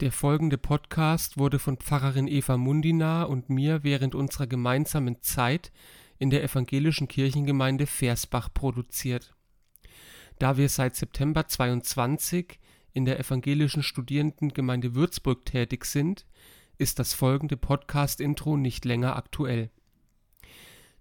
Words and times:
Der 0.00 0.12
folgende 0.12 0.58
Podcast 0.58 1.38
wurde 1.38 1.58
von 1.58 1.76
Pfarrerin 1.76 2.28
Eva 2.28 2.56
Mundina 2.56 3.24
und 3.24 3.50
mir 3.50 3.82
während 3.82 4.14
unserer 4.14 4.46
gemeinsamen 4.46 5.20
Zeit 5.22 5.72
in 6.18 6.30
der 6.30 6.44
evangelischen 6.44 7.08
Kirchengemeinde 7.08 7.88
Versbach 7.88 8.48
produziert. 8.54 9.34
Da 10.38 10.56
wir 10.56 10.68
seit 10.68 10.94
September 10.94 11.48
22 11.48 12.60
in 12.92 13.06
der 13.06 13.18
evangelischen 13.18 13.82
Studierendengemeinde 13.82 14.94
Würzburg 14.94 15.44
tätig 15.44 15.84
sind, 15.84 16.26
ist 16.76 17.00
das 17.00 17.12
folgende 17.12 17.56
Podcast-Intro 17.56 18.56
nicht 18.56 18.84
länger 18.84 19.16
aktuell. 19.16 19.68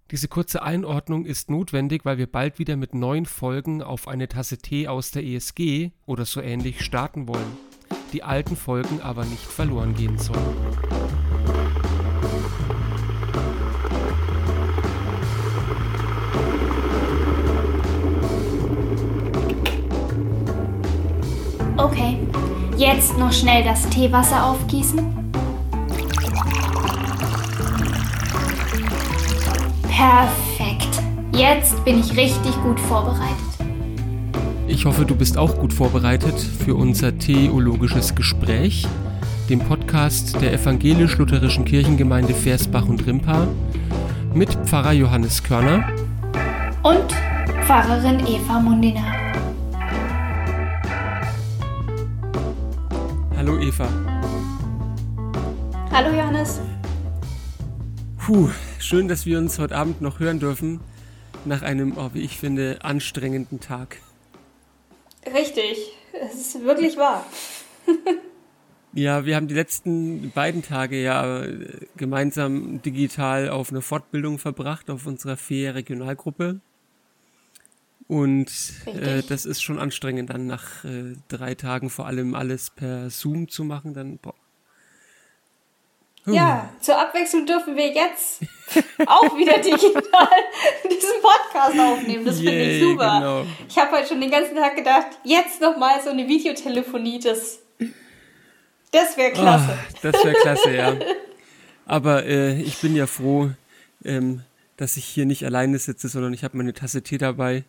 Diese 0.09 0.27
kurze 0.27 0.63
Einordnung 0.63 1.27
ist 1.27 1.51
notwendig, 1.51 2.03
weil 2.03 2.17
wir 2.17 2.31
bald 2.31 2.57
wieder 2.57 2.75
mit 2.77 2.95
neuen 2.95 3.27
Folgen 3.27 3.83
auf 3.83 4.07
eine 4.07 4.27
Tasse 4.27 4.57
Tee 4.57 4.87
aus 4.87 5.11
der 5.11 5.23
ESG 5.23 5.91
oder 6.07 6.25
so 6.25 6.41
ähnlich 6.41 6.83
starten 6.83 7.27
wollen 7.27 7.66
die 8.13 8.23
alten 8.23 8.55
Folgen 8.55 9.01
aber 9.01 9.25
nicht 9.25 9.45
verloren 9.45 9.93
gehen 9.95 10.17
sollen. 10.17 10.39
Okay, 21.77 22.17
jetzt 22.75 23.17
noch 23.17 23.31
schnell 23.31 23.63
das 23.63 23.87
Teewasser 23.89 24.43
aufgießen. 24.43 25.17
Perfekt. 29.83 31.01
Jetzt 31.31 31.83
bin 31.85 31.99
ich 31.99 32.15
richtig 32.17 32.55
gut 32.63 32.79
vorbereitet. 32.79 33.46
Ich 34.67 34.85
hoffe, 34.85 35.05
du 35.05 35.15
bist 35.15 35.37
auch 35.37 35.57
gut 35.57 35.73
vorbereitet 35.73 36.37
für 36.37 36.75
unser 36.75 37.17
theologisches 37.17 38.15
Gespräch, 38.15 38.85
dem 39.49 39.59
Podcast 39.59 40.41
der 40.41 40.51
evangelisch-lutherischen 40.51 41.63
Kirchengemeinde 41.63 42.33
Versbach 42.33 42.85
und 42.85 43.07
Rimpa 43.07 43.47
mit 44.33 44.53
Pfarrer 44.65 44.91
Johannes 44.91 45.41
Körner 45.41 45.87
und 46.83 47.13
Pfarrerin 47.65 48.19
Eva 48.27 48.59
Mundina. 48.59 49.03
Hallo 53.37 53.57
Eva. 53.59 53.87
Hallo 55.93 56.09
Johannes. 56.09 56.59
Puh, 58.17 58.49
schön, 58.79 59.07
dass 59.07 59.25
wir 59.25 59.37
uns 59.37 59.59
heute 59.59 59.77
Abend 59.77 60.01
noch 60.01 60.19
hören 60.19 60.39
dürfen 60.39 60.81
nach 61.45 61.61
einem, 61.61 61.93
oh, 61.95 62.09
wie 62.11 62.21
ich 62.21 62.37
finde, 62.37 62.79
anstrengenden 62.81 63.61
Tag. 63.61 63.99
Richtig, 65.37 65.93
es 66.13 66.55
ist 66.55 66.63
wirklich 66.63 66.97
wahr. 66.97 67.23
ja, 68.93 69.25
wir 69.25 69.35
haben 69.35 69.47
die 69.47 69.53
letzten 69.53 70.31
beiden 70.31 70.63
Tage 70.63 70.99
ja 70.99 71.45
gemeinsam 71.95 72.81
digital 72.81 73.49
auf 73.49 73.69
eine 73.69 73.81
Fortbildung 73.81 74.39
verbracht, 74.39 74.89
auf 74.89 75.05
unserer 75.05 75.37
vier 75.37 75.75
Regionalgruppe. 75.75 76.59
Und 78.07 78.51
äh, 78.85 79.21
das 79.21 79.45
ist 79.45 79.61
schon 79.61 79.77
anstrengend, 79.77 80.29
dann 80.31 80.47
nach 80.47 80.83
äh, 80.85 81.13
drei 81.27 81.53
Tagen 81.53 81.89
vor 81.89 82.07
allem 82.07 82.33
alles 82.33 82.71
per 82.71 83.11
Zoom 83.11 83.47
zu 83.47 83.63
machen. 83.63 83.93
Dann 83.93 84.17
boah, 84.17 84.33
ja, 86.33 86.69
zur 86.81 86.99
Abwechslung 86.99 87.45
dürfen 87.45 87.75
wir 87.75 87.87
jetzt 87.87 88.41
auch 89.05 89.35
wieder 89.37 89.57
digital 89.59 90.29
diesen 90.83 91.21
Podcast 91.21 91.79
aufnehmen. 91.79 92.25
Das 92.25 92.37
finde 92.37 92.63
ich 92.63 92.83
super. 92.83 93.19
Genau. 93.19 93.45
Ich 93.67 93.77
habe 93.77 93.97
heute 93.97 94.07
schon 94.07 94.21
den 94.21 94.31
ganzen 94.31 94.55
Tag 94.55 94.75
gedacht, 94.75 95.07
jetzt 95.23 95.61
nochmal 95.61 96.01
so 96.03 96.09
eine 96.09 96.27
Videotelefonie, 96.27 97.19
das, 97.19 97.59
das 98.91 99.15
wäre 99.17 99.31
klasse. 99.31 99.69
Oh, 99.71 99.97
das 100.01 100.23
wäre 100.23 100.35
klasse, 100.35 100.75
ja. 100.75 100.95
Aber 101.85 102.25
äh, 102.25 102.59
ich 102.61 102.77
bin 102.79 102.95
ja 102.95 103.07
froh, 103.07 103.49
ähm, 104.03 104.41
dass 104.75 104.97
ich 104.97 105.05
hier 105.05 105.25
nicht 105.25 105.45
alleine 105.45 105.79
sitze, 105.79 106.09
sondern 106.09 106.33
ich 106.33 106.43
habe 106.43 106.57
meine 106.57 106.73
Tasse 106.73 107.01
Tee 107.01 107.17
dabei. 107.17 107.63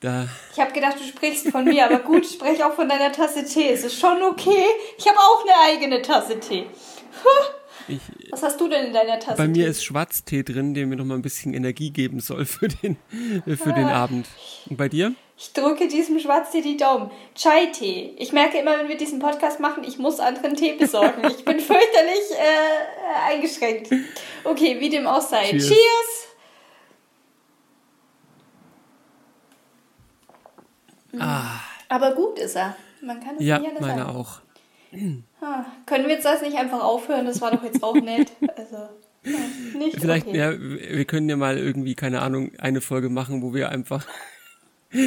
Da. 0.00 0.26
Ich 0.52 0.58
habe 0.58 0.72
gedacht, 0.72 0.98
du 0.98 1.04
sprichst 1.04 1.50
von 1.50 1.64
mir, 1.64 1.84
aber 1.84 2.00
gut, 2.00 2.26
sprech 2.26 2.64
auch 2.64 2.74
von 2.74 2.88
deiner 2.88 3.12
Tasse 3.12 3.44
Tee. 3.44 3.68
Es 3.68 3.84
ist 3.84 4.00
schon 4.00 4.20
okay. 4.20 4.64
Ich 4.98 5.06
habe 5.06 5.16
auch 5.16 5.44
eine 5.44 5.76
eigene 5.76 6.02
Tasse 6.02 6.40
Tee. 6.40 6.66
Ich, 7.88 8.00
Was 8.30 8.42
hast 8.42 8.60
du 8.60 8.68
denn 8.68 8.86
in 8.86 8.92
deiner 8.92 9.18
Tasse? 9.18 9.36
Bei 9.36 9.48
mir 9.48 9.66
ist 9.66 9.84
Schwarztee 9.84 10.44
drin, 10.44 10.72
der 10.72 10.86
mir 10.86 10.96
noch 10.96 11.04
mal 11.04 11.16
ein 11.16 11.22
bisschen 11.22 11.52
Energie 11.52 11.90
geben 11.90 12.20
soll 12.20 12.44
für 12.44 12.68
den, 12.68 12.96
für 13.44 13.72
den 13.72 13.86
ah. 13.86 14.04
Abend. 14.04 14.26
Und 14.70 14.76
bei 14.76 14.88
dir? 14.88 15.14
Ich 15.36 15.52
drücke 15.52 15.88
diesem 15.88 16.20
Schwarztee 16.20 16.60
die 16.60 16.76
Daumen. 16.76 17.10
Chai-Tee. 17.34 18.14
Ich 18.18 18.32
merke 18.32 18.58
immer, 18.58 18.78
wenn 18.78 18.88
wir 18.88 18.96
diesen 18.96 19.18
Podcast 19.18 19.58
machen, 19.58 19.82
ich 19.82 19.98
muss 19.98 20.20
anderen 20.20 20.54
Tee 20.54 20.74
besorgen. 20.74 21.22
Ich 21.26 21.44
bin 21.44 21.58
fürchterlich 21.60 22.30
äh, 22.30 23.32
eingeschränkt. 23.32 23.90
Okay, 24.44 24.78
wie 24.78 24.88
dem 24.88 25.06
auch 25.06 25.20
sei. 25.20 25.50
Cheers. 25.50 25.68
Cheers. 25.68 26.22
Ah. 31.18 31.60
Aber 31.88 32.14
gut 32.14 32.38
ist 32.38 32.56
er. 32.56 32.76
Man 33.02 33.20
kann 33.20 33.36
es 33.36 33.44
ja, 33.44 33.58
nicht 33.58 33.68
anders 33.68 33.82
meine 33.82 34.04
sagen. 34.04 34.16
auch. 34.16 34.40
Ah, 35.42 35.64
können 35.86 36.06
wir 36.06 36.14
jetzt 36.14 36.24
das 36.24 36.40
nicht 36.40 36.56
einfach 36.56 36.82
aufhören? 36.84 37.26
Das 37.26 37.40
war 37.40 37.50
doch 37.50 37.64
jetzt 37.64 37.82
auch 37.82 37.96
nett. 37.96 38.30
Also, 38.56 38.76
ja, 39.24 39.38
nicht 39.76 39.98
Vielleicht, 40.00 40.28
okay. 40.28 40.38
ja, 40.38 40.52
wir 40.56 41.04
können 41.04 41.28
ja 41.28 41.36
mal 41.36 41.58
irgendwie, 41.58 41.96
keine 41.96 42.22
Ahnung, 42.22 42.52
eine 42.58 42.80
Folge 42.80 43.08
machen, 43.08 43.42
wo 43.42 43.52
wir 43.52 43.70
einfach 43.70 44.06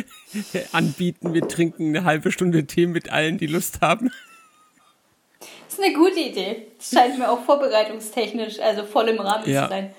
anbieten, 0.74 1.34
wir 1.34 1.48
trinken 1.48 1.96
eine 1.96 2.04
halbe 2.04 2.34
Stunde 2.34 2.66
Tee 2.66 2.86
mit 2.86 3.14
allen, 3.14 3.38
die 3.38 3.48
Lust 3.48 3.80
haben. 3.82 4.12
Das 5.40 5.80
ist 5.80 5.84
eine 5.84 5.94
gute 5.94 6.20
Idee. 6.20 6.68
Das 6.78 6.92
scheint 6.92 7.18
mir 7.18 7.30
auch 7.30 7.44
vorbereitungstechnisch, 7.44 8.60
also 8.60 8.84
voll 8.84 9.08
im 9.08 9.20
Rahmen 9.20 9.50
ja. 9.50 9.64
zu 9.64 9.70
sein. 9.70 9.94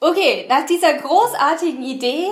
Okay, 0.00 0.46
nach 0.48 0.64
dieser 0.64 0.94
großartigen 0.94 1.82
Idee, 1.82 2.26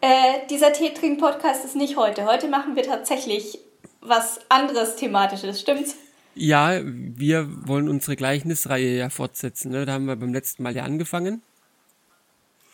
äh, 0.00 0.46
dieser 0.48 0.72
Tee-Trink-Podcast 0.72 1.66
ist 1.66 1.76
nicht 1.76 1.96
heute. 1.96 2.24
Heute 2.24 2.48
machen 2.48 2.76
wir 2.76 2.82
tatsächlich 2.82 3.58
was 4.04 4.40
anderes 4.48 4.96
thematisches, 4.96 5.60
stimmt's? 5.60 5.96
Ja, 6.34 6.80
wir 6.82 7.48
wollen 7.68 7.88
unsere 7.88 8.16
Gleichnisreihe 8.16 8.96
ja 8.96 9.08
fortsetzen. 9.08 9.70
Ne? 9.70 9.86
Da 9.86 9.92
haben 9.92 10.06
wir 10.06 10.16
beim 10.16 10.32
letzten 10.32 10.62
Mal 10.62 10.74
ja 10.74 10.84
angefangen. 10.84 11.42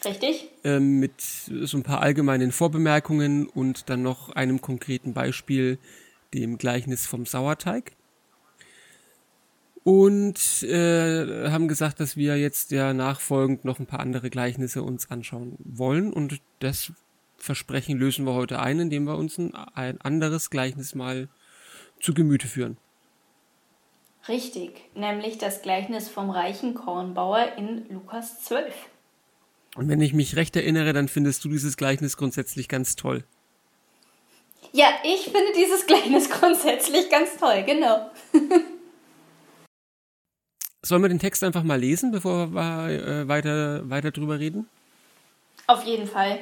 Richtig. 0.05 0.49
Ähm, 0.65 0.99
mit 0.99 1.21
so 1.21 1.77
ein 1.77 1.83
paar 1.83 2.01
allgemeinen 2.01 2.53
Vorbemerkungen 2.53 3.47
und 3.47 3.91
dann 3.91 4.03
noch 4.03 4.31
einem 4.31 4.63
konkreten 4.63 5.13
Beispiel, 5.13 5.79
dem 6.33 6.59
Gleichnis 6.59 7.07
vom 7.07 7.27
Sauerteig. 7.27 7.93
Und 9.83 10.63
äh, 10.63 11.51
haben 11.51 11.69
gesagt, 11.69 12.01
dass 12.01 12.17
wir 12.17 12.39
jetzt 12.39 12.71
ja 12.71 12.95
nachfolgend 12.95 13.65
noch 13.65 13.79
ein 13.79 13.87
paar 13.87 14.01
andere 14.01 14.31
Gleichnisse 14.31 14.83
uns 14.83 15.11
anschauen 15.11 15.57
wollen. 15.59 16.13
Und 16.13 16.41
das 16.61 16.93
Versprechen 17.41 17.99
lösen 17.99 18.27
wir 18.27 18.35
heute 18.35 18.61
ein, 18.61 18.79
indem 18.79 19.05
wir 19.05 19.17
uns 19.17 19.39
ein, 19.39 19.55
ein 19.55 20.01
anderes 20.01 20.51
Gleichnis 20.51 20.95
mal 20.95 21.29
zu 21.99 22.15
Gemüte 22.15 22.47
führen. 22.47 22.77
Richtig, 24.29 24.83
nämlich 24.95 25.39
das 25.39 25.63
Gleichnis 25.63 26.09
vom 26.09 26.31
reichen 26.31 26.75
Kornbauer 26.75 27.57
in 27.57 27.89
Lukas 27.89 28.43
12. 28.45 28.75
Und 29.77 29.89
wenn 29.89 30.03
ich 30.03 30.13
mich 30.13 30.37
recht 30.37 30.55
erinnere, 30.57 30.93
dann 30.93 31.09
findest 31.09 31.43
du 31.45 31.49
dieses 31.49 31.77
Gleichnis 31.77 32.17
grundsätzlich 32.17 32.69
ganz 32.69 32.97
toll. 32.97 33.25
Ja, 34.73 34.89
ich 35.03 35.25
finde 35.25 35.53
dieses 35.57 35.87
Gleichnis 35.87 36.29
grundsätzlich 36.29 37.09
ganz 37.09 37.39
toll, 37.39 37.63
genau. 37.65 38.11
Sollen 40.83 41.03
wir 41.03 41.09
den 41.09 41.19
Text 41.19 41.43
einfach 41.43 41.63
mal 41.63 41.81
lesen, 41.81 42.11
bevor 42.11 42.53
wir 42.53 42.89
äh, 42.89 43.29
weiter, 43.29 43.89
weiter 43.89 44.11
drüber 44.11 44.39
reden? 44.39 44.69
Auf 45.67 45.85
jeden 45.85 46.07
Fall. 46.07 46.41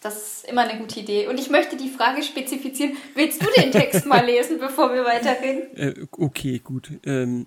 Das 0.00 0.16
ist 0.16 0.44
immer 0.48 0.62
eine 0.62 0.78
gute 0.78 1.00
Idee. 1.00 1.26
Und 1.26 1.40
ich 1.40 1.50
möchte 1.50 1.76
die 1.76 1.88
Frage 1.88 2.22
spezifizieren. 2.22 2.96
Willst 3.14 3.42
du 3.42 3.46
den 3.56 3.72
Text 3.72 4.06
mal 4.06 4.24
lesen, 4.24 4.58
bevor 4.60 4.92
wir 4.94 5.04
weiterreden? 5.04 5.76
Äh, 5.76 6.06
okay, 6.12 6.60
gut. 6.60 6.92
Ähm, 7.04 7.46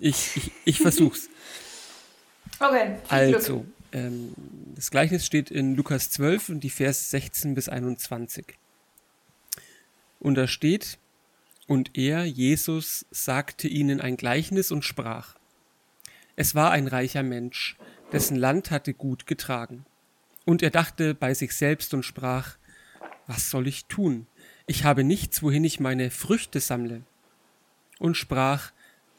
ich, 0.00 0.36
ich, 0.36 0.50
ich 0.64 0.78
versuch's. 0.78 1.28
Okay. 2.58 2.96
Also, 3.08 3.66
ähm, 3.92 4.32
das 4.74 4.90
Gleichnis 4.90 5.26
steht 5.26 5.50
in 5.50 5.74
Lukas 5.74 6.10
12 6.10 6.48
und 6.48 6.60
die 6.60 6.70
Vers 6.70 7.10
16 7.10 7.54
bis 7.54 7.68
21. 7.68 8.56
Und 10.18 10.36
da 10.36 10.46
steht, 10.46 10.98
und 11.66 11.96
er, 11.98 12.24
Jesus, 12.24 13.04
sagte 13.10 13.68
ihnen 13.68 14.00
ein 14.00 14.16
Gleichnis 14.16 14.72
und 14.72 14.84
sprach. 14.84 15.36
Es 16.36 16.54
war 16.54 16.70
ein 16.70 16.86
reicher 16.86 17.22
Mensch, 17.22 17.76
dessen 18.12 18.36
Land 18.36 18.70
hatte 18.70 18.94
gut 18.94 19.26
getragen. 19.26 19.84
Und 20.44 20.62
er 20.62 20.70
dachte 20.70 21.14
bei 21.14 21.34
sich 21.34 21.54
selbst 21.54 21.94
und 21.94 22.04
sprach, 22.04 22.56
was 23.26 23.50
soll 23.50 23.66
ich 23.66 23.86
tun? 23.86 24.26
Ich 24.66 24.84
habe 24.84 25.04
nichts, 25.04 25.42
wohin 25.42 25.64
ich 25.64 25.80
meine 25.80 26.10
Früchte 26.10 26.60
sammle. 26.60 27.02
Und 27.98 28.16
sprach, 28.16 28.72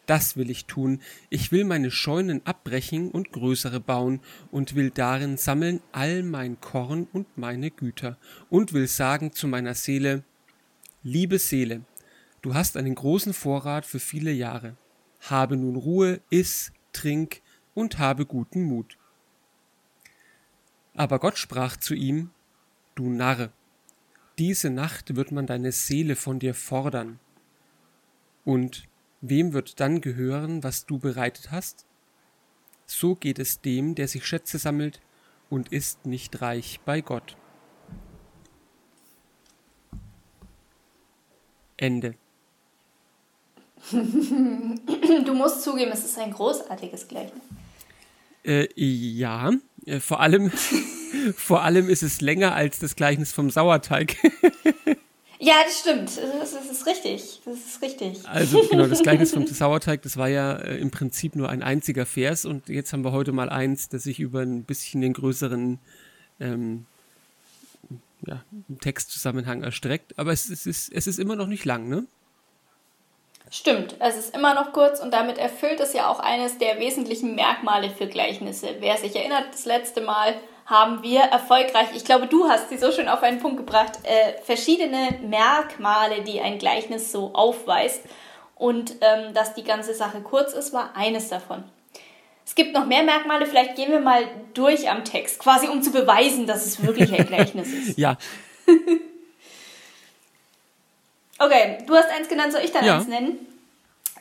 das 0.05 0.35
will 0.35 0.49
ich 0.49 0.65
tun, 0.65 1.01
ich 1.29 1.53
will 1.53 1.63
meine 1.63 1.89
Scheunen 1.89 2.45
abbrechen 2.45 3.09
und 3.09 3.31
größere 3.31 3.79
bauen 3.79 4.19
und 4.51 4.75
will 4.75 4.89
darin 4.89 5.37
sammeln 5.37 5.81
all 5.93 6.23
mein 6.23 6.59
Korn 6.59 7.07
und 7.13 7.37
meine 7.37 7.71
Güter 7.71 8.17
und 8.49 8.73
will 8.73 8.87
sagen 8.87 9.31
zu 9.31 9.47
meiner 9.47 9.75
Seele, 9.75 10.23
liebe 11.03 11.39
Seele, 11.39 11.85
Du 12.43 12.53
hast 12.53 12.75
einen 12.75 12.93
großen 12.93 13.33
Vorrat 13.33 13.85
für 13.85 14.01
viele 14.01 14.33
Jahre. 14.33 14.75
Habe 15.21 15.55
nun 15.55 15.77
Ruhe, 15.77 16.19
iss, 16.29 16.73
trink 16.91 17.41
und 17.73 17.99
habe 17.99 18.25
guten 18.25 18.63
Mut. 18.63 18.97
Aber 20.95 21.19
Gott 21.19 21.37
sprach 21.37 21.77
zu 21.77 21.93
ihm, 21.93 22.29
Du 22.95 23.09
Narr, 23.09 23.49
diese 24.37 24.69
Nacht 24.69 25.15
wird 25.15 25.31
man 25.31 25.47
deine 25.47 25.71
Seele 25.71 26.15
von 26.15 26.39
dir 26.39 26.53
fordern. 26.53 27.19
Und 28.45 28.87
wem 29.21 29.53
wird 29.53 29.79
dann 29.79 30.01
gehören, 30.01 30.63
was 30.63 30.85
du 30.85 30.99
bereitet 30.99 31.51
hast? 31.51 31.85
So 32.85 33.15
geht 33.15 33.39
es 33.39 33.61
dem, 33.61 33.95
der 33.95 34.07
sich 34.07 34.25
Schätze 34.25 34.59
sammelt 34.59 35.01
und 35.49 35.71
ist 35.71 36.05
nicht 36.05 36.41
reich 36.41 36.79
bei 36.85 37.01
Gott. 37.01 37.37
Ende. 41.77 42.15
Du 45.25 45.33
musst 45.33 45.61
zugeben, 45.63 45.91
es 45.91 46.05
ist 46.05 46.17
ein 46.17 46.31
großartiges 46.31 47.07
Gleichnis. 47.07 47.43
Äh, 48.43 48.67
ja, 48.75 49.51
äh, 49.85 49.99
vor 49.99 50.19
allem, 50.19 50.51
vor 51.35 51.63
allem 51.63 51.89
ist 51.89 52.03
es 52.03 52.21
länger 52.21 52.55
als 52.55 52.79
das 52.79 52.95
Gleichnis 52.95 53.31
vom 53.31 53.49
Sauerteig. 53.49 54.15
ja, 55.39 55.55
das 55.65 55.79
stimmt. 55.79 56.09
Das, 56.39 56.53
das, 56.53 56.71
ist 56.71 56.85
richtig. 56.85 57.41
Das 57.45 57.57
ist 57.57 57.81
richtig. 57.81 58.27
Also 58.27 58.65
genau, 58.69 58.87
das 58.87 59.03
Gleichnis 59.03 59.33
vom 59.33 59.45
Sauerteig, 59.47 60.01
das 60.01 60.17
war 60.17 60.29
ja 60.29 60.53
äh, 60.53 60.77
im 60.77 60.91
Prinzip 60.91 61.35
nur 61.35 61.49
ein 61.49 61.63
einziger 61.63 62.05
Vers 62.05 62.45
und 62.45 62.69
jetzt 62.69 62.93
haben 62.93 63.03
wir 63.03 63.11
heute 63.11 63.31
mal 63.31 63.49
eins, 63.49 63.89
das 63.89 64.03
sich 64.03 64.19
über 64.19 64.41
ein 64.41 64.63
bisschen 64.63 65.01
den 65.01 65.13
größeren 65.13 65.79
ähm, 66.39 66.85
ja, 68.25 68.43
Textzusammenhang 68.81 69.63
erstreckt. 69.63 70.17
Aber 70.17 70.31
es, 70.31 70.49
es, 70.49 70.65
ist, 70.65 70.91
es 70.93 71.07
ist 71.07 71.19
immer 71.19 71.35
noch 71.35 71.47
nicht 71.47 71.65
lang, 71.65 71.87
ne? 71.87 72.05
Stimmt, 73.55 73.97
es 73.99 74.17
ist 74.17 74.35
immer 74.35 74.55
noch 74.55 74.73
kurz 74.73 74.99
und 74.99 75.13
damit 75.13 75.37
erfüllt 75.37 75.79
es 75.79 75.93
ja 75.93 76.09
auch 76.09 76.19
eines 76.19 76.57
der 76.57 76.79
wesentlichen 76.79 77.35
Merkmale 77.35 77.91
für 77.91 78.07
Gleichnisse. 78.07 78.77
Wer 78.79 78.97
sich 78.97 79.15
erinnert, 79.15 79.45
das 79.51 79.65
letzte 79.65 80.01
Mal 80.01 80.33
haben 80.65 81.03
wir 81.03 81.19
erfolgreich, 81.19 81.89
ich 81.93 82.03
glaube, 82.03 82.25
du 82.25 82.49
hast 82.49 82.69
sie 82.69 82.79
so 82.79 82.91
schön 82.91 83.07
auf 83.07 83.21
einen 83.21 83.37
Punkt 83.37 83.57
gebracht, 83.57 83.99
äh, 84.05 84.41
verschiedene 84.41 85.19
Merkmale, 85.21 86.23
die 86.23 86.41
ein 86.41 86.57
Gleichnis 86.57 87.11
so 87.11 87.35
aufweist. 87.35 88.01
Und 88.55 88.95
ähm, 89.01 89.35
dass 89.35 89.53
die 89.53 89.63
ganze 89.63 89.93
Sache 89.93 90.21
kurz 90.21 90.53
ist, 90.53 90.73
war 90.73 90.95
eines 90.95 91.29
davon. 91.29 91.63
Es 92.43 92.55
gibt 92.55 92.73
noch 92.73 92.87
mehr 92.87 93.03
Merkmale, 93.03 93.45
vielleicht 93.45 93.75
gehen 93.75 93.91
wir 93.91 93.99
mal 93.99 94.23
durch 94.55 94.89
am 94.89 95.05
Text, 95.05 95.37
quasi 95.37 95.67
um 95.67 95.83
zu 95.83 95.91
beweisen, 95.91 96.47
dass 96.47 96.65
es 96.65 96.83
wirklich 96.83 97.13
ein 97.13 97.27
Gleichnis 97.27 97.71
ist. 97.71 97.99
ja. 97.99 98.17
Okay, 101.45 101.79
du 101.85 101.95
hast 101.95 102.09
eins 102.09 102.29
genannt, 102.29 102.53
soll 102.53 102.61
ich 102.63 102.71
dann 102.71 102.85
ja. 102.85 102.95
eins 102.95 103.07
nennen? 103.07 103.45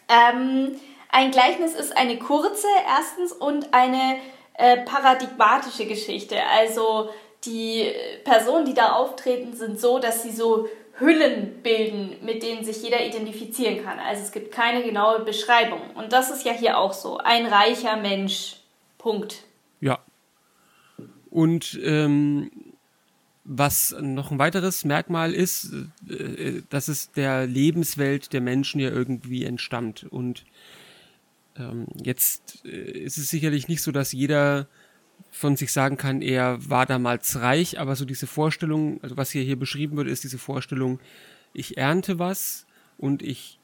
Ähm, 0.09 0.77
ein 1.11 1.31
Gleichnis 1.31 1.75
ist 1.75 1.97
eine 1.97 2.19
kurze, 2.19 2.67
erstens, 2.89 3.33
und 3.33 3.73
eine 3.73 4.17
äh, 4.55 4.79
paradigmatische 4.79 5.87
Geschichte. 5.87 6.37
Also 6.45 7.11
die 7.45 7.93
Personen, 8.25 8.65
die 8.65 8.75
da 8.75 8.93
auftreten, 8.93 9.55
sind 9.55 9.79
so, 9.79 9.99
dass 9.99 10.23
sie 10.23 10.33
so 10.33 10.69
Hüllen 10.99 11.63
bilden, 11.63 12.17
mit 12.23 12.43
denen 12.43 12.65
sich 12.65 12.83
jeder 12.83 13.05
identifizieren 13.05 13.85
kann. 13.85 13.99
Also 13.99 14.23
es 14.23 14.33
gibt 14.33 14.53
keine 14.53 14.83
genaue 14.83 15.21
Beschreibung. 15.21 15.81
Und 15.95 16.13
das 16.13 16.31
ist 16.31 16.45
ja 16.45 16.53
hier 16.53 16.79
auch 16.79 16.93
so. 16.93 17.19
Ein 17.19 17.47
reicher 17.47 17.97
Mensch. 17.97 18.57
Punkt. 18.99 19.43
Ja. 19.81 19.99
Und 21.31 21.79
ähm, 21.83 22.72
was 23.45 23.95
noch 24.01 24.31
ein 24.31 24.39
weiteres 24.39 24.85
Merkmal 24.85 25.35
ist, 25.35 25.73
äh, 26.09 26.63
dass 26.69 26.89
es 26.89 27.11
der 27.13 27.47
Lebenswelt 27.47 28.33
der 28.33 28.41
Menschen 28.41 28.81
ja 28.81 28.91
irgendwie 28.91 29.45
entstammt. 29.45 30.05
Und 30.05 30.45
ähm, 31.57 31.87
jetzt 32.03 32.65
äh, 32.65 32.69
ist 32.69 33.19
es 33.19 33.31
sicherlich 33.31 33.69
nicht 33.69 33.83
so, 33.83 33.93
dass 33.93 34.13
jeder 34.13 34.69
von 35.31 35.57
sich 35.57 35.73
sagen 35.73 35.97
kann, 35.97 36.23
er 36.23 36.59
war 36.69 36.87
damals 36.87 37.41
reich, 37.41 37.81
aber 37.81 37.97
so 37.97 38.05
diese 38.05 38.27
Vorstellung, 38.27 39.03
also 39.03 39.17
was 39.17 39.31
hier 39.31 39.43
hier 39.43 39.59
beschrieben 39.59 39.97
wird, 39.97 40.09
ist 40.09 40.25
diese 40.25 40.39
Vorstellung, 40.39 41.01
ich 41.53 41.77
ernte 41.77 42.19
was 42.19 42.67
und 42.99 43.23
ich 43.23 43.59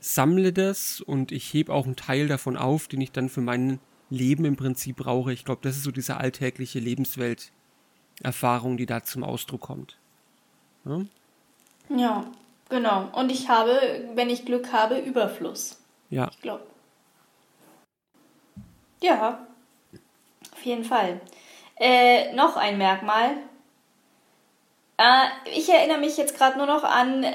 sammle 0.00 0.52
das 0.52 1.00
und 1.00 1.32
ich 1.32 1.52
hebe 1.52 1.72
auch 1.72 1.86
einen 1.86 1.96
Teil 1.96 2.28
davon 2.28 2.56
auf, 2.56 2.88
den 2.88 3.00
ich 3.00 3.12
dann 3.12 3.28
für 3.28 3.40
mein 3.40 3.78
Leben 4.10 4.44
im 4.44 4.56
Prinzip 4.56 4.96
brauche. 4.96 5.32
Ich 5.32 5.44
glaube, 5.44 5.60
das 5.62 5.76
ist 5.76 5.84
so 5.84 5.90
diese 5.90 6.16
alltägliche 6.16 6.78
Lebenswelt, 6.78 7.52
Erfahrung, 8.22 8.76
die 8.76 8.86
da 8.86 9.02
zum 9.02 9.24
Ausdruck 9.24 9.60
kommt. 9.62 9.96
Ja? 10.84 11.00
ja, 11.88 12.24
genau. 12.68 13.08
Und 13.12 13.30
ich 13.30 13.48
habe, 13.48 14.08
wenn 14.14 14.30
ich 14.30 14.44
Glück 14.44 14.72
habe, 14.72 14.98
Überfluss. 14.98 15.80
Ja. 16.10 16.28
Ich 16.30 16.40
glaube. 16.40 16.64
Ja, 19.00 19.46
auf 20.52 20.64
jeden 20.64 20.84
Fall. 20.84 21.20
Äh, 21.76 22.32
noch 22.34 22.56
ein 22.56 22.78
Merkmal. 22.78 23.36
Äh, 24.96 25.26
ich 25.56 25.68
erinnere 25.68 25.98
mich 25.98 26.16
jetzt 26.16 26.36
gerade 26.36 26.58
nur 26.58 26.66
noch 26.66 26.84
an, 26.84 27.26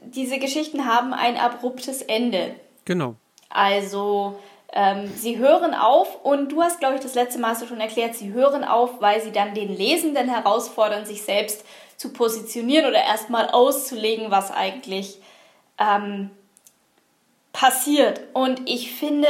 diese 0.00 0.38
Geschichten 0.38 0.86
haben 0.86 1.12
ein 1.12 1.36
abruptes 1.36 2.02
Ende. 2.02 2.54
Genau. 2.84 3.14
Also, 3.48 4.40
ähm, 4.72 5.12
sie 5.14 5.38
hören 5.38 5.74
auf 5.74 6.24
und 6.24 6.50
du 6.50 6.62
hast, 6.62 6.80
glaube 6.80 6.94
ich, 6.94 7.02
das 7.02 7.14
letzte 7.14 7.38
Mal 7.38 7.54
so 7.54 7.66
schon 7.66 7.80
erklärt, 7.80 8.14
sie 8.14 8.32
hören 8.32 8.64
auf, 8.64 9.00
weil 9.00 9.20
sie 9.20 9.32
dann 9.32 9.54
den 9.54 9.76
Lesenden 9.76 10.28
herausfordern, 10.28 11.04
sich 11.04 11.22
selbst 11.22 11.64
zu 11.98 12.12
positionieren 12.12 12.86
oder 12.86 13.02
erstmal 13.02 13.50
auszulegen, 13.50 14.30
was 14.30 14.50
eigentlich 14.50 15.18
ähm, 15.78 16.30
passiert. 17.52 18.20
Und 18.32 18.68
ich 18.68 18.92
finde 18.92 19.28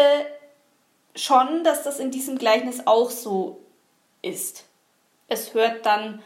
schon, 1.17 1.65
dass 1.65 1.83
das 1.83 1.99
in 1.99 2.11
diesem 2.11 2.39
Gleichnis 2.39 2.87
auch 2.87 3.11
so 3.11 3.61
ist. 4.23 4.65
Es 5.29 5.55
hört 5.55 5.85
dann 5.85 6.23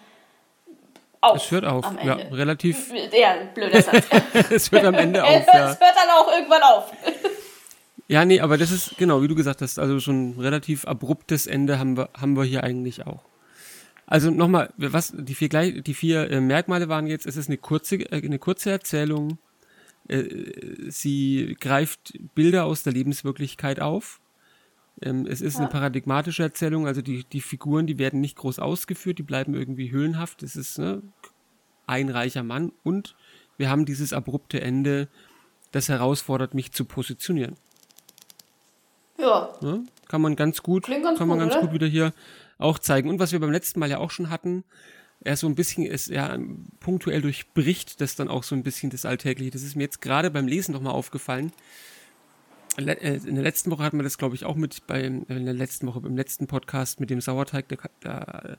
auf. 1.22 1.36
Es 1.36 1.50
hört 1.50 1.64
auf, 1.64 1.86
ja, 2.02 2.14
relativ. 2.14 2.92
Ja, 3.12 3.36
blöder 3.54 3.80
Satz. 3.82 4.04
es 4.50 4.70
hört 4.70 4.84
am 4.84 4.94
Ende 4.94 5.24
auf. 5.24 5.30
Ja. 5.30 5.70
Es 5.70 5.80
hört 5.80 5.96
dann 5.96 6.10
auch 6.10 6.30
irgendwann 6.32 6.62
auf. 6.62 6.92
Ja, 8.08 8.24
nee, 8.24 8.40
aber 8.40 8.56
das 8.56 8.70
ist 8.70 8.96
genau, 8.98 9.22
wie 9.22 9.28
du 9.28 9.34
gesagt 9.34 9.62
hast, 9.62 9.78
also 9.78 9.98
schon 9.98 10.30
ein 10.30 10.40
relativ 10.40 10.84
abruptes 10.84 11.46
Ende 11.46 11.78
haben 11.78 11.96
wir, 11.96 12.08
haben 12.14 12.36
wir 12.36 12.44
hier 12.44 12.62
eigentlich 12.62 13.06
auch. 13.06 13.24
Also 14.06 14.30
nochmal, 14.30 14.72
was 14.76 15.12
die 15.16 15.34
vier, 15.34 15.48
gleich, 15.48 15.82
die 15.82 15.94
vier 15.94 16.30
äh, 16.30 16.40
Merkmale 16.40 16.88
waren 16.88 17.08
jetzt, 17.08 17.26
es 17.26 17.36
ist 17.36 17.48
eine 17.48 17.58
kurze, 17.58 17.96
äh, 17.96 18.24
eine 18.24 18.38
kurze 18.38 18.70
Erzählung, 18.70 19.38
äh, 20.06 20.24
sie 20.88 21.56
greift 21.58 22.12
Bilder 22.36 22.64
aus 22.64 22.84
der 22.84 22.92
Lebenswirklichkeit 22.92 23.80
auf. 23.80 24.20
Ähm, 25.02 25.26
es 25.26 25.40
ist 25.40 25.54
ja. 25.54 25.60
eine 25.60 25.68
paradigmatische 25.68 26.44
Erzählung, 26.44 26.86
also 26.86 27.02
die, 27.02 27.24
die 27.24 27.40
Figuren, 27.40 27.88
die 27.88 27.98
werden 27.98 28.20
nicht 28.20 28.36
groß 28.36 28.60
ausgeführt, 28.60 29.18
die 29.18 29.24
bleiben 29.24 29.54
irgendwie 29.54 29.90
höhlenhaft. 29.90 30.44
Es 30.44 30.54
ist 30.54 30.78
ne, 30.78 31.02
ein 31.88 32.08
reicher 32.08 32.44
Mann 32.44 32.70
und 32.84 33.16
wir 33.56 33.68
haben 33.68 33.84
dieses 33.84 34.12
abrupte 34.12 34.60
Ende, 34.60 35.08
das 35.72 35.88
herausfordert 35.88 36.54
mich 36.54 36.70
zu 36.70 36.84
positionieren. 36.84 37.56
Ja. 39.26 39.50
ja 39.60 39.78
kann 40.08 40.20
man 40.20 40.36
ganz 40.36 40.62
gut, 40.62 40.84
Klingt 40.84 41.04
ganz 41.04 41.18
kann 41.18 41.28
man 41.28 41.38
gut, 41.38 41.48
ganz 41.48 41.56
oder? 41.56 41.66
gut 41.66 41.74
wieder 41.74 41.86
hier 41.86 42.12
auch 42.58 42.78
zeigen. 42.78 43.08
Und 43.10 43.18
was 43.18 43.32
wir 43.32 43.40
beim 43.40 43.50
letzten 43.50 43.80
Mal 43.80 43.90
ja 43.90 43.98
auch 43.98 44.10
schon 44.10 44.30
hatten, 44.30 44.64
er 45.20 45.36
so 45.36 45.46
ein 45.46 45.54
bisschen 45.54 45.84
ist, 45.84 46.08
ja, 46.08 46.38
punktuell 46.80 47.22
durchbricht 47.22 48.00
das 48.00 48.16
dann 48.16 48.28
auch 48.28 48.42
so 48.42 48.54
ein 48.54 48.62
bisschen 48.62 48.90
das 48.90 49.04
Alltägliche. 49.04 49.50
Das 49.50 49.62
ist 49.62 49.76
mir 49.76 49.82
jetzt 49.82 50.00
gerade 50.00 50.30
beim 50.30 50.46
Lesen 50.46 50.72
nochmal 50.72 50.92
aufgefallen. 50.92 51.52
Äh, 52.76 53.16
in 53.24 53.34
der 53.34 53.44
letzten 53.44 53.70
Woche 53.70 53.82
hatten 53.82 53.98
wir 53.98 54.04
das, 54.04 54.18
glaube 54.18 54.34
ich, 54.34 54.44
auch 54.44 54.54
mit 54.54 54.86
beim, 54.86 55.24
in 55.28 55.44
der 55.44 55.54
letzten 55.54 55.86
Woche, 55.86 56.00
beim 56.00 56.16
letzten 56.16 56.46
Podcast 56.46 57.00
mit 57.00 57.10
dem 57.10 57.20
Sauerteig, 57.20 57.66
da 58.00 58.56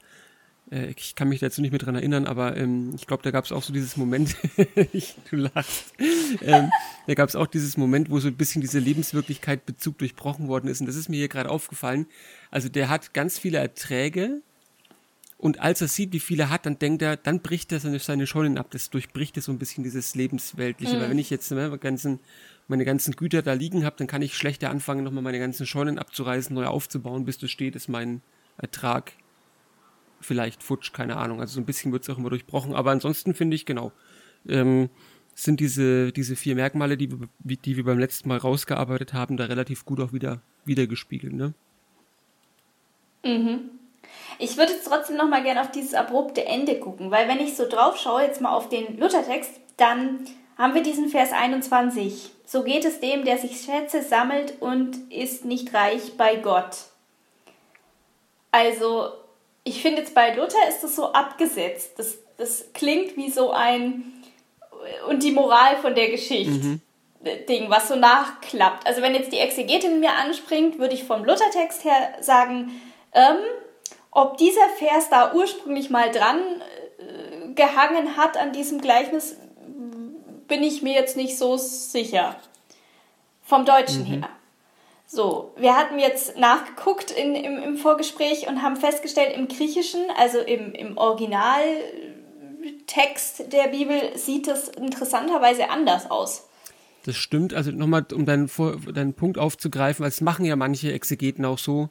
äh, 0.72 0.88
ich 0.96 1.16
kann 1.16 1.30
mich 1.30 1.40
dazu 1.40 1.62
nicht 1.62 1.72
mehr 1.72 1.80
dran 1.80 1.96
erinnern, 1.96 2.26
aber 2.26 2.58
ähm, 2.58 2.94
ich 2.96 3.08
glaube, 3.08 3.24
da 3.24 3.32
gab 3.32 3.46
es 3.46 3.52
auch 3.52 3.64
so 3.64 3.74
dieses 3.74 3.98
Moment, 3.98 4.36
ich, 4.94 5.16
du 5.30 5.38
lachst, 5.38 5.94
ähm, 6.42 6.72
da 7.08 7.14
gab 7.14 7.30
es 7.30 7.36
auch 7.36 7.48
dieses 7.48 7.78
Moment, 7.78 8.10
wo 8.10 8.20
so 8.20 8.28
ein 8.28 8.36
bisschen 8.36 8.62
diese 8.62 8.80
Lebenswirklichkeit 8.80 9.66
Bezug 9.66 9.98
durchbrochen 10.00 10.48
worden 10.48 10.70
ist. 10.70 10.82
Und 10.82 10.88
das 10.88 10.96
ist 10.96 11.10
mir 11.10 11.18
hier 11.18 11.30
gerade 11.30 11.50
aufgefallen. 11.50 12.08
Also 12.52 12.70
der 12.70 12.90
hat 12.90 13.14
ganz 13.14 13.40
viele 13.40 13.58
Erträge 13.58 14.42
und 15.38 15.60
als 15.60 15.82
er 15.82 15.88
sieht, 15.88 16.14
wie 16.14 16.20
viele 16.20 16.44
er 16.44 16.50
hat, 16.50 16.66
dann 16.66 16.80
denkt 16.80 17.04
er, 17.04 17.16
dann 17.16 17.42
bricht 17.42 17.72
er 17.72 17.80
seine, 17.80 18.00
seine 18.00 18.26
Scheunen 18.26 18.58
ab. 18.58 18.68
Das 18.72 18.90
durchbricht 18.90 19.40
so 19.42 19.52
ein 19.52 19.60
bisschen 19.60 19.84
dieses 19.84 20.16
Lebensweltliche. 20.16 20.96
Mhm. 20.96 21.02
Weil 21.02 21.10
wenn 21.12 21.20
ich 21.20 21.30
jetzt 21.30 21.52
ne, 21.52 21.78
ganzen, 21.78 22.20
meine 22.68 22.86
ganzen 22.86 23.16
Güter 23.16 23.44
da 23.44 23.54
liegen 23.54 23.86
habe, 23.86 23.96
dann 23.98 24.08
kann 24.08 24.24
ich 24.24 24.36
schlechter 24.36 24.72
anfangen, 24.72 25.04
nochmal 25.04 25.22
meine 25.24 25.40
ganzen 25.40 25.68
Scheunen 25.68 26.00
abzureißen, 26.00 26.56
neu 26.56 26.66
aufzubauen, 26.66 27.26
bis 27.26 27.38
das 27.38 27.52
steht, 27.52 27.76
ist 27.76 27.88
mein 27.88 28.22
Ertrag 28.58 29.14
vielleicht 30.20 30.64
futsch, 30.64 30.94
keine 30.94 31.18
Ahnung. 31.18 31.40
Also 31.40 31.56
so 31.56 31.62
ein 31.62 31.66
bisschen 31.66 31.92
wird 31.92 32.04
es 32.04 32.10
auch 32.10 32.18
immer 32.18 32.30
durchbrochen. 32.30 32.74
Aber 32.74 32.92
ansonsten 32.92 33.34
finde 33.34 33.56
ich, 33.56 33.66
genau, 33.66 33.92
ähm, 34.48 34.90
sind 35.36 35.60
diese, 35.60 36.12
diese 36.12 36.36
vier 36.36 36.56
Merkmale, 36.56 36.98
die 36.98 37.12
wir, 37.12 37.28
die 37.58 37.78
wir 37.78 37.84
beim 37.84 38.00
letzten 38.00 38.30
Mal 38.30 38.40
rausgearbeitet 38.40 39.14
haben, 39.14 39.38
da 39.38 39.46
relativ 39.46 39.86
gut 39.86 40.00
auch 40.00 40.14
wieder 40.14 40.42
wiedergespiegelt, 40.66 41.34
ne? 41.34 41.54
Mhm. 43.24 43.70
Ich 44.40 44.58
würde 44.58 44.74
jetzt 44.74 44.88
trotzdem 44.88 45.18
noch 45.18 45.28
mal 45.28 45.44
gerne 45.44 45.62
auf 45.62 45.72
dieses 45.72 45.94
abrupte 45.94 46.46
Ende 46.46 46.80
gucken, 46.80 47.12
weil 47.12 47.28
wenn 47.28 47.40
ich 47.40 47.56
so 47.56 47.68
drauf 47.68 47.98
schaue, 47.98 48.24
jetzt 48.24 48.42
mal 48.42 48.54
auf 48.54 48.70
den 48.70 48.98
Luthertext, 48.98 49.52
dann 49.78 50.26
haben 50.58 50.74
wir 50.74 50.84
diesen 50.84 51.10
Vers 51.10 51.32
21. 51.34 52.32
So 52.46 52.64
geht 52.64 52.86
es 52.86 53.00
dem, 53.00 53.26
der 53.26 53.38
sich 53.38 53.62
Schätze 53.62 54.02
sammelt 54.02 54.56
und 54.60 55.12
ist 55.12 55.46
nicht 55.46 55.74
reich 55.74 56.18
bei 56.18 56.38
Gott. 56.38 56.86
Also, 58.52 59.12
ich 59.68 59.82
finde 59.82 60.02
jetzt 60.02 60.14
bei 60.16 60.34
Luther 60.34 60.68
ist 60.70 60.82
das 60.82 60.96
so 60.96 61.12
abgesetzt. 61.12 61.94
Das, 61.98 62.18
das 62.38 62.66
klingt 62.74 63.18
wie 63.18 63.30
so 63.30 63.52
ein 63.52 64.14
und 65.10 65.24
die 65.24 65.32
Moral 65.32 65.78
von 65.78 65.96
der 65.96 66.10
Geschichte. 66.10 66.52
Mhm. 66.52 66.82
Ding, 67.50 67.70
was 67.70 67.90
so 67.90 67.96
nachklappt. 67.96 68.86
Also 68.88 69.02
wenn 69.02 69.14
jetzt 69.14 69.32
die 69.32 69.40
Exegetin 69.40 70.00
mir 70.00 70.12
anspringt, 70.14 70.80
würde 70.80 70.94
ich 70.94 71.04
vom 71.04 71.26
Luthertext 71.26 71.84
her 71.84 72.14
sagen, 72.22 72.72
ähm, 73.12 73.38
ob 74.12 74.38
dieser 74.38 74.70
Vers 74.78 75.10
da 75.10 75.34
ursprünglich 75.34 75.90
mal 75.90 76.12
dran 76.12 76.40
äh, 77.00 77.54
gehangen 77.54 78.16
hat 78.16 78.38
an 78.38 78.54
diesem 78.54 78.80
Gleichnis, 78.80 79.36
bin 80.48 80.64
ich 80.64 80.82
mir 80.84 80.94
jetzt 80.94 81.18
nicht 81.18 81.38
so 81.38 81.58
sicher. 81.58 82.36
Vom 83.44 83.66
Deutschen 83.66 84.04
mhm. 84.04 84.22
her. 84.22 84.30
So, 85.10 85.54
wir 85.58 85.74
hatten 85.74 86.00
jetzt 86.00 86.38
nachgeguckt 86.38 87.12
in, 87.12 87.34
im, 87.34 87.64
im 87.64 87.78
Vorgespräch 87.78 88.50
und 88.50 88.62
haben 88.62 88.76
festgestellt, 88.76 89.38
im 89.38 89.48
Griechischen, 89.48 90.02
also 90.18 90.40
im, 90.40 90.74
im 90.74 90.98
Originaltext 90.98 93.54
der 93.54 93.70
Bibel, 93.70 93.98
sieht 94.16 94.50
es 94.50 94.68
interessanterweise 94.68 95.70
anders 95.70 96.12
aus. 96.12 96.50
Das 97.06 97.16
stimmt. 97.16 97.54
Also 97.54 97.72
nochmal, 97.72 98.06
um 98.14 98.26
deinen, 98.26 98.52
deinen 98.94 99.14
Punkt 99.14 99.38
aufzugreifen, 99.38 100.04
weil 100.04 100.10
es 100.10 100.20
machen 100.20 100.44
ja 100.44 100.58
manche 100.58 100.92
Exegeten 100.92 101.46
auch 101.46 101.58
so, 101.58 101.90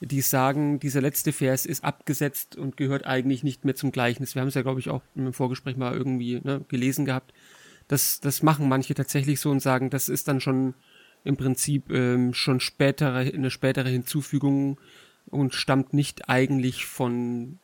die 0.00 0.20
sagen, 0.20 0.78
dieser 0.78 1.00
letzte 1.00 1.32
Vers 1.32 1.66
ist 1.66 1.82
abgesetzt 1.82 2.54
und 2.54 2.76
gehört 2.76 3.04
eigentlich 3.04 3.42
nicht 3.42 3.64
mehr 3.64 3.74
zum 3.74 3.90
Gleichnis. 3.90 4.36
Wir 4.36 4.42
haben 4.42 4.48
es 4.48 4.54
ja, 4.54 4.62
glaube 4.62 4.78
ich, 4.78 4.90
auch 4.90 5.02
im 5.16 5.32
Vorgespräch 5.32 5.76
mal 5.76 5.92
irgendwie 5.92 6.40
ne, 6.44 6.64
gelesen 6.68 7.04
gehabt. 7.04 7.32
Das, 7.88 8.20
das 8.20 8.44
machen 8.44 8.68
manche 8.68 8.94
tatsächlich 8.94 9.40
so 9.40 9.50
und 9.50 9.58
sagen, 9.58 9.90
das 9.90 10.08
ist 10.08 10.28
dann 10.28 10.40
schon 10.40 10.74
im 11.24 11.36
Prinzip 11.36 11.90
ähm, 11.90 12.34
schon 12.34 12.60
spätere, 12.60 13.18
eine 13.18 13.50
spätere 13.50 13.88
Hinzufügung 13.88 14.78
und 15.26 15.54
stammt 15.54 15.94
nicht 15.94 16.28
eigentlich 16.28 16.86
von, 16.86 17.58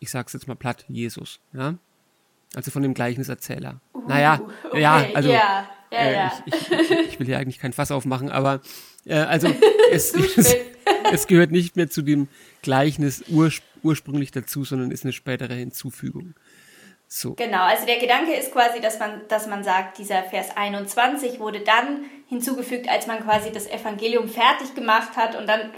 ich 0.00 0.10
sag's 0.10 0.32
jetzt 0.32 0.48
mal 0.48 0.54
platt, 0.54 0.84
Jesus. 0.88 1.40
Ja? 1.52 1.74
Also 2.54 2.70
von 2.70 2.82
dem 2.82 2.94
Gleichniserzähler. 2.94 3.80
Uh, 3.92 4.08
naja, 4.08 4.40
okay, 4.64 4.80
ja, 4.80 5.06
also 5.14 5.28
yeah, 5.28 5.68
yeah, 5.92 6.26
äh, 6.26 6.30
ich, 6.46 6.54
ich, 6.54 6.90
ich, 7.08 7.20
will 7.20 7.26
hier 7.26 7.38
eigentlich 7.38 7.58
kein 7.58 7.72
Fass 7.72 7.90
aufmachen, 7.90 8.30
aber 8.30 8.60
äh, 9.04 9.14
also 9.14 9.48
es, 9.90 10.14
es, 10.14 10.56
es, 11.12 11.26
gehört 11.26 11.50
nicht 11.50 11.76
mehr 11.76 11.90
zu 11.90 12.02
dem 12.02 12.28
Gleichnis 12.62 13.24
urspr 13.28 13.62
ursprünglich 13.84 14.30
dazu, 14.30 14.64
sondern 14.64 14.90
ist 14.90 15.04
eine 15.04 15.12
spätere 15.12 15.52
Hinzufügung. 15.52 16.34
So. 17.06 17.34
Genau, 17.34 17.62
also 17.64 17.86
der 17.86 17.98
Gedanke 17.98 18.34
ist 18.34 18.50
quasi, 18.50 18.80
dass 18.80 18.98
man, 18.98 19.20
dass 19.28 19.46
man 19.46 19.62
sagt, 19.62 19.98
dieser 19.98 20.22
Vers 20.24 20.56
21 20.56 21.38
wurde 21.38 21.60
dann 21.60 22.06
hinzugefügt, 22.28 22.88
als 22.88 23.06
man 23.06 23.22
quasi 23.22 23.52
das 23.52 23.66
Evangelium 23.66 24.28
fertig 24.28 24.74
gemacht 24.74 25.16
hat 25.16 25.36
und 25.36 25.46
dann 25.46 25.70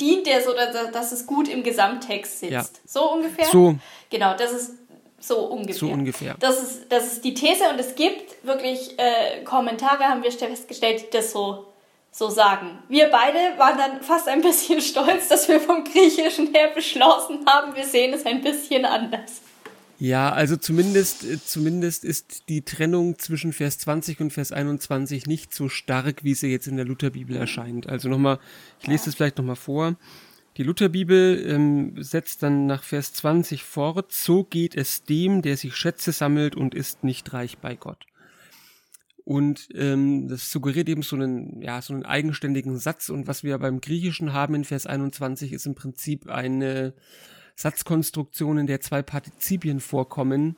dient 0.00 0.26
der 0.26 0.42
so, 0.42 0.52
dass 0.92 1.12
es 1.12 1.26
gut 1.26 1.48
im 1.48 1.62
Gesamttext 1.62 2.40
sitzt. 2.40 2.52
Ja. 2.52 2.64
So 2.86 3.12
ungefähr? 3.12 3.46
So. 3.46 3.74
Genau, 4.10 4.34
das 4.36 4.52
ist 4.52 4.74
so 5.20 5.38
ungefähr. 5.46 5.74
So 5.74 5.88
ungefähr. 5.88 6.36
Das 6.38 6.62
ist, 6.62 6.92
das 6.92 7.12
ist 7.12 7.24
die 7.24 7.34
These 7.34 7.68
und 7.70 7.80
es 7.80 7.94
gibt 7.94 8.44
wirklich 8.46 8.98
äh, 8.98 9.42
Kommentare, 9.42 10.04
haben 10.04 10.22
wir 10.22 10.30
festgestellt, 10.30 11.02
die 11.02 11.16
das 11.16 11.32
so, 11.32 11.66
so 12.12 12.28
sagen. 12.28 12.78
Wir 12.88 13.08
beide 13.08 13.58
waren 13.58 13.76
dann 13.76 14.02
fast 14.02 14.28
ein 14.28 14.40
bisschen 14.40 14.80
stolz, 14.80 15.28
dass 15.28 15.48
wir 15.48 15.60
vom 15.60 15.82
Griechischen 15.82 16.54
her 16.54 16.68
beschlossen 16.74 17.44
haben, 17.46 17.74
wir 17.74 17.84
sehen 17.84 18.14
es 18.14 18.24
ein 18.24 18.40
bisschen 18.40 18.84
anders. 18.84 19.42
Ja, 20.00 20.32
also 20.32 20.56
zumindest, 20.56 21.24
äh, 21.24 21.42
zumindest 21.42 22.04
ist 22.04 22.48
die 22.48 22.62
Trennung 22.62 23.18
zwischen 23.18 23.52
Vers 23.52 23.78
20 23.78 24.20
und 24.20 24.32
Vers 24.32 24.52
21 24.52 25.26
nicht 25.26 25.52
so 25.52 25.68
stark, 25.68 26.22
wie 26.22 26.34
sie 26.34 26.48
jetzt 26.48 26.68
in 26.68 26.76
der 26.76 26.84
Lutherbibel 26.84 27.36
erscheint. 27.36 27.88
Also 27.88 28.08
nochmal, 28.08 28.38
ich 28.80 28.86
lese 28.86 29.06
das 29.06 29.16
vielleicht 29.16 29.38
nochmal 29.38 29.56
vor. 29.56 29.96
Die 30.56 30.62
Lutherbibel 30.62 31.44
ähm, 31.46 31.94
setzt 32.02 32.42
dann 32.42 32.66
nach 32.66 32.84
Vers 32.84 33.12
20 33.14 33.64
fort, 33.64 34.12
so 34.12 34.44
geht 34.44 34.76
es 34.76 35.04
dem, 35.04 35.42
der 35.42 35.56
sich 35.56 35.74
Schätze 35.74 36.12
sammelt 36.12 36.54
und 36.54 36.74
ist 36.74 37.02
nicht 37.02 37.32
reich 37.32 37.58
bei 37.58 37.74
Gott. 37.74 38.06
Und 39.24 39.68
ähm, 39.74 40.28
das 40.28 40.50
suggeriert 40.50 40.88
eben 40.88 41.02
so 41.02 41.14
einen, 41.14 41.60
ja, 41.60 41.82
so 41.82 41.92
einen 41.92 42.04
eigenständigen 42.04 42.78
Satz. 42.78 43.08
Und 43.08 43.26
was 43.26 43.44
wir 43.44 43.58
beim 43.58 43.80
Griechischen 43.80 44.32
haben 44.32 44.54
in 44.54 44.64
Vers 44.64 44.86
21 44.86 45.52
ist 45.52 45.66
im 45.66 45.74
Prinzip 45.74 46.28
eine 46.28 46.94
Satzkonstruktion, 47.58 48.56
in 48.56 48.68
der 48.68 48.80
zwei 48.80 49.02
Partizipien 49.02 49.80
vorkommen. 49.80 50.56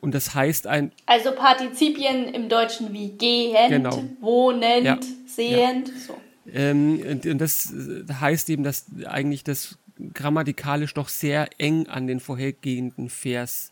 Und 0.00 0.14
das 0.14 0.34
heißt 0.34 0.66
ein. 0.66 0.90
Also 1.04 1.32
Partizipien 1.32 2.32
im 2.32 2.48
Deutschen 2.48 2.94
wie 2.94 3.10
gehend, 3.10 3.68
genau. 3.68 4.04
wohnend, 4.20 4.84
ja. 4.84 4.98
sehend. 5.26 5.88
Ja. 5.88 5.94
So. 6.06 6.18
Ähm, 6.50 7.02
und, 7.06 7.26
und, 7.26 7.38
das 7.38 7.74
heißt 8.10 8.48
eben, 8.48 8.62
dass 8.62 8.86
eigentlich 9.04 9.44
das 9.44 9.78
grammatikalisch 10.14 10.94
doch 10.94 11.10
sehr 11.10 11.50
eng 11.58 11.88
an 11.88 12.06
den 12.06 12.20
vorhergehenden 12.20 13.10
Vers 13.10 13.70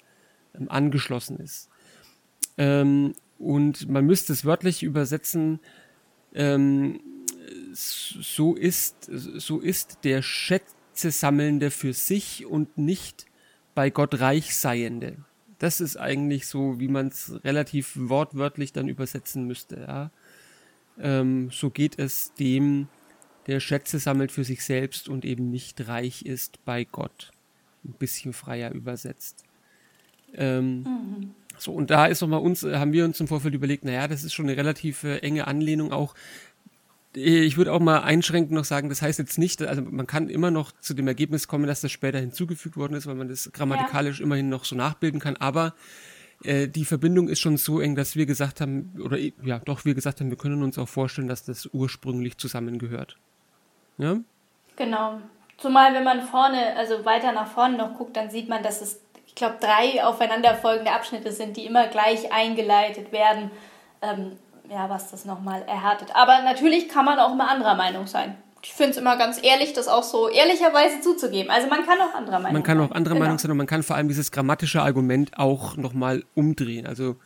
ähm, 0.54 0.70
angeschlossen 0.70 1.38
ist. 1.38 1.70
Ähm, 2.58 3.14
und 3.38 3.88
man 3.88 4.04
müsste 4.04 4.34
es 4.34 4.44
wörtlich 4.44 4.82
übersetzen, 4.82 5.58
ähm, 6.34 7.00
so 7.72 8.54
ist, 8.54 9.08
so 9.10 9.58
ist 9.58 10.00
der 10.04 10.20
Schätze-Sammelnde 10.96 11.70
für 11.70 11.92
sich 11.92 12.46
und 12.46 12.78
nicht 12.78 13.26
bei 13.74 13.90
Gott 13.90 14.20
reich 14.20 14.56
seiende. 14.56 15.18
Das 15.58 15.80
ist 15.80 15.96
eigentlich 15.96 16.46
so, 16.46 16.80
wie 16.80 16.88
man 16.88 17.08
es 17.08 17.32
relativ 17.44 17.92
wortwörtlich 17.96 18.72
dann 18.72 18.88
übersetzen 18.88 19.46
müsste. 19.46 19.84
Ja? 19.86 20.10
ähm, 20.98 21.50
so 21.52 21.68
geht 21.68 21.98
es 21.98 22.32
dem, 22.34 22.88
der 23.46 23.60
Schätze 23.60 23.98
sammelt 23.98 24.32
für 24.32 24.44
sich 24.44 24.64
selbst 24.64 25.08
und 25.08 25.26
eben 25.26 25.50
nicht 25.50 25.86
reich 25.86 26.22
ist 26.22 26.64
bei 26.64 26.84
Gott. 26.84 27.30
Ein 27.84 27.92
bisschen 27.92 28.32
freier 28.32 28.72
übersetzt. 28.72 29.44
Ähm, 30.34 30.78
mhm. 30.82 31.34
So, 31.58 31.72
und 31.72 31.90
da 31.90 32.06
ist 32.06 32.22
nochmal 32.22 32.40
uns, 32.40 32.62
haben 32.62 32.92
wir 32.92 33.04
uns 33.04 33.20
im 33.20 33.28
Vorfeld 33.28 33.54
überlegt, 33.54 33.84
naja, 33.84 34.08
das 34.08 34.24
ist 34.24 34.32
schon 34.32 34.46
eine 34.46 34.56
relativ 34.56 35.04
enge 35.04 35.46
Anlehnung 35.46 35.92
auch. 35.92 36.14
Ich 37.18 37.56
würde 37.56 37.72
auch 37.72 37.80
mal 37.80 38.00
einschränkend 38.00 38.52
noch 38.52 38.66
sagen, 38.66 38.90
das 38.90 39.00
heißt 39.00 39.18
jetzt 39.18 39.38
nicht, 39.38 39.62
also 39.62 39.80
man 39.80 40.06
kann 40.06 40.28
immer 40.28 40.50
noch 40.50 40.72
zu 40.80 40.92
dem 40.92 41.08
Ergebnis 41.08 41.48
kommen, 41.48 41.66
dass 41.66 41.80
das 41.80 41.90
später 41.90 42.18
hinzugefügt 42.18 42.76
worden 42.76 42.92
ist, 42.92 43.06
weil 43.06 43.14
man 43.14 43.28
das 43.28 43.50
grammatikalisch 43.52 44.18
ja. 44.18 44.26
immerhin 44.26 44.50
noch 44.50 44.66
so 44.66 44.76
nachbilden 44.76 45.18
kann, 45.18 45.34
aber 45.36 45.72
äh, 46.44 46.68
die 46.68 46.84
Verbindung 46.84 47.28
ist 47.28 47.40
schon 47.40 47.56
so 47.56 47.80
eng, 47.80 47.94
dass 47.94 48.16
wir 48.16 48.26
gesagt 48.26 48.60
haben, 48.60 48.92
oder 49.02 49.16
ja, 49.16 49.60
doch, 49.60 49.86
wir 49.86 49.94
gesagt 49.94 50.20
haben, 50.20 50.28
wir 50.28 50.36
können 50.36 50.62
uns 50.62 50.78
auch 50.78 50.88
vorstellen, 50.88 51.26
dass 51.26 51.42
das 51.42 51.66
ursprünglich 51.72 52.36
zusammengehört. 52.36 53.16
Ja? 53.96 54.18
Genau. 54.76 55.20
Zumal, 55.56 55.94
wenn 55.94 56.04
man 56.04 56.20
vorne, 56.20 56.76
also 56.76 57.06
weiter 57.06 57.32
nach 57.32 57.48
vorne 57.48 57.78
noch 57.78 57.94
guckt, 57.96 58.14
dann 58.14 58.28
sieht 58.28 58.50
man, 58.50 58.62
dass 58.62 58.82
es, 58.82 59.00
ich 59.26 59.34
glaube, 59.34 59.56
drei 59.58 60.04
aufeinanderfolgende 60.04 60.92
Abschnitte 60.92 61.32
sind, 61.32 61.56
die 61.56 61.64
immer 61.64 61.86
gleich 61.86 62.30
eingeleitet 62.30 63.10
werden. 63.10 63.50
Ähm, 64.02 64.32
ja, 64.70 64.88
was 64.88 65.10
das 65.10 65.24
nochmal 65.24 65.62
erhärtet. 65.62 66.14
Aber 66.14 66.42
natürlich 66.42 66.88
kann 66.88 67.04
man 67.04 67.18
auch 67.18 67.32
immer 67.32 67.48
anderer 67.48 67.74
Meinung 67.74 68.06
sein 68.06 68.36
ich 68.66 68.72
finde 68.72 68.90
es 68.92 68.96
immer 68.96 69.16
ganz 69.16 69.38
ehrlich, 69.42 69.72
das 69.74 69.86
auch 69.86 70.02
so 70.02 70.28
ehrlicherweise 70.28 71.00
zuzugeben. 71.00 71.50
Also 71.50 71.68
man 71.68 71.86
kann 71.86 71.98
auch 72.00 72.14
anderer 72.14 72.40
Meinung 72.40 72.44
sein. 72.44 72.52
Man 72.52 72.62
kann 72.64 72.80
auch 72.80 72.90
anderer 72.90 73.14
genau. 73.14 73.24
Meinung 73.24 73.38
sein 73.38 73.50
und 73.52 73.56
man 73.56 73.66
kann 73.68 73.84
vor 73.84 73.94
allem 73.94 74.08
dieses 74.08 74.32
grammatische 74.32 74.82
Argument 74.82 75.38
auch 75.38 75.76
nochmal 75.76 76.24
umdrehen. 76.34 76.84
Also 76.84 77.16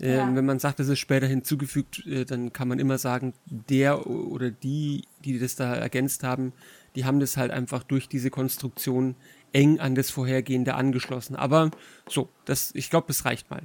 äh, 0.00 0.16
ja. 0.16 0.34
wenn 0.34 0.46
man 0.46 0.60
sagt, 0.60 0.78
das 0.78 0.88
ist 0.88 1.00
später 1.00 1.26
hinzugefügt, 1.26 2.06
äh, 2.06 2.24
dann 2.24 2.52
kann 2.52 2.68
man 2.68 2.78
immer 2.78 2.98
sagen, 2.98 3.34
der 3.46 4.06
oder 4.06 4.52
die, 4.52 5.04
die 5.24 5.38
das 5.40 5.56
da 5.56 5.74
ergänzt 5.74 6.22
haben, 6.22 6.52
die 6.94 7.04
haben 7.04 7.18
das 7.18 7.36
halt 7.36 7.50
einfach 7.50 7.82
durch 7.82 8.08
diese 8.08 8.30
Konstruktion 8.30 9.16
eng 9.52 9.80
an 9.80 9.96
das 9.96 10.10
vorhergehende 10.10 10.74
angeschlossen. 10.74 11.34
Aber 11.34 11.72
so, 12.08 12.28
das, 12.44 12.70
ich 12.74 12.88
glaube, 12.88 13.08
das 13.08 13.24
reicht 13.24 13.50
mal 13.50 13.62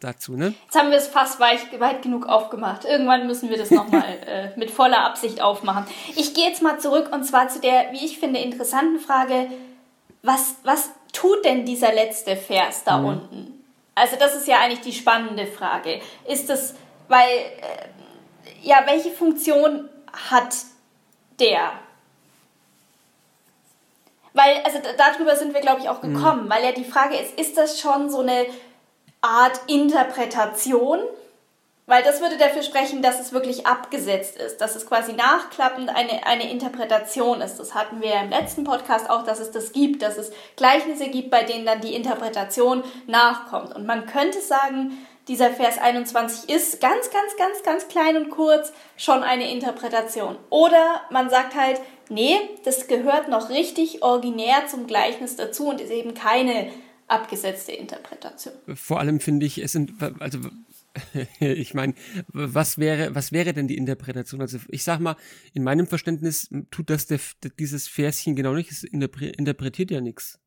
dazu, 0.00 0.36
ne? 0.36 0.54
Jetzt 0.64 0.78
haben 0.78 0.90
wir 0.90 0.98
es 0.98 1.08
fast 1.08 1.40
weit, 1.40 1.80
weit 1.80 2.02
genug 2.02 2.26
aufgemacht. 2.26 2.84
Irgendwann 2.84 3.26
müssen 3.26 3.50
wir 3.50 3.58
das 3.58 3.70
nochmal 3.70 4.18
äh, 4.26 4.58
mit 4.58 4.70
voller 4.70 5.04
Absicht 5.04 5.40
aufmachen. 5.40 5.86
Ich 6.16 6.34
gehe 6.34 6.48
jetzt 6.48 6.62
mal 6.62 6.78
zurück 6.78 7.10
und 7.12 7.24
zwar 7.24 7.48
zu 7.48 7.60
der, 7.60 7.92
wie 7.92 8.04
ich 8.04 8.18
finde, 8.18 8.40
interessanten 8.40 8.98
Frage, 8.98 9.48
was, 10.22 10.56
was 10.64 10.90
tut 11.12 11.44
denn 11.44 11.64
dieser 11.64 11.92
letzte 11.92 12.36
Vers 12.36 12.84
da 12.84 12.98
mhm. 12.98 13.06
unten? 13.06 13.64
Also 13.94 14.16
das 14.16 14.34
ist 14.34 14.46
ja 14.46 14.58
eigentlich 14.60 14.80
die 14.80 14.92
spannende 14.92 15.46
Frage. 15.46 16.00
Ist 16.26 16.48
das, 16.48 16.74
weil, 17.08 17.28
äh, 17.28 18.62
ja, 18.62 18.82
welche 18.86 19.10
Funktion 19.10 19.88
hat 20.30 20.56
der? 21.38 21.72
Weil, 24.32 24.62
also 24.64 24.78
darüber 24.96 25.34
sind 25.36 25.54
wir, 25.54 25.60
glaube 25.60 25.80
ich, 25.80 25.88
auch 25.88 26.02
mhm. 26.02 26.14
gekommen, 26.14 26.44
mhm. 26.44 26.50
weil 26.50 26.64
ja 26.64 26.72
die 26.72 26.84
Frage 26.84 27.16
ist, 27.16 27.38
ist 27.38 27.56
das 27.56 27.80
schon 27.80 28.10
so 28.10 28.20
eine 28.20 28.46
Art 29.20 29.60
Interpretation, 29.66 30.98
weil 31.86 32.02
das 32.04 32.20
würde 32.20 32.38
dafür 32.38 32.62
sprechen, 32.62 33.02
dass 33.02 33.18
es 33.18 33.32
wirklich 33.32 33.66
abgesetzt 33.66 34.36
ist, 34.36 34.60
dass 34.60 34.76
es 34.76 34.86
quasi 34.86 35.12
nachklappend 35.12 35.88
eine, 35.88 36.24
eine 36.24 36.50
Interpretation 36.50 37.40
ist. 37.40 37.56
Das 37.56 37.74
hatten 37.74 38.00
wir 38.00 38.14
im 38.14 38.30
letzten 38.30 38.64
Podcast 38.64 39.10
auch, 39.10 39.24
dass 39.24 39.40
es 39.40 39.50
das 39.50 39.72
gibt, 39.72 40.02
dass 40.02 40.16
es 40.16 40.30
Gleichnisse 40.56 41.08
gibt, 41.08 41.30
bei 41.30 41.42
denen 41.42 41.66
dann 41.66 41.80
die 41.80 41.94
Interpretation 41.94 42.84
nachkommt. 43.06 43.74
Und 43.74 43.86
man 43.86 44.06
könnte 44.06 44.40
sagen, 44.40 44.98
dieser 45.26 45.50
Vers 45.50 45.78
21 45.78 46.48
ist, 46.48 46.80
ganz, 46.80 47.10
ganz, 47.10 47.36
ganz, 47.36 47.62
ganz 47.62 47.88
klein 47.88 48.16
und 48.16 48.30
kurz, 48.30 48.72
schon 48.96 49.22
eine 49.22 49.50
Interpretation. 49.50 50.36
Oder 50.48 51.02
man 51.10 51.28
sagt 51.28 51.54
halt, 51.54 51.80
nee, 52.08 52.36
das 52.64 52.88
gehört 52.88 53.28
noch 53.28 53.48
richtig 53.50 54.02
originär 54.02 54.66
zum 54.68 54.86
Gleichnis 54.86 55.36
dazu 55.36 55.68
und 55.68 55.80
ist 55.80 55.90
eben 55.90 56.14
keine 56.14 56.70
abgesetzte 57.10 57.72
Interpretation. 57.72 58.54
Vor 58.74 59.00
allem 59.00 59.20
finde 59.20 59.46
ich, 59.46 59.58
es 59.62 59.72
sind, 59.72 59.94
also 60.20 60.38
ich 61.40 61.74
meine, 61.74 61.94
was 62.28 62.78
wäre, 62.78 63.14
was 63.14 63.32
wäre 63.32 63.52
denn 63.52 63.68
die 63.68 63.76
Interpretation? 63.76 64.40
Also 64.40 64.58
ich 64.68 64.84
sag 64.84 65.00
mal, 65.00 65.16
in 65.54 65.62
meinem 65.62 65.86
Verständnis 65.86 66.50
tut 66.70 66.90
das 66.90 67.06
der, 67.06 67.20
dieses 67.58 67.88
Verschen 67.88 68.36
genau 68.36 68.54
nicht, 68.54 68.70
es 68.70 68.84
interpretiert 68.84 69.90
ja 69.90 70.00
nichts. 70.00 70.38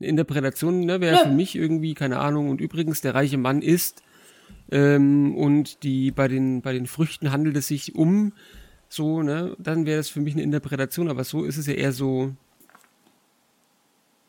Eine 0.00 0.08
Interpretation 0.08 0.80
ne, 0.80 1.00
wäre 1.00 1.16
ja. 1.16 1.22
für 1.24 1.30
mich 1.30 1.54
irgendwie, 1.54 1.94
keine 1.94 2.18
Ahnung, 2.18 2.50
und 2.50 2.60
übrigens, 2.60 3.00
der 3.00 3.14
reiche 3.14 3.38
Mann 3.38 3.62
ist 3.62 4.02
ähm, 4.70 5.36
und 5.36 5.82
die 5.82 6.10
bei 6.10 6.28
den, 6.28 6.62
bei 6.62 6.72
den 6.72 6.86
Früchten 6.86 7.30
handelt 7.30 7.56
es 7.56 7.68
sich 7.68 7.94
um, 7.94 8.32
so, 8.88 9.22
ne, 9.22 9.56
dann 9.58 9.86
wäre 9.86 9.98
das 9.98 10.08
für 10.08 10.20
mich 10.20 10.34
eine 10.34 10.42
Interpretation, 10.42 11.08
aber 11.08 11.24
so 11.24 11.44
ist 11.44 11.56
es 11.56 11.66
ja 11.66 11.74
eher 11.74 11.92
so, 11.92 12.34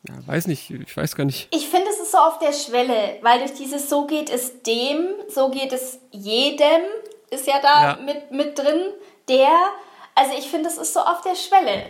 ja, 0.08 0.14
weiß 0.26 0.46
nicht, 0.46 0.70
ich 0.70 0.96
weiß 0.96 1.16
gar 1.16 1.24
nicht. 1.24 1.48
Ich 1.54 1.68
finde, 1.68 1.88
es 1.90 2.00
ist 2.00 2.12
so 2.12 2.18
auf 2.18 2.38
der 2.38 2.52
Schwelle, 2.52 3.18
weil 3.22 3.38
durch 3.40 3.54
dieses 3.54 3.88
so 3.88 4.06
geht 4.06 4.30
es 4.30 4.62
dem, 4.62 5.06
so 5.28 5.50
geht 5.50 5.72
es 5.72 6.00
jedem, 6.10 6.82
ist 7.30 7.46
ja 7.46 7.60
da 7.60 7.82
ja. 7.82 7.96
Mit, 7.96 8.30
mit 8.30 8.58
drin, 8.58 8.92
der, 9.28 9.50
also 10.14 10.32
ich 10.36 10.48
finde, 10.48 10.68
es 10.68 10.78
ist 10.78 10.94
so 10.94 11.00
auf 11.00 11.20
der 11.22 11.34
Schwelle. 11.34 11.82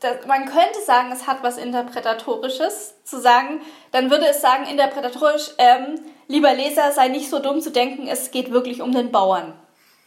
Das, 0.00 0.26
man 0.26 0.46
könnte 0.46 0.80
sagen, 0.84 1.12
es 1.12 1.26
hat 1.26 1.42
was 1.42 1.58
Interpretatorisches, 1.58 2.94
zu 3.04 3.20
sagen, 3.20 3.60
dann 3.92 4.10
würde 4.10 4.26
es 4.26 4.40
sagen, 4.40 4.66
interpretatorisch, 4.66 5.50
ähm, 5.58 6.00
lieber 6.28 6.52
Leser, 6.54 6.92
sei 6.92 7.08
nicht 7.08 7.28
so 7.28 7.38
dumm 7.38 7.60
zu 7.60 7.70
denken, 7.70 8.08
es 8.08 8.30
geht 8.30 8.50
wirklich 8.50 8.82
um 8.82 8.92
den 8.92 9.12
Bauern. 9.12 9.54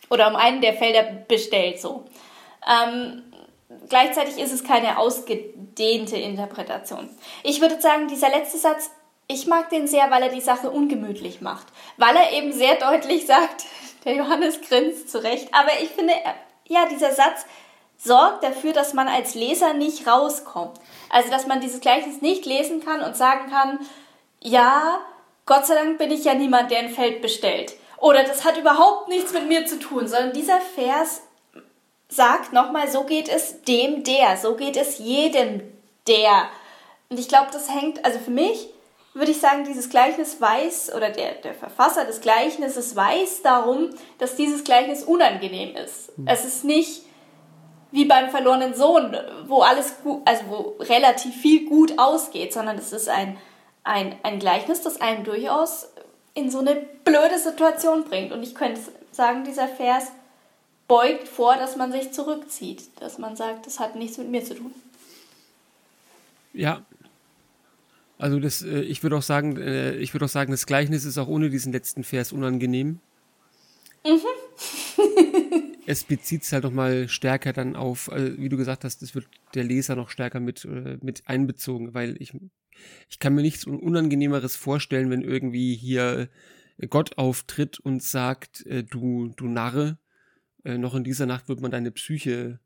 Oder 0.10 0.28
um 0.28 0.36
einen, 0.36 0.62
der 0.62 0.74
Felder 0.74 1.04
bestellt, 1.04 1.80
so. 1.80 2.06
Ähm, 2.68 3.24
gleichzeitig 3.90 4.38
ist 4.38 4.54
es 4.54 4.64
keine 4.64 4.98
ausgedehnte 4.98 6.18
Interpretation. 6.18 7.10
Ich 7.44 7.62
würde 7.62 7.82
sagen, 7.82 8.08
dieser 8.08 8.30
letzte 8.30 8.58
Satz, 8.58 8.92
ich 9.28 9.48
mag 9.48 9.70
den 9.70 9.88
sehr, 9.88 10.12
weil 10.12 10.24
er 10.24 10.30
die 10.30 10.42
Sache 10.42 10.70
ungemütlich 10.70 11.42
macht. 11.42 11.68
Weil 11.98 12.16
er 12.16 12.32
eben 12.34 12.52
sehr 12.52 12.76
deutlich 12.76 13.26
sagt, 13.26 13.66
der 14.06 14.16
Johannes 14.16 14.62
grinst 14.62 15.10
zurecht. 15.10 15.50
Aber 15.52 15.72
ich 15.82 15.90
finde, 15.90 16.14
ja, 16.68 16.86
dieser 16.86 17.12
Satz 17.12 17.46
sorgt 17.98 18.44
dafür, 18.44 18.74
dass 18.74 18.94
man 18.94 19.08
als 19.08 19.36
Leser 19.36 19.74
nicht 19.74 20.06
rauskommt. 20.06 20.80
Also, 21.10 21.32
dass 21.32 21.48
man 21.48 21.62
dieses 21.62 21.80
Gleichnis 21.80 22.22
nicht 22.22 22.46
lesen 22.46 22.84
kann 22.84 23.02
und 23.02 23.16
sagen 23.16 23.50
kann, 23.50 23.80
ja, 24.42 25.00
Gott 25.46 25.66
sei 25.66 25.76
Dank 25.76 25.98
bin 25.98 26.12
ich 26.12 26.26
ja 26.26 26.34
niemand, 26.34 26.72
der 26.72 26.80
ein 26.80 26.90
Feld 26.90 27.22
bestellt. 27.22 27.74
Oder 27.98 28.24
das 28.24 28.44
hat 28.44 28.58
überhaupt 28.58 29.08
nichts 29.08 29.34
mit 29.34 29.48
mir 29.48 29.66
zu 29.66 29.80
tun, 29.80 30.08
sondern 30.08 30.34
dieser 30.34 30.60
Vers 30.60 31.22
sagt 32.08 32.54
nochmal, 32.54 32.90
so 32.90 33.04
geht 33.04 33.28
es 33.30 33.62
dem 33.64 34.04
der, 34.04 34.38
so 34.38 34.56
geht 34.56 34.78
es 34.78 35.00
jedem 35.00 35.62
der. 36.08 36.48
Und 37.10 37.20
ich 37.20 37.28
glaube, 37.28 37.48
das 37.52 37.70
hängt, 37.74 38.04
also 38.06 38.20
für 38.20 38.32
mich 38.32 38.70
würde 39.14 39.32
ich 39.32 39.40
sagen, 39.40 39.64
dieses 39.64 39.90
Gleichnis 39.90 40.42
weiß, 40.42 40.94
oder 40.94 41.10
der, 41.10 41.36
der 41.36 41.54
Verfasser 41.54 42.04
des 42.04 42.20
Gleichnisses 42.20 42.96
weiß 42.96 43.42
darum, 43.44 43.90
dass 44.18 44.36
dieses 44.36 44.64
Gleichnis 44.64 45.04
unangenehm 45.04 45.76
ist. 45.76 46.18
Mhm. 46.18 46.28
Es 46.28 46.44
ist 46.44 46.66
nicht 46.66 47.04
wie 47.92 48.06
beim 48.06 48.30
verlorenen 48.30 48.74
Sohn, 48.74 49.16
wo 49.48 49.62
alles 49.62 49.96
gut, 50.04 50.22
also 50.26 50.44
wo 50.50 50.84
relativ 50.84 51.34
viel 51.34 51.70
gut 51.70 51.98
ausgeht, 51.98 52.52
sondern 52.52 52.78
es 52.78 52.92
ist 52.92 53.08
ein, 53.08 53.38
ein, 53.86 54.18
ein 54.22 54.40
Gleichnis, 54.40 54.82
das 54.82 55.00
einen 55.00 55.24
durchaus 55.24 55.88
in 56.34 56.52
so 56.52 56.60
eine 56.60 56.76
blöde 56.76 57.40
Situation 57.40 58.04
bringt. 58.04 58.34
Und 58.34 58.44
ich 58.44 58.54
könnte 58.54 58.82
sagen, 59.12 59.46
dieser 59.46 59.70
Vers 59.70 60.12
beugt 60.88 61.28
vor, 61.28 61.56
dass 61.56 61.76
man 61.76 61.92
sich 61.92 62.12
zurückzieht, 62.12 62.84
dass 63.00 63.18
man 63.18 63.36
sagt, 63.36 63.66
das 63.66 63.80
hat 63.80 63.96
nichts 63.96 64.18
mit 64.18 64.30
mir 64.30 64.44
zu 64.44 64.56
tun. 64.56 64.74
Ja. 66.54 66.86
Also 68.18 68.40
das, 68.40 68.62
äh, 68.62 68.82
ich 68.82 69.04
würde 69.04 69.18
auch 69.18 69.22
sagen, 69.22 69.58
äh, 69.58 69.96
ich 69.96 70.14
würde 70.14 70.26
auch 70.26 70.30
sagen, 70.30 70.52
das 70.52 70.66
Gleichnis 70.66 71.04
ist 71.04 71.18
auch 71.18 71.28
ohne 71.28 71.50
diesen 71.50 71.74
letzten 71.74 72.04
Vers 72.04 72.32
unangenehm. 72.32 73.00
Mhm. 74.06 74.20
es 75.86 76.04
bezieht 76.04 76.44
es 76.44 76.52
halt 76.54 76.64
noch 76.64 76.72
mal 76.72 77.10
stärker 77.10 77.52
dann 77.52 77.76
auf, 77.76 78.08
äh, 78.10 78.38
wie 78.38 78.50
du 78.50 78.58
gesagt 78.58 78.84
hast, 78.84 79.02
das 79.02 79.16
wird 79.16 79.28
der 79.54 79.64
Leser 79.64 79.96
noch 79.96 80.10
stärker 80.10 80.40
mit, 80.40 80.66
äh, 80.66 80.98
mit 81.02 81.24
einbezogen, 81.26 81.94
weil 81.94 82.16
ich, 82.22 82.34
ich 83.10 83.20
kann 83.20 83.36
mir 83.36 83.42
nichts 83.42 83.66
Unangenehmeres 83.66 84.56
vorstellen, 84.56 85.10
wenn 85.10 85.22
irgendwie 85.22 85.76
hier 85.76 86.30
Gott 86.90 87.18
auftritt 87.18 87.80
und 87.80 88.02
sagt, 88.02 88.66
äh, 88.66 88.84
du, 88.84 89.34
du 89.36 89.48
Narre, 89.48 89.98
äh, 90.66 90.78
noch 90.78 90.96
in 90.96 91.04
dieser 91.04 91.26
Nacht 91.26 91.48
wird 91.48 91.62
man 91.62 91.72
deine 91.72 91.92
Psyche, 91.92 92.60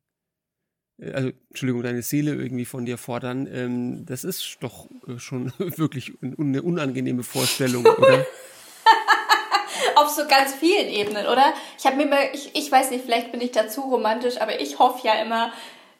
äh, 0.99 1.11
also 1.11 1.31
Entschuldigung, 1.49 1.83
deine 1.83 2.01
Seele 2.01 2.33
irgendwie 2.33 2.65
von 2.65 2.85
dir 2.85 2.97
fordern. 2.97 3.47
Ähm, 3.51 4.05
das 4.05 4.23
ist 4.23 4.57
doch 4.61 4.87
äh, 5.07 5.19
schon 5.19 5.53
wirklich 5.57 6.13
eine 6.21 6.61
unangenehme 6.61 7.23
Vorstellung, 7.23 7.85
oder? 7.85 8.25
Auf 9.95 10.09
so 10.09 10.25
ganz 10.27 10.53
vielen 10.55 10.87
Ebenen, 10.87 11.27
oder? 11.27 11.53
Ich 11.77 11.85
habe 11.85 11.97
mir 11.97 12.05
mal, 12.05 12.29
ich, 12.33 12.55
ich 12.55 12.71
weiß 12.71 12.91
nicht, 12.91 13.03
vielleicht 13.03 13.31
bin 13.33 13.41
ich 13.41 13.51
dazu 13.51 13.81
romantisch, 13.81 14.39
aber 14.39 14.61
ich 14.61 14.79
hoffe 14.79 15.05
ja 15.05 15.21
immer, 15.21 15.51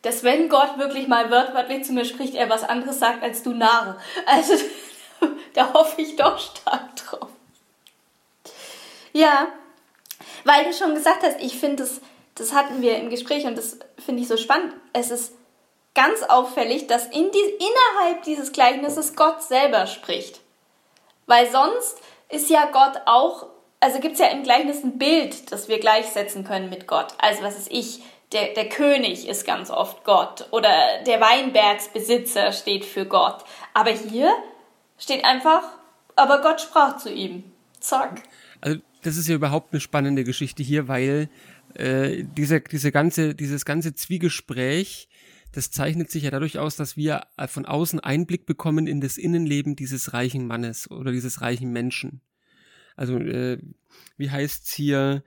dass 0.02 0.24
wenn 0.24 0.48
Gott 0.48 0.78
wirklich 0.78 1.10
mal 1.10 1.30
wörtlich 1.30 1.84
zu 1.84 1.92
mir 1.92 2.06
spricht, 2.06 2.34
er 2.34 2.50
was 2.50 2.64
anderes 2.64 3.00
sagt 3.00 3.22
als 3.22 3.44
du 3.44 3.54
Narr. 3.54 4.00
Also 4.26 4.54
da 5.54 5.74
hoffe 5.74 6.02
ich 6.02 6.16
doch 6.16 6.40
stark 6.40 6.96
drauf. 6.96 7.30
Ja, 9.12 9.50
weil 10.44 10.66
du 10.66 10.74
schon 10.74 10.94
gesagt 10.94 11.24
hast, 11.24 11.40
ich 11.40 11.60
finde, 11.60 11.84
das, 11.84 12.02
das 12.36 12.54
hatten 12.54 12.82
wir 12.82 12.98
im 12.98 13.10
Gespräch 13.10 13.46
und 13.46 13.58
das 13.58 13.80
finde 13.98 14.22
ich 14.22 14.28
so 14.28 14.38
spannend. 14.38 14.74
Es 14.94 15.12
ist 15.12 15.34
ganz 15.94 16.24
auffällig, 16.24 16.88
dass 16.88 17.06
in 17.08 17.32
die, 17.32 17.56
innerhalb 17.58 18.24
dieses 18.24 18.52
Gleichnisses 18.52 19.16
Gott 19.16 19.42
selber 19.44 19.88
spricht. 19.88 20.40
Weil 21.26 21.50
sonst 21.50 21.98
ist 22.30 22.50
ja 22.50 22.66
Gott 22.72 23.02
auch, 23.06 23.48
also 23.80 24.00
gibt 24.00 24.14
es 24.14 24.20
ja 24.20 24.28
im 24.28 24.44
Gleichnis 24.44 24.84
ein 24.84 24.98
Bild, 24.98 25.52
das 25.52 25.68
wir 25.68 25.80
gleichsetzen 25.80 26.44
können 26.44 26.70
mit 26.70 26.88
Gott. 26.88 27.08
Also 27.18 27.44
was 27.44 27.58
ist 27.58 27.72
ich? 27.72 28.02
Der, 28.32 28.54
der 28.54 28.70
König 28.70 29.28
ist 29.28 29.46
ganz 29.46 29.72
oft 29.72 30.04
Gott 30.04 30.48
oder 30.52 31.02
der 31.06 31.20
Weinbergsbesitzer 31.20 32.52
steht 32.52 32.86
für 32.86 33.06
Gott. 33.06 33.44
Aber 33.74 33.90
hier 33.90 34.32
steht 35.00 35.26
einfach, 35.26 35.64
aber 36.16 36.42
Gott 36.42 36.62
sprach 36.62 36.98
zu 36.98 37.12
ihm. 37.12 37.52
Zack. 37.80 38.22
Das 39.02 39.18
ist 39.18 39.28
ja 39.28 39.36
überhaupt 39.36 39.74
eine 39.74 39.80
spannende 39.80 40.24
Geschichte 40.24 40.62
hier, 40.64 40.88
weil 40.88 41.30
äh, 41.76 42.24
diese, 42.36 42.62
diese 42.62 42.92
ganze, 42.92 43.36
dieses 43.36 43.66
ganze 43.66 43.94
Zwiegespräch, 43.96 45.08
das 45.52 45.72
zeichnet 45.72 46.12
sich 46.12 46.24
ja 46.24 46.32
dadurch 46.32 46.60
aus, 46.60 46.76
dass 46.76 46.98
wir 46.98 47.28
äh, 47.38 47.48
von 47.48 47.66
außen 47.66 48.00
Einblick 48.00 48.46
bekommen 48.46 48.88
in 48.88 49.02
das 49.02 49.18
Innenleben 49.18 49.76
dieses 49.76 50.14
reichen 50.14 50.48
Mannes 50.48 50.90
oder 50.92 51.12
dieses 51.12 51.42
reichen 51.42 51.72
Menschen. 51.72 52.22
Also, 52.96 53.18
äh, 53.18 53.60
wie 54.18 54.30
heißt's 54.30 54.74
hier? 54.74 55.24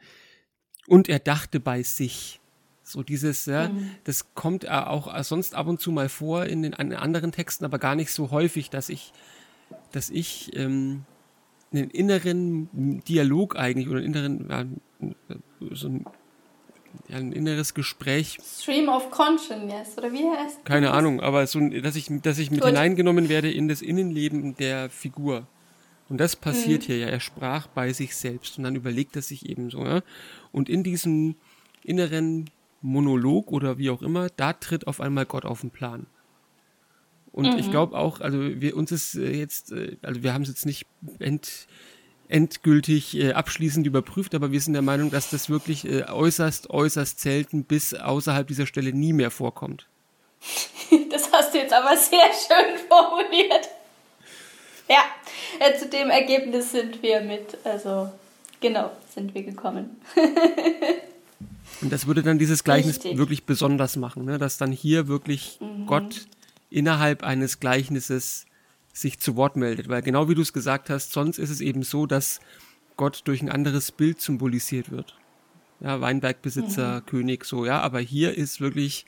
Und 0.87 1.09
er 1.09 1.19
dachte 1.19 1.61
bei 1.61 1.83
sich. 1.83 2.41
So 2.83 3.03
dieses, 3.03 3.47
ja, 3.47 3.69
mhm. 3.69 3.93
das 4.05 4.35
kommt 4.35 4.69
auch 4.69 5.23
sonst 5.23 5.55
ab 5.55 5.69
und 5.69 5.81
zu 5.81 5.93
mal 5.93 6.09
vor 6.09 6.45
in 6.45 6.63
den 6.63 6.75
anderen 6.75 7.33
Texten, 7.33 7.65
aber 7.65 7.79
gar 7.79 7.95
nicht 7.95 8.11
so 8.11 8.31
häufig, 8.31 8.71
dass 8.71 8.89
ich, 8.89 9.13
dass 9.93 10.11
ich 10.11 10.51
ähm, 10.57 11.07
einen 11.73 11.91
inneren 11.91 13.03
Dialog 13.09 13.57
eigentlich 13.57 13.89
oder 13.89 13.99
einen 13.99 14.15
inneren, 14.15 14.47
ja, 14.49 15.37
so 15.73 15.89
ein, 15.89 16.05
ja, 17.09 17.17
ein 17.17 17.33
inneres 17.33 17.75
Gespräch. 17.75 18.39
Stream 18.43 18.89
of 18.89 19.11
Consciousness, 19.11 19.97
oder 19.97 20.13
wie 20.13 20.29
heißt 20.29 20.65
Keine 20.65 20.87
das? 20.87 20.97
Ahnung, 20.97 21.21
aber 21.21 21.47
so, 21.47 21.61
dass 21.61 21.97
ich, 21.97 22.09
dass 22.23 22.39
ich 22.39 22.51
mit 22.51 22.61
Gut. 22.61 22.69
hineingenommen 22.69 23.29
werde 23.29 23.51
in 23.51 23.69
das 23.69 23.83
Innenleben 23.83 24.57
der 24.57 24.91
Figur. 24.91 25.47
Und 26.09 26.19
das 26.19 26.37
passiert 26.37 26.83
mhm. 26.83 26.87
hier 26.87 26.97
ja. 26.99 27.07
Er 27.07 27.21
sprach 27.21 27.67
bei 27.69 27.93
sich 27.93 28.15
selbst 28.17 28.59
und 28.59 28.65
dann 28.65 28.77
überlegt 28.77 29.17
er 29.17 29.23
sich 29.23 29.49
eben 29.49 29.71
so. 29.71 29.85
Ja? 29.85 30.03
Und 30.51 30.69
in 30.69 30.83
diesem 30.83 31.37
inneren 31.83 32.51
Monolog 32.83 33.51
oder 33.51 33.79
wie 33.79 33.91
auch 33.91 34.03
immer, 34.03 34.29
da 34.37 34.53
tritt 34.53 34.87
auf 34.87 35.01
einmal 35.01 35.25
Gott 35.25 35.45
auf 35.45 35.63
den 35.63 35.71
Plan. 35.71 36.07
Und 37.33 37.53
mhm. 37.53 37.59
ich 37.59 37.71
glaube 37.71 37.97
auch, 37.97 38.21
also 38.21 38.39
wir 38.39 38.77
uns 38.77 38.93
ist 38.93 39.15
äh, 39.15 39.33
jetzt, 39.33 39.73
äh, 39.73 39.97
also 40.03 40.23
wir 40.23 40.35
haben 40.35 40.43
es 40.43 40.49
jetzt 40.49 40.67
nicht 40.67 40.87
ent, 41.19 41.67
endgültig 42.29 43.17
äh, 43.19 43.33
abschließend 43.33 43.87
überprüft, 43.87 44.35
aber 44.35 44.53
wir 44.53 44.61
sind 44.61 44.75
der 44.75 44.83
Meinung, 44.83 45.11
dass 45.11 45.31
das 45.31 45.49
wirklich 45.49 45.87
äh, 45.87 46.05
äußerst, 46.05 46.71
äußerst 46.71 47.21
selten 47.21 47.65
bis 47.65 47.95
außerhalb 47.95 48.47
dieser 48.47 48.67
Stelle 48.67 48.93
nie 48.93 49.13
mehr 49.13 49.31
vorkommt. 49.31 49.87
Das 51.11 51.33
hast 51.33 51.55
du 51.55 51.59
jetzt 51.59 51.73
aber 51.73 51.97
sehr 51.97 52.19
schön 52.19 52.79
formuliert. 52.89 53.69
Ja, 54.91 55.05
äh, 55.59 55.79
zu 55.79 55.89
dem 55.89 56.11
Ergebnis 56.11 56.73
sind 56.73 57.03
wir 57.03 57.23
mit, 57.23 57.57
also 57.65 58.13
genau, 58.61 58.91
sind 59.15 59.35
wir 59.35 59.43
gekommen. 59.43 59.97
Und 61.81 61.91
das 61.93 62.07
würde 62.07 62.23
dann 62.23 62.39
dieses 62.39 62.63
Gleichnis 62.65 62.97
Richtig. 62.97 63.17
wirklich 63.17 63.45
besonders 63.45 63.97
machen, 63.97 64.25
ne? 64.27 64.37
dass 64.39 64.59
dann 64.59 64.71
hier 64.71 65.09
wirklich 65.09 65.59
mhm. 65.61 65.87
Gott 65.87 66.27
innerhalb 66.73 67.23
eines 67.23 67.61
Gleichnisses 67.61 68.47
sich 68.93 69.21
zu 69.21 69.37
Wort 69.37 69.57
meldet. 69.57 69.89
Weil 69.89 70.03
genau 70.03 70.29
wie 70.29 70.35
du 70.35 70.43
es 70.43 70.53
gesagt 70.53 70.91
hast, 70.91 71.13
sonst 71.13 71.39
ist 71.39 71.51
es 71.51 71.61
eben 71.61 71.83
so, 71.83 72.07
dass 72.07 72.41
Gott 72.97 73.23
durch 73.25 73.43
ein 73.43 73.51
anderes 73.51 73.93
Bild 73.93 74.21
symbolisiert 74.21 74.91
wird. 74.91 75.17
Ja, 75.81 76.01
Weinbergbesitzer, 76.01 77.01
mhm. 77.01 77.07
König, 77.07 77.45
so, 77.45 77.65
ja. 77.65 77.81
Aber 77.81 78.01
hier 78.01 78.37
ist 78.37 78.61
wirklich 78.61 79.07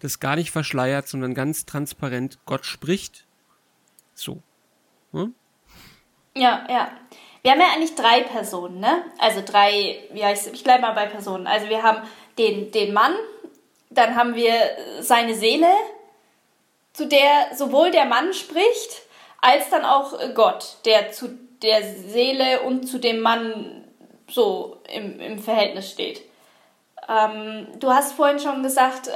das 0.00 0.18
gar 0.18 0.36
nicht 0.36 0.50
verschleiert, 0.50 1.06
sondern 1.06 1.34
ganz 1.34 1.66
transparent. 1.66 2.38
Gott 2.46 2.64
spricht. 2.64 3.26
So. 4.14 4.42
Hm? 5.12 5.34
Ja, 6.34 6.66
ja. 6.68 6.90
Wir 7.42 7.52
haben 7.52 7.60
ja 7.60 7.72
eigentlich 7.74 7.94
drei 7.94 8.22
Personen, 8.22 8.80
ne? 8.80 9.04
Also 9.18 9.42
drei, 9.44 9.98
ja, 10.14 10.32
ich, 10.32 10.46
ich 10.52 10.64
bleibe 10.64 10.82
mal 10.82 10.92
bei 10.92 11.06
Personen. 11.06 11.46
Also 11.46 11.68
wir 11.68 11.82
haben 11.82 12.06
den, 12.38 12.70
den 12.70 12.92
Mann, 12.92 13.14
dann 13.90 14.14
haben 14.14 14.34
wir 14.34 14.52
seine 15.00 15.34
Seele, 15.34 15.68
zu 16.92 17.06
der 17.06 17.56
sowohl 17.56 17.90
der 17.90 18.04
Mann 18.04 18.32
spricht, 18.32 19.02
als 19.40 19.70
dann 19.70 19.84
auch 19.84 20.18
Gott, 20.34 20.76
der 20.84 21.12
zu 21.12 21.38
der 21.62 21.82
Seele 21.82 22.62
und 22.62 22.86
zu 22.86 22.98
dem 22.98 23.20
Mann 23.20 23.84
so 24.28 24.78
im, 24.92 25.20
im 25.20 25.38
Verhältnis 25.38 25.90
steht. 25.90 26.22
Ähm, 27.08 27.66
du 27.78 27.90
hast 27.90 28.12
vorhin 28.12 28.38
schon 28.38 28.62
gesagt, 28.62 29.08
äh, 29.08 29.12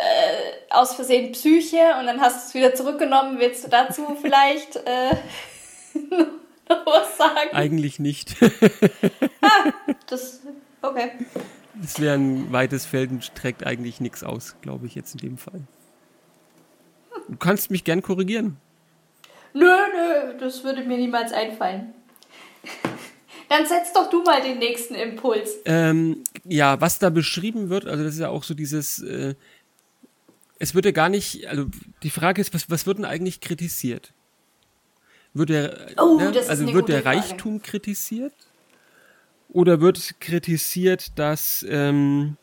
aus 0.71 0.95
Versehen 0.95 1.33
Psyche 1.33 1.97
und 2.01 2.07
dann 2.07 2.21
hast 2.21 2.37
du 2.37 2.49
es 2.49 2.55
wieder 2.55 2.75
zurückgenommen. 2.75 3.39
Willst 3.39 3.65
du 3.65 3.69
dazu 3.69 4.17
vielleicht 4.21 4.77
äh, 4.77 5.15
noch 6.69 6.87
was 6.87 7.17
sagen? 7.17 7.51
Eigentlich 7.53 7.99
nicht. 7.99 8.37
ah, 9.41 9.71
das, 10.07 10.41
okay. 10.83 11.13
Das 11.75 12.01
wäre 12.01 12.15
ein 12.15 12.53
weites 12.53 12.87
Feld 12.87 13.11
und 13.11 13.35
trägt 13.35 13.67
eigentlich 13.67 14.01
nichts 14.01 14.25
aus, 14.25 14.57
glaube 14.61 14.87
ich 14.87 14.95
jetzt 14.95 15.15
in 15.15 15.21
dem 15.21 15.39
Fall. 15.39 15.63
Du 17.29 17.37
kannst 17.37 17.71
mich 17.71 17.85
gern 17.85 18.03
korrigieren. 18.03 18.57
Nö, 19.53 19.67
nö, 19.67 20.39
das 20.39 20.65
würde 20.65 20.83
mir 20.83 20.99
niemals 20.99 21.33
einfallen. 21.33 21.95
Dann 23.49 23.67
setz 23.67 23.93
doch 23.93 24.11
du 24.11 24.23
mal 24.23 24.43
den 24.43 24.59
nächsten 24.59 24.95
Impuls. 24.95 25.59
Ähm, 25.65 26.25
ja, 26.45 26.81
was 26.81 26.99
da 26.99 27.11
beschrieben 27.11 27.69
wird, 27.69 27.87
also 27.87 28.03
das 28.03 28.15
ist 28.15 28.21
ja 28.21 28.31
auch 28.31 28.43
so 28.43 28.55
dieses, 28.55 29.01
äh, 29.03 29.35
es 30.59 30.75
wird 30.75 30.87
ja 30.87 30.91
gar 30.91 31.09
nicht, 31.09 31.47
also 31.49 31.67
die 32.03 32.11
Frage 32.11 32.41
ist, 32.41 32.55
was, 32.55 32.71
was 32.71 32.87
wird 32.87 32.99
denn 32.99 33.05
eigentlich 33.05 33.41
kritisiert? 33.41 34.13
Wird 35.35 35.51
der, 35.51 35.89
oh, 35.99 36.17
ne, 36.17 36.33
also 36.49 36.73
wird 36.73 36.89
der 36.89 37.03
Frage. 37.03 37.19
Reichtum 37.19 37.61
kritisiert? 37.61 38.35
Oder 39.49 39.81
wird 39.81 40.21
kritisiert, 40.21 41.19
dass 41.19 41.65
ähm, 41.69 42.37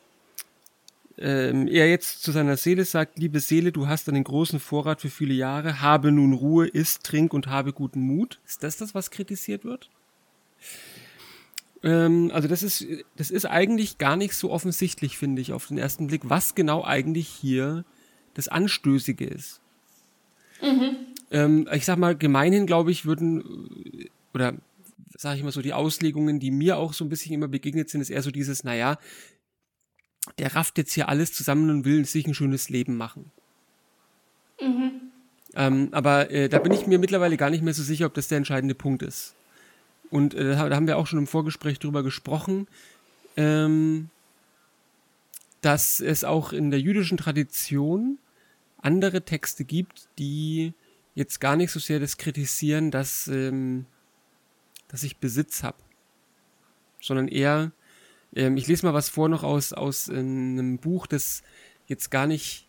ähm, 1.21 1.67
er 1.67 1.89
jetzt 1.89 2.23
zu 2.23 2.31
seiner 2.31 2.57
Seele 2.57 2.83
sagt, 2.83 3.19
liebe 3.19 3.39
Seele, 3.39 3.71
du 3.71 3.87
hast 3.87 4.09
einen 4.09 4.23
großen 4.23 4.59
Vorrat 4.59 5.01
für 5.01 5.09
viele 5.09 5.33
Jahre, 5.33 5.81
habe 5.81 6.11
nun 6.11 6.33
Ruhe, 6.33 6.67
iss, 6.67 6.99
trink 6.99 7.33
und 7.33 7.47
habe 7.47 7.73
guten 7.73 8.01
Mut. 8.01 8.39
Ist 8.45 8.63
das 8.63 8.77
das, 8.77 8.95
was 8.95 9.11
kritisiert 9.11 9.63
wird? 9.63 9.89
Ähm, 11.83 12.31
also 12.33 12.47
das 12.47 12.63
ist, 12.63 12.85
das 13.15 13.29
ist 13.29 13.45
eigentlich 13.45 13.97
gar 13.99 14.15
nicht 14.15 14.33
so 14.33 14.51
offensichtlich, 14.51 15.17
finde 15.17 15.41
ich, 15.41 15.53
auf 15.53 15.67
den 15.67 15.77
ersten 15.77 16.07
Blick, 16.07 16.21
was 16.23 16.55
genau 16.55 16.83
eigentlich 16.83 17.27
hier 17.27 17.85
das 18.33 18.47
Anstößige 18.47 19.25
ist. 19.25 19.61
Mhm. 20.61 20.95
Ähm, 21.31 21.69
ich 21.71 21.85
sag 21.85 21.97
mal, 21.97 22.15
gemeinhin, 22.15 22.65
glaube 22.65 22.91
ich, 22.91 23.05
würden, 23.05 24.09
oder 24.33 24.53
sage 25.17 25.37
ich 25.37 25.43
mal 25.43 25.51
so, 25.51 25.61
die 25.61 25.73
Auslegungen, 25.73 26.39
die 26.39 26.51
mir 26.51 26.77
auch 26.77 26.93
so 26.93 27.05
ein 27.05 27.09
bisschen 27.09 27.33
immer 27.33 27.47
begegnet 27.47 27.89
sind, 27.89 28.01
ist 28.01 28.09
eher 28.09 28.23
so 28.23 28.31
dieses, 28.31 28.63
naja, 28.63 28.97
der 30.37 30.55
rafft 30.55 30.77
jetzt 30.77 30.93
hier 30.93 31.09
alles 31.09 31.33
zusammen 31.33 31.69
und 31.69 31.85
will 31.85 32.05
sich 32.05 32.27
ein 32.27 32.33
schönes 32.33 32.69
Leben 32.69 32.97
machen. 32.97 33.31
Mhm. 34.61 34.91
Ähm, 35.53 35.89
aber 35.91 36.31
äh, 36.31 36.47
da 36.47 36.59
bin 36.59 36.71
ich 36.71 36.87
mir 36.87 36.99
mittlerweile 36.99 37.37
gar 37.37 37.49
nicht 37.49 37.63
mehr 37.63 37.73
so 37.73 37.83
sicher, 37.83 38.05
ob 38.05 38.13
das 38.13 38.27
der 38.27 38.37
entscheidende 38.37 38.75
Punkt 38.75 39.01
ist. 39.01 39.35
Und 40.09 40.33
äh, 40.33 40.55
da 40.55 40.75
haben 40.75 40.87
wir 40.87 40.97
auch 40.97 41.07
schon 41.07 41.19
im 41.19 41.27
Vorgespräch 41.27 41.79
drüber 41.79 42.03
gesprochen, 42.03 42.67
ähm, 43.37 44.09
dass 45.61 45.99
es 45.99 46.23
auch 46.23 46.53
in 46.53 46.71
der 46.71 46.79
jüdischen 46.79 47.17
Tradition 47.17 48.17
andere 48.77 49.23
Texte 49.23 49.63
gibt, 49.63 50.07
die 50.17 50.73
jetzt 51.15 51.39
gar 51.39 51.55
nicht 51.55 51.71
so 51.71 51.79
sehr 51.79 51.99
das 51.99 52.17
kritisieren, 52.17 52.91
dass, 52.91 53.27
ähm, 53.27 53.85
dass 54.87 55.03
ich 55.03 55.17
Besitz 55.17 55.63
habe, 55.63 55.77
sondern 56.99 57.27
eher 57.27 57.71
ähm, 58.35 58.57
ich 58.57 58.67
lese 58.67 58.85
mal 58.85 58.93
was 58.93 59.09
vor 59.09 59.29
noch 59.29 59.43
aus, 59.43 59.73
aus 59.73 60.09
einem 60.09 60.77
Buch, 60.77 61.07
das 61.07 61.43
jetzt 61.87 62.11
gar 62.11 62.27
nicht 62.27 62.67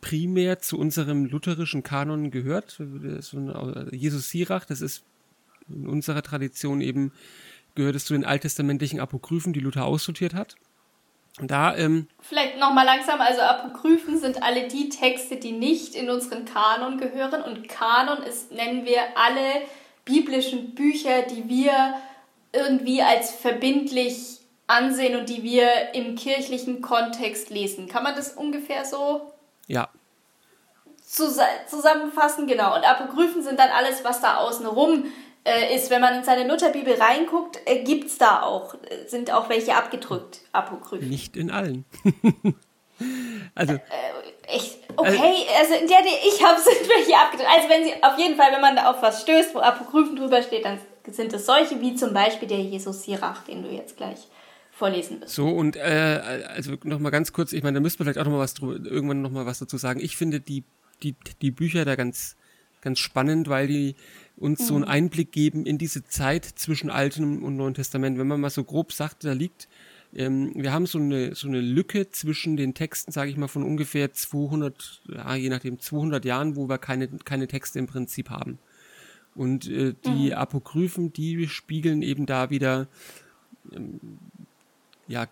primär 0.00 0.58
zu 0.58 0.78
unserem 0.78 1.26
lutherischen 1.26 1.82
Kanon 1.82 2.30
gehört. 2.30 2.80
Äh, 2.80 3.96
Jesus 3.96 4.30
Sirach, 4.30 4.64
das 4.64 4.80
ist 4.80 5.04
in 5.68 5.86
unserer 5.86 6.22
Tradition 6.22 6.80
eben, 6.80 7.12
gehört 7.74 7.94
es 7.94 8.04
zu 8.04 8.14
den 8.14 8.24
alttestamentlichen 8.24 9.00
Apokryphen, 9.00 9.52
die 9.52 9.60
Luther 9.60 9.84
aussortiert 9.84 10.34
hat. 10.34 10.56
Da, 11.38 11.76
ähm, 11.76 12.08
Vielleicht 12.20 12.58
nochmal 12.58 12.84
langsam, 12.84 13.20
also 13.20 13.40
Apokryphen 13.40 14.18
sind 14.18 14.42
alle 14.42 14.68
die 14.68 14.88
Texte, 14.88 15.36
die 15.36 15.52
nicht 15.52 15.94
in 15.94 16.10
unseren 16.10 16.44
Kanon 16.44 16.98
gehören. 16.98 17.42
Und 17.42 17.68
Kanon 17.68 18.22
ist, 18.24 18.50
nennen 18.50 18.84
wir 18.84 19.00
alle 19.16 19.62
biblischen 20.04 20.74
Bücher, 20.74 21.22
die 21.22 21.48
wir 21.48 21.94
irgendwie 22.52 23.00
als 23.00 23.30
verbindlich 23.30 24.39
ansehen 24.70 25.16
und 25.16 25.28
die 25.28 25.42
wir 25.42 25.94
im 25.94 26.14
kirchlichen 26.14 26.80
Kontext 26.80 27.50
lesen. 27.50 27.88
Kann 27.88 28.04
man 28.04 28.14
das 28.14 28.32
ungefähr 28.32 28.84
so 28.84 29.32
ja. 29.66 29.88
zusammenfassen? 31.04 32.46
Genau. 32.46 32.76
Und 32.76 32.88
Apokryphen 32.88 33.42
sind 33.42 33.58
dann 33.58 33.70
alles, 33.70 34.04
was 34.04 34.20
da 34.20 34.36
außenrum 34.36 35.04
äh, 35.44 35.74
ist. 35.74 35.90
Wenn 35.90 36.00
man 36.00 36.14
in 36.14 36.24
seine 36.24 36.46
Lutherbibel 36.48 36.94
reinguckt, 36.94 37.58
äh, 37.66 37.82
gibt 37.82 38.06
es 38.06 38.18
da 38.18 38.42
auch, 38.42 38.74
äh, 38.74 39.08
sind 39.08 39.32
auch 39.32 39.48
welche 39.48 39.74
abgedrückt, 39.74 40.40
Apokryphen. 40.52 41.08
Nicht 41.08 41.36
in 41.36 41.50
allen. 41.50 41.84
also. 43.56 43.74
Äh, 43.74 43.80
echt? 44.46 44.78
Okay, 44.96 45.46
also, 45.58 45.74
in 45.74 45.88
der, 45.88 46.02
die 46.02 46.28
ich 46.28 46.44
habe, 46.44 46.60
sind 46.62 46.88
welche 46.88 47.16
abgedrückt. 47.16 47.50
Also 47.52 47.68
wenn 47.68 47.84
sie, 47.84 47.94
auf 48.02 48.16
jeden 48.18 48.36
Fall, 48.36 48.52
wenn 48.52 48.60
man 48.60 48.76
da 48.76 48.90
auf 48.90 49.02
was 49.02 49.22
stößt, 49.22 49.52
wo 49.52 49.58
Apokryphen 49.58 50.14
drüber 50.14 50.42
steht, 50.42 50.64
dann 50.64 50.78
sind 51.08 51.32
es 51.32 51.46
solche 51.46 51.80
wie 51.80 51.96
zum 51.96 52.14
Beispiel 52.14 52.46
der 52.46 52.60
Jesus 52.60 53.02
Sirach, 53.02 53.42
den 53.42 53.64
du 53.64 53.70
jetzt 53.70 53.96
gleich 53.96 54.28
vorlesen 54.80 55.20
wirst. 55.20 55.34
So, 55.34 55.48
und 55.48 55.76
äh, 55.76 56.40
also 56.48 56.76
nochmal 56.84 57.12
ganz 57.12 57.32
kurz, 57.32 57.52
ich 57.52 57.62
meine, 57.62 57.74
da 57.74 57.80
müsste 57.80 58.00
man 58.00 58.06
vielleicht 58.06 58.18
auch 58.18 58.24
nochmal 58.24 58.40
was 58.40 58.54
drüber, 58.54 58.84
irgendwann 58.90 59.22
nochmal 59.22 59.46
was 59.46 59.58
dazu 59.58 59.76
sagen. 59.76 60.00
Ich 60.00 60.16
finde 60.16 60.40
die, 60.40 60.64
die, 61.02 61.14
die 61.42 61.50
Bücher 61.50 61.84
da 61.84 61.94
ganz, 61.96 62.36
ganz 62.80 62.98
spannend, 62.98 63.48
weil 63.48 63.68
die 63.68 63.94
uns 64.36 64.60
mhm. 64.60 64.64
so 64.64 64.74
einen 64.74 64.84
mhm. 64.84 64.90
Einblick 64.90 65.32
geben 65.32 65.66
in 65.66 65.76
diese 65.76 66.02
Zeit 66.04 66.46
zwischen 66.46 66.90
Altem 66.90 67.44
und 67.44 67.56
Neuen 67.56 67.74
Testament. 67.74 68.18
Wenn 68.18 68.26
man 68.26 68.40
mal 68.40 68.50
so 68.50 68.64
grob 68.64 68.92
sagt, 68.92 69.24
da 69.24 69.32
liegt, 69.32 69.68
ähm, 70.14 70.52
wir 70.56 70.72
haben 70.72 70.86
so 70.86 70.98
eine, 70.98 71.34
so 71.34 71.46
eine 71.46 71.60
Lücke 71.60 72.08
zwischen 72.08 72.56
den 72.56 72.72
Texten, 72.72 73.12
sage 73.12 73.30
ich 73.30 73.36
mal, 73.36 73.48
von 73.48 73.62
ungefähr 73.62 74.12
200, 74.14 75.02
ja, 75.14 75.34
je 75.36 75.50
nachdem 75.50 75.78
200 75.78 76.24
Jahren, 76.24 76.56
wo 76.56 76.68
wir 76.68 76.78
keine, 76.78 77.06
keine 77.24 77.46
Texte 77.46 77.78
im 77.78 77.86
Prinzip 77.86 78.30
haben. 78.30 78.58
Und 79.34 79.68
äh, 79.68 79.94
die 80.06 80.30
mhm. 80.30 80.32
Apokryphen, 80.32 81.12
die 81.12 81.46
spiegeln 81.48 82.00
eben 82.00 82.24
da 82.24 82.48
wieder 82.48 82.88
ähm, 83.72 84.00
ja, 85.10 85.26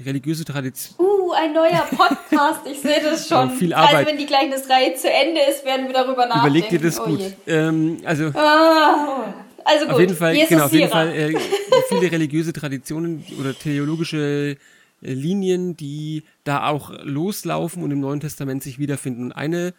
religiöse 0.00 0.44
Tradition. 0.44 0.96
Uh, 0.98 1.32
ein 1.32 1.52
neuer 1.52 1.86
Podcast, 1.90 2.60
ich 2.66 2.80
sehe 2.80 3.02
das 3.02 3.28
schon. 3.28 3.50
viel 3.50 3.74
Arbeit. 3.74 3.94
Also 3.94 4.10
wenn 4.10 4.18
die 4.18 4.26
Gleichnisreihe 4.26 4.94
zu 4.94 5.10
Ende 5.10 5.40
ist, 5.48 5.64
werden 5.64 5.86
wir 5.86 5.92
darüber 5.92 6.26
nachdenken. 6.26 6.46
Überleg 6.46 6.68
dir 6.70 6.80
das 6.80 6.98
oh 6.98 7.04
gut. 7.04 7.20
Ähm, 7.46 7.98
also, 8.04 8.28
ah, 8.34 9.34
also 9.64 9.84
gut. 9.84 9.94
Auf 9.94 10.00
jeden 10.00 10.16
Fall, 10.16 10.36
genau, 10.48 10.64
auf 10.64 10.72
jeden 10.72 10.90
Fall 10.90 11.14
äh, 11.14 11.34
viele 11.88 12.10
religiöse 12.10 12.52
Traditionen 12.52 13.24
oder 13.38 13.54
theologische 13.54 14.56
äh, 15.02 15.12
Linien, 15.12 15.76
die 15.76 16.24
da 16.44 16.66
auch 16.68 16.90
loslaufen 17.02 17.82
und 17.82 17.90
im 17.90 18.00
Neuen 18.00 18.20
Testament 18.20 18.62
sich 18.62 18.78
wiederfinden. 18.78 19.24
Und 19.24 19.32
eine 19.32 19.74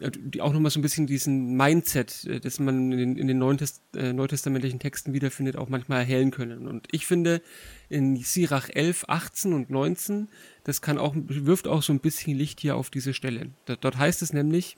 die 0.00 0.42
auch 0.42 0.52
nochmal 0.52 0.70
so 0.70 0.78
ein 0.78 0.82
bisschen 0.82 1.06
diesen 1.06 1.56
Mindset, 1.56 2.24
äh, 2.24 2.40
das 2.40 2.58
man 2.58 2.92
in 2.92 2.98
den, 2.98 3.16
in 3.16 3.26
den 3.26 3.38
Neutest, 3.38 3.82
äh, 3.94 4.12
neutestamentlichen 4.12 4.78
Texten 4.78 5.12
wiederfindet, 5.12 5.56
auch 5.56 5.68
manchmal 5.68 6.00
erhellen 6.00 6.30
können. 6.30 6.68
Und 6.68 6.86
ich 6.92 7.06
finde, 7.06 7.40
in 7.88 8.16
Sirach 8.16 8.68
11, 8.68 9.06
18 9.08 9.52
und 9.52 9.70
19, 9.70 10.28
das 10.64 10.82
kann 10.82 10.98
auch, 10.98 11.14
wirft 11.16 11.66
auch 11.66 11.82
so 11.82 11.92
ein 11.92 12.00
bisschen 12.00 12.36
Licht 12.36 12.60
hier 12.60 12.76
auf 12.76 12.90
diese 12.90 13.14
Stelle. 13.14 13.50
Dort 13.66 13.96
heißt 13.96 14.22
es 14.22 14.32
nämlich, 14.32 14.76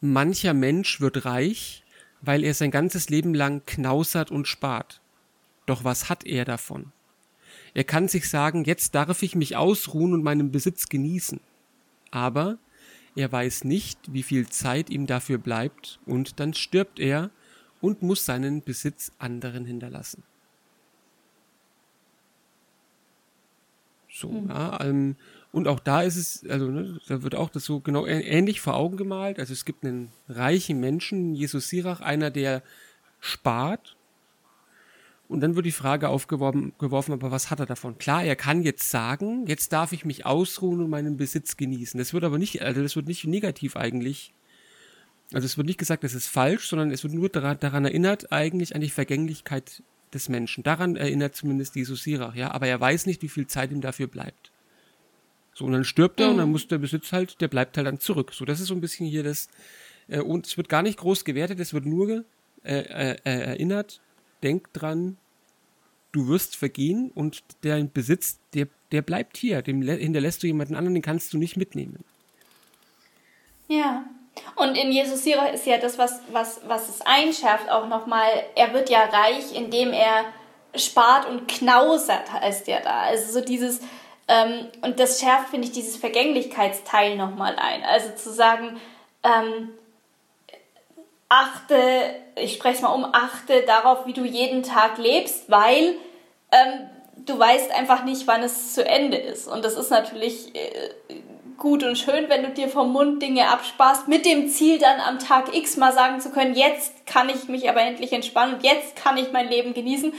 mancher 0.00 0.52
Mensch 0.52 1.00
wird 1.00 1.24
reich, 1.24 1.84
weil 2.20 2.44
er 2.44 2.54
sein 2.54 2.70
ganzes 2.70 3.08
Leben 3.08 3.34
lang 3.34 3.62
knausert 3.66 4.30
und 4.30 4.46
spart. 4.46 5.00
Doch 5.66 5.84
was 5.84 6.10
hat 6.10 6.26
er 6.26 6.44
davon? 6.44 6.92
Er 7.72 7.84
kann 7.84 8.08
sich 8.08 8.28
sagen, 8.28 8.64
jetzt 8.64 8.94
darf 8.94 9.22
ich 9.22 9.34
mich 9.34 9.56
ausruhen 9.56 10.12
und 10.12 10.22
meinen 10.22 10.52
Besitz 10.52 10.88
genießen. 10.88 11.40
Aber 12.10 12.58
er 13.16 13.30
weiß 13.30 13.64
nicht, 13.64 13.98
wie 14.12 14.22
viel 14.22 14.48
Zeit 14.48 14.90
ihm 14.90 15.06
dafür 15.06 15.38
bleibt, 15.38 16.00
und 16.06 16.40
dann 16.40 16.54
stirbt 16.54 16.98
er 16.98 17.30
und 17.80 18.02
muss 18.02 18.24
seinen 18.24 18.62
Besitz 18.62 19.12
anderen 19.18 19.66
hinterlassen. 19.66 20.22
So, 24.10 24.28
mhm. 24.28 24.48
ja, 24.48 24.80
ähm, 24.80 25.16
und 25.52 25.68
auch 25.68 25.80
da 25.80 26.02
ist 26.02 26.16
es, 26.16 26.48
also 26.48 26.68
ne, 26.68 26.98
da 27.06 27.22
wird 27.22 27.34
auch 27.34 27.50
das 27.50 27.64
so 27.64 27.80
genau 27.80 28.06
ähnlich 28.06 28.60
vor 28.60 28.74
Augen 28.74 28.96
gemalt. 28.96 29.38
Also 29.38 29.52
es 29.52 29.64
gibt 29.64 29.84
einen 29.84 30.10
reichen 30.28 30.80
Menschen, 30.80 31.34
Jesus 31.34 31.68
Sirach, 31.68 32.00
einer, 32.00 32.30
der 32.30 32.62
spart 33.20 33.93
Und 35.26 35.40
dann 35.40 35.56
wird 35.56 35.64
die 35.64 35.72
Frage 35.72 36.10
aufgeworfen, 36.10 36.74
geworfen, 36.78 37.12
aber 37.12 37.30
was 37.30 37.50
hat 37.50 37.58
er 37.58 37.66
davon? 37.66 37.96
Klar, 37.98 38.24
er 38.24 38.36
kann 38.36 38.62
jetzt 38.62 38.90
sagen, 38.90 39.46
jetzt 39.46 39.72
darf 39.72 39.92
ich 39.92 40.04
mich 40.04 40.26
ausruhen 40.26 40.80
und 40.80 40.90
meinen 40.90 41.16
Besitz 41.16 41.56
genießen. 41.56 41.96
Das 41.98 42.12
wird 42.12 42.24
aber 42.24 42.38
nicht, 42.38 42.62
also 42.62 42.82
das 42.82 42.94
wird 42.94 43.08
nicht 43.08 43.24
negativ 43.24 43.76
eigentlich. 43.76 44.34
Also 45.32 45.46
es 45.46 45.56
wird 45.56 45.66
nicht 45.66 45.78
gesagt, 45.78 46.04
das 46.04 46.14
ist 46.14 46.28
falsch, 46.28 46.68
sondern 46.68 46.90
es 46.90 47.02
wird 47.02 47.14
nur 47.14 47.30
daran, 47.30 47.58
daran 47.58 47.86
erinnert, 47.86 48.32
eigentlich 48.32 48.74
an 48.74 48.82
die 48.82 48.90
Vergänglichkeit 48.90 49.82
des 50.12 50.28
Menschen. 50.28 50.62
Daran 50.62 50.96
erinnert 50.96 51.34
zumindest 51.34 51.74
Jesus 51.74 52.02
Sirach, 52.02 52.34
ja. 52.34 52.52
Aber 52.52 52.66
er 52.66 52.80
weiß 52.80 53.06
nicht, 53.06 53.22
wie 53.22 53.28
viel 53.28 53.46
Zeit 53.46 53.72
ihm 53.72 53.80
dafür 53.80 54.06
bleibt. 54.06 54.52
So, 55.54 55.64
und 55.64 55.72
dann 55.72 55.84
stirbt 55.84 56.20
er 56.20 56.26
mhm. 56.26 56.32
und 56.32 56.38
dann 56.38 56.46
mhm. 56.46 56.52
muss 56.52 56.68
der 56.68 56.78
Besitz 56.78 57.12
halt, 57.12 57.40
der 57.40 57.48
bleibt 57.48 57.76
halt 57.76 57.86
dann 57.86 57.98
zurück. 57.98 58.32
So, 58.34 58.44
das 58.44 58.60
ist 58.60 58.66
so 58.66 58.74
ein 58.74 58.80
bisschen 58.80 59.06
hier 59.06 59.22
das, 59.22 59.48
äh, 60.08 60.20
und 60.20 60.46
es 60.46 60.56
wird 60.56 60.68
gar 60.68 60.82
nicht 60.82 60.98
groß 60.98 61.24
gewertet, 61.24 61.60
es 61.60 61.72
wird 61.72 61.86
nur 61.86 62.24
äh, 62.62 62.78
äh, 62.78 63.16
erinnert, 63.24 64.00
denk 64.44 64.72
dran, 64.72 65.16
du 66.12 66.28
wirst 66.28 66.56
vergehen 66.56 67.10
und 67.14 67.42
dein 67.62 67.90
Besitz, 67.90 68.38
der, 68.54 68.68
der 68.92 69.02
bleibt 69.02 69.36
hier. 69.36 69.62
Dem 69.62 69.82
hinterlässt 69.82 70.42
du 70.42 70.46
jemanden 70.46 70.76
anderen, 70.76 70.94
den 70.94 71.02
kannst 71.02 71.32
du 71.32 71.38
nicht 71.38 71.56
mitnehmen. 71.56 72.04
Ja. 73.68 74.04
Und 74.56 74.76
in 74.76 74.90
Jesus 74.92 75.24
Sirach 75.24 75.52
ist 75.52 75.66
ja 75.66 75.78
das, 75.78 75.98
was, 75.98 76.20
was, 76.32 76.60
was 76.66 76.88
es 76.88 77.00
einschärft, 77.02 77.70
auch 77.70 77.88
nochmal, 77.88 78.28
er 78.56 78.72
wird 78.72 78.90
ja 78.90 79.04
reich, 79.04 79.54
indem 79.54 79.92
er 79.92 80.24
spart 80.76 81.28
und 81.28 81.46
knausert, 81.46 82.32
heißt 82.32 82.66
ja 82.66 82.80
da. 82.80 83.02
Also 83.02 83.32
so 83.32 83.44
dieses, 83.44 83.80
ähm, 84.26 84.68
und 84.82 84.98
das 84.98 85.20
schärft, 85.20 85.50
finde 85.50 85.68
ich, 85.68 85.72
dieses 85.72 85.96
Vergänglichkeitsteil 85.96 87.16
nochmal 87.16 87.56
ein. 87.56 87.84
Also 87.84 88.10
zu 88.16 88.32
sagen, 88.32 88.80
ähm, 89.22 89.70
achte, 91.34 91.76
ich 92.36 92.54
spreche 92.54 92.76
es 92.76 92.82
mal 92.82 92.92
um, 92.92 93.04
achte 93.12 93.62
darauf, 93.62 94.06
wie 94.06 94.12
du 94.12 94.24
jeden 94.24 94.62
Tag 94.62 94.98
lebst, 94.98 95.50
weil 95.50 95.96
ähm, 96.52 96.90
du 97.16 97.38
weißt 97.38 97.72
einfach 97.72 98.04
nicht, 98.04 98.26
wann 98.26 98.42
es 98.42 98.74
zu 98.74 98.86
Ende 98.86 99.16
ist. 99.16 99.48
Und 99.48 99.64
das 99.64 99.74
ist 99.74 99.90
natürlich 99.90 100.54
äh, 100.54 100.90
gut 101.56 101.82
und 101.82 101.96
schön, 101.96 102.28
wenn 102.28 102.42
du 102.42 102.50
dir 102.50 102.68
vom 102.68 102.92
Mund 102.92 103.22
Dinge 103.22 103.48
absparst, 103.48 104.06
mit 104.06 104.26
dem 104.26 104.48
Ziel 104.48 104.78
dann 104.78 105.00
am 105.00 105.18
Tag 105.18 105.54
X 105.54 105.76
mal 105.76 105.92
sagen 105.92 106.20
zu 106.20 106.30
können, 106.30 106.54
jetzt 106.54 107.06
kann 107.06 107.28
ich 107.28 107.48
mich 107.48 107.68
aber 107.68 107.80
endlich 107.80 108.12
entspannen 108.12 108.56
und 108.56 108.64
jetzt 108.64 108.96
kann 108.96 109.16
ich 109.16 109.32
mein 109.32 109.48
Leben 109.48 109.74
genießen, 109.74 110.12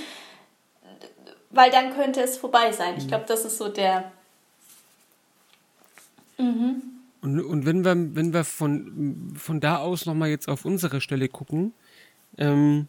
weil 1.52 1.72
dann 1.72 1.96
könnte 1.96 2.22
es 2.22 2.38
vorbei 2.38 2.72
sein. 2.72 2.96
Ich 2.98 3.08
glaube, 3.08 3.26
das 3.28 3.46
ist 3.46 3.58
so 3.58 3.70
der. 3.70 4.12
Mhm. 6.38 6.95
Und, 7.26 7.40
und 7.40 7.66
wenn 7.66 7.84
wir, 7.84 7.96
wenn 8.16 8.34
wir 8.34 8.44
von, 8.44 9.34
von 9.36 9.60
da 9.60 9.78
aus 9.78 10.06
nochmal 10.06 10.30
jetzt 10.30 10.48
auf 10.48 10.64
unsere 10.64 11.02
Stelle 11.02 11.28
gucken, 11.28 11.74
ähm, 12.38 12.88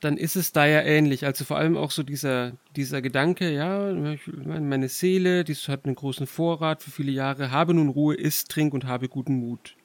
dann 0.00 0.16
ist 0.16 0.36
es 0.36 0.52
da 0.52 0.66
ja 0.66 0.80
ähnlich. 0.82 1.24
Also 1.24 1.44
vor 1.44 1.56
allem 1.56 1.76
auch 1.76 1.90
so 1.90 2.02
dieser, 2.02 2.52
dieser 2.76 3.02
Gedanke, 3.02 3.50
ja, 3.50 3.92
meine 4.44 4.88
Seele, 4.88 5.44
die 5.44 5.54
hat 5.54 5.84
einen 5.84 5.94
großen 5.94 6.26
Vorrat 6.26 6.82
für 6.82 6.90
viele 6.90 7.12
Jahre, 7.12 7.50
habe 7.50 7.74
nun 7.74 7.88
Ruhe, 7.88 8.14
isst, 8.14 8.50
trink 8.50 8.74
und 8.74 8.84
habe 8.84 9.08
guten 9.08 9.34
Mut. 9.34 9.76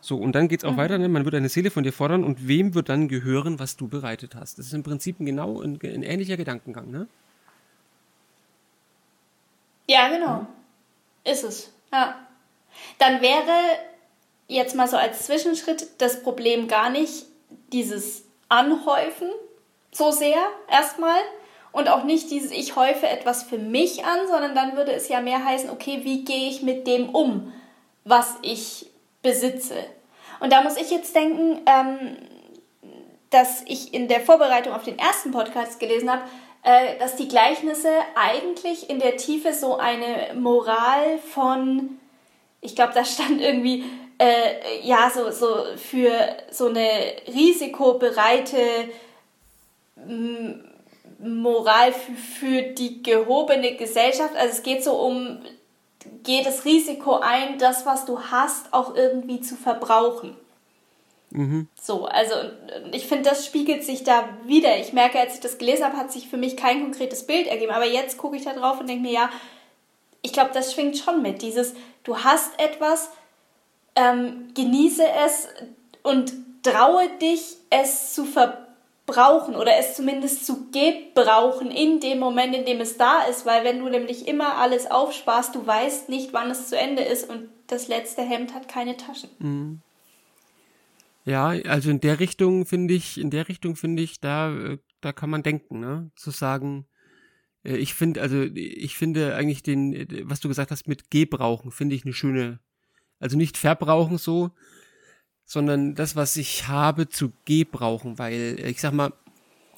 So, 0.00 0.16
und 0.16 0.32
dann 0.32 0.48
geht 0.48 0.60
es 0.60 0.64
auch 0.64 0.72
mhm. 0.72 0.78
weiter, 0.78 0.98
ne? 0.98 1.08
man 1.08 1.24
wird 1.24 1.34
eine 1.34 1.48
Seele 1.48 1.70
von 1.70 1.82
dir 1.82 1.92
fordern 1.92 2.22
und 2.22 2.46
wem 2.46 2.74
wird 2.74 2.88
dann 2.88 3.08
gehören, 3.08 3.58
was 3.58 3.76
du 3.76 3.88
bereitet 3.88 4.34
hast. 4.36 4.58
Das 4.58 4.66
ist 4.66 4.74
im 4.74 4.84
Prinzip 4.84 5.18
ein 5.20 5.26
genau 5.26 5.60
ein, 5.60 5.78
ein 5.82 6.02
ähnlicher 6.02 6.36
Gedankengang, 6.36 6.90
ne? 6.90 7.08
Ja, 9.88 10.08
genau. 10.08 10.46
Ist 11.28 11.44
es. 11.44 11.72
Ja. 11.92 12.16
Dann 12.98 13.20
wäre 13.20 13.52
jetzt 14.46 14.74
mal 14.74 14.88
so 14.88 14.96
als 14.96 15.26
Zwischenschritt 15.26 15.88
das 15.98 16.22
Problem 16.22 16.68
gar 16.68 16.90
nicht 16.90 17.26
dieses 17.72 18.24
Anhäufen 18.48 19.28
so 19.92 20.10
sehr 20.10 20.38
erstmal 20.70 21.18
und 21.72 21.88
auch 21.88 22.04
nicht 22.04 22.30
dieses 22.30 22.50
ich 22.50 22.76
häufe 22.76 23.06
etwas 23.06 23.42
für 23.42 23.58
mich 23.58 24.04
an, 24.04 24.26
sondern 24.26 24.54
dann 24.54 24.76
würde 24.76 24.92
es 24.92 25.08
ja 25.08 25.20
mehr 25.20 25.44
heißen, 25.44 25.70
okay, 25.70 26.00
wie 26.02 26.24
gehe 26.24 26.48
ich 26.48 26.62
mit 26.62 26.86
dem 26.86 27.10
um, 27.10 27.52
was 28.04 28.36
ich 28.42 28.90
besitze. 29.22 29.74
Und 30.40 30.52
da 30.52 30.62
muss 30.62 30.76
ich 30.76 30.90
jetzt 30.90 31.14
denken, 31.14 31.60
ähm, 31.66 32.16
dass 33.30 33.62
ich 33.66 33.92
in 33.92 34.08
der 34.08 34.20
Vorbereitung 34.20 34.72
auf 34.72 34.84
den 34.84 34.98
ersten 34.98 35.30
Podcast 35.30 35.78
gelesen 35.78 36.10
habe, 36.10 36.22
äh, 36.68 36.98
dass 36.98 37.16
die 37.16 37.28
Gleichnisse 37.28 37.88
eigentlich 38.14 38.90
in 38.90 38.98
der 38.98 39.16
Tiefe 39.16 39.54
so 39.54 39.78
eine 39.78 40.34
Moral 40.34 41.16
von, 41.16 41.98
ich 42.60 42.76
glaube, 42.76 42.92
da 42.92 43.06
stand 43.06 43.40
irgendwie, 43.40 43.84
äh, 44.18 44.82
ja, 44.82 45.10
so, 45.10 45.30
so 45.30 45.64
für 45.76 46.12
so 46.50 46.66
eine 46.66 46.90
risikobereite 47.26 48.90
Moral 51.18 51.94
für, 51.94 52.12
für 52.12 52.62
die 52.74 53.02
gehobene 53.02 53.76
Gesellschaft. 53.76 54.36
Also 54.36 54.50
es 54.50 54.62
geht 54.62 54.84
so 54.84 54.92
um, 54.92 55.38
geht 56.22 56.44
das 56.44 56.66
Risiko 56.66 57.14
ein, 57.14 57.58
das, 57.58 57.86
was 57.86 58.04
du 58.04 58.20
hast, 58.20 58.74
auch 58.74 58.94
irgendwie 58.94 59.40
zu 59.40 59.56
verbrauchen. 59.56 60.36
Mhm. 61.30 61.68
So, 61.80 62.06
also 62.06 62.34
ich 62.92 63.06
finde, 63.06 63.28
das 63.28 63.44
spiegelt 63.44 63.84
sich 63.84 64.04
da 64.04 64.28
wieder. 64.44 64.78
Ich 64.78 64.92
merke, 64.92 65.18
als 65.18 65.34
ich 65.34 65.40
das 65.40 65.58
gelesen 65.58 65.84
habe, 65.84 65.96
hat 65.96 66.10
sich 66.12 66.28
für 66.28 66.36
mich 66.36 66.56
kein 66.56 66.82
konkretes 66.82 67.26
Bild 67.26 67.46
ergeben. 67.46 67.72
Aber 67.72 67.86
jetzt 67.86 68.18
gucke 68.18 68.36
ich 68.36 68.44
da 68.44 68.54
drauf 68.54 68.80
und 68.80 68.88
denke 68.88 69.02
mir, 69.02 69.12
ja, 69.12 69.30
ich 70.22 70.32
glaube, 70.32 70.50
das 70.54 70.72
schwingt 70.72 70.96
schon 70.96 71.22
mit. 71.22 71.42
Dieses, 71.42 71.74
du 72.04 72.18
hast 72.18 72.58
etwas, 72.58 73.10
ähm, 73.94 74.48
genieße 74.54 75.04
es 75.26 75.48
und 76.02 76.32
traue 76.62 77.08
dich, 77.20 77.56
es 77.70 78.14
zu 78.14 78.24
verbrauchen 78.24 79.54
oder 79.54 79.76
es 79.76 79.94
zumindest 79.94 80.46
zu 80.46 80.70
gebrauchen 80.70 81.70
in 81.70 82.00
dem 82.00 82.18
Moment, 82.18 82.54
in 82.54 82.64
dem 82.64 82.80
es 82.80 82.96
da 82.96 83.22
ist. 83.22 83.44
Weil 83.44 83.64
wenn 83.64 83.80
du 83.80 83.88
nämlich 83.88 84.26
immer 84.26 84.56
alles 84.56 84.90
aufsparst, 84.90 85.54
du 85.54 85.66
weißt 85.66 86.08
nicht, 86.08 86.32
wann 86.32 86.50
es 86.50 86.68
zu 86.68 86.76
Ende 86.76 87.02
ist 87.02 87.28
und 87.28 87.48
das 87.66 87.86
letzte 87.86 88.22
Hemd 88.22 88.54
hat 88.54 88.68
keine 88.68 88.96
Taschen. 88.96 89.30
Mhm. 89.38 89.82
Ja, 91.28 91.48
also 91.48 91.90
in 91.90 92.00
der 92.00 92.20
Richtung 92.20 92.64
finde 92.64 92.94
ich, 92.94 93.20
in 93.20 93.28
der 93.28 93.50
Richtung 93.50 93.76
finde 93.76 94.02
ich, 94.02 94.18
da, 94.18 94.50
äh, 94.50 94.78
da 95.02 95.12
kann 95.12 95.28
man 95.28 95.42
denken, 95.42 95.78
ne? 95.78 96.10
Zu 96.16 96.30
sagen, 96.30 96.86
äh, 97.64 97.76
ich 97.76 97.92
finde, 97.92 98.22
also 98.22 98.44
ich 98.54 98.96
finde 98.96 99.34
eigentlich 99.36 99.62
den, 99.62 99.92
äh, 99.92 100.06
was 100.24 100.40
du 100.40 100.48
gesagt 100.48 100.70
hast 100.70 100.88
mit 100.88 101.10
Gebrauchen, 101.10 101.70
finde 101.70 101.94
ich 101.96 102.06
eine 102.06 102.14
schöne, 102.14 102.60
also 103.20 103.36
nicht 103.36 103.58
verbrauchen 103.58 104.16
so, 104.16 104.52
sondern 105.44 105.94
das, 105.94 106.16
was 106.16 106.34
ich 106.38 106.66
habe, 106.66 107.10
zu 107.10 107.34
gebrauchen, 107.44 108.18
weil 108.18 108.58
ich 108.64 108.80
sag 108.80 108.94
mal, 108.94 109.12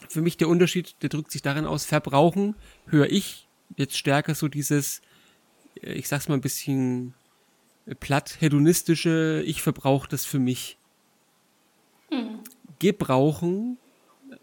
für 0.09 0.23
mich 0.23 0.37
der 0.37 0.49
Unterschied, 0.49 1.03
der 1.03 1.09
drückt 1.09 1.33
sich 1.33 1.43
darin 1.43 1.67
aus, 1.67 1.85
verbrauchen 1.85 2.55
höre 2.87 3.11
ich 3.11 3.49
jetzt 3.77 3.99
stärker 3.99 4.37
so 4.37 4.47
dieses, 4.47 5.03
ich 5.75 6.07
sag's 6.07 6.29
mal 6.29 6.37
ein 6.37 6.43
bisschen 6.43 7.15
platt, 7.99 8.37
hedonistische, 8.39 9.43
ich 9.45 9.63
verbrauche 9.63 10.09
das 10.09 10.25
für 10.25 10.39
mich. 10.39 10.77
Gebrauchen, 12.79 13.79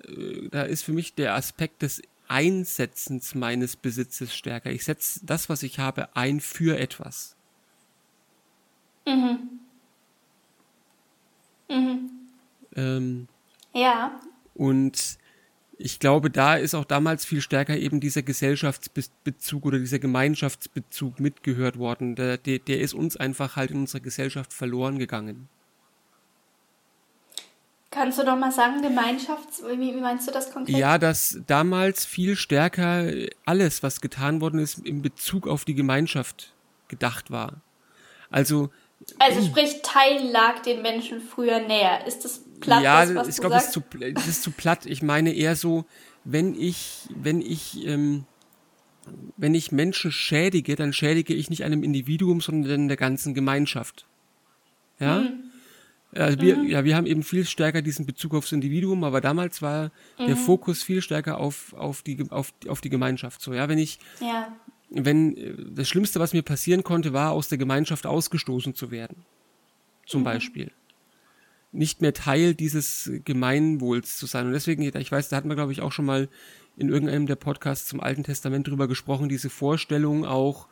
äh, 0.07 0.49
da 0.49 0.63
ist 0.63 0.83
für 0.83 0.93
mich 0.93 1.15
der 1.15 1.35
Aspekt 1.35 1.81
des 1.81 2.01
Einsetzens 2.27 3.35
meines 3.35 3.75
Besitzes 3.75 4.35
stärker. 4.35 4.69
Ich 4.71 4.83
setze 4.83 5.25
das, 5.25 5.49
was 5.49 5.63
ich 5.63 5.79
habe, 5.79 6.15
ein 6.15 6.39
für 6.39 6.77
etwas. 6.77 7.35
Mhm. 9.05 9.39
Mhm. 11.69 12.09
Ähm, 12.75 13.27
ja. 13.73 14.19
Und 14.53 15.17
ich 15.77 15.99
glaube, 15.99 16.29
da 16.29 16.55
ist 16.55 16.73
auch 16.73 16.85
damals 16.85 17.25
viel 17.25 17.41
stärker 17.41 17.77
eben 17.77 17.99
dieser 17.99 18.23
Gesellschaftsbezug 18.23 19.65
oder 19.65 19.79
dieser 19.79 19.99
Gemeinschaftsbezug 19.99 21.19
mitgehört 21.19 21.77
worden. 21.77 22.15
Der, 22.15 22.37
der, 22.37 22.59
der 22.59 22.81
ist 22.81 22.93
uns 22.93 23.15
einfach 23.15 23.55
halt 23.55 23.71
in 23.71 23.81
unserer 23.81 24.01
Gesellschaft 24.01 24.53
verloren 24.53 24.99
gegangen. 24.99 25.47
Kannst 27.89 28.19
du 28.19 28.25
doch 28.25 28.35
mal 28.35 28.51
sagen, 28.51 28.81
Gemeinschafts, 28.81 29.63
wie 29.63 29.93
meinst 29.93 30.27
du 30.27 30.31
das 30.31 30.51
konkret? 30.51 30.75
Ja, 30.75 30.97
dass 30.97 31.39
damals 31.47 32.05
viel 32.05 32.35
stärker 32.35 33.09
alles, 33.45 33.81
was 33.81 34.01
getan 34.01 34.41
worden 34.41 34.59
ist, 34.59 34.79
in 34.79 35.01
Bezug 35.01 35.47
auf 35.47 35.63
die 35.63 35.73
Gemeinschaft 35.73 36.53
gedacht 36.89 37.31
war. 37.31 37.61
Also. 38.29 38.69
Also 39.19 39.41
sprich, 39.45 39.81
Teil 39.83 40.27
lag 40.31 40.61
den 40.63 40.81
Menschen 40.81 41.21
früher 41.21 41.59
näher. 41.61 42.05
Ist 42.05 42.25
das 42.25 42.43
platt? 42.59 42.83
Ja, 42.83 43.05
das, 43.05 43.15
was 43.15 43.27
ich 43.29 43.37
glaube, 43.37 43.55
es 43.55 43.67
ist, 43.67 44.27
ist 44.27 44.43
zu 44.43 44.51
platt. 44.51 44.85
Ich 44.85 45.01
meine 45.01 45.33
eher 45.33 45.55
so, 45.55 45.85
wenn 46.25 46.59
ich, 46.59 47.07
wenn 47.15 47.39
ich, 47.39 47.85
ähm, 47.85 48.25
wenn 49.37 49.55
ich 49.55 49.71
Menschen 49.71 50.11
schädige, 50.11 50.75
dann 50.75 50.91
schädige 50.91 51.33
ich 51.33 51.49
nicht 51.49 51.63
einem 51.63 51.83
Individuum, 51.83 52.41
sondern 52.41 52.89
der 52.89 52.97
ganzen 52.97 53.33
Gemeinschaft. 53.33 54.05
Ja? 54.99 55.19
Mhm. 55.19 55.46
Also 56.13 56.39
wir, 56.39 56.57
mhm. 56.57 56.67
ja, 56.67 56.83
wir 56.83 56.95
haben 56.95 57.05
eben 57.05 57.21
viel 57.21 57.45
stärker 57.45 57.81
diesen 57.81 58.05
Bezug 58.05 58.33
aufs 58.33 58.51
Individuum, 58.51 59.03
aber 59.03 59.21
damals 59.21 59.61
war 59.61 59.91
mhm. 60.17 60.27
der 60.27 60.37
Fokus 60.37 60.81
viel 60.81 61.01
stärker 61.01 61.37
auf, 61.37 61.73
auf, 61.73 62.01
die, 62.01 62.25
auf, 62.29 62.53
auf 62.67 62.81
die 62.81 62.89
Gemeinschaft. 62.89 63.41
So, 63.41 63.53
ja, 63.53 63.67
wenn 63.67 63.77
ich, 63.77 63.99
ja. 64.21 64.55
wenn, 64.89 65.73
das 65.75 65.87
Schlimmste, 65.89 66.19
was 66.19 66.33
mir 66.33 66.43
passieren 66.43 66.83
konnte, 66.83 67.13
war, 67.13 67.31
aus 67.31 67.49
der 67.49 67.57
Gemeinschaft 67.57 68.05
ausgestoßen 68.05 68.73
zu 68.73 68.89
werden. 68.89 69.25
Zum 70.05 70.21
mhm. 70.21 70.25
Beispiel. 70.25 70.71
nicht 71.71 72.01
mehr 72.01 72.13
Teil 72.13 72.55
dieses 72.55 73.11
Gemeinwohls 73.25 74.17
zu 74.17 74.25
sein. 74.25 74.47
Und 74.47 74.53
deswegen, 74.53 74.81
ich 74.81 75.11
weiß, 75.11 75.29
da 75.29 75.35
hatten 75.35 75.49
wir, 75.49 75.55
glaube 75.55 75.73
ich, 75.73 75.81
auch 75.81 75.91
schon 75.91 76.05
mal 76.05 76.29
in 76.77 76.89
irgendeinem 76.89 77.27
der 77.27 77.35
Podcasts 77.35 77.87
zum 77.87 77.99
Alten 77.99 78.23
Testament 78.23 78.67
drüber 78.67 78.87
gesprochen, 78.87 79.29
diese 79.29 79.49
Vorstellung 79.49 80.25
auch 80.25 80.67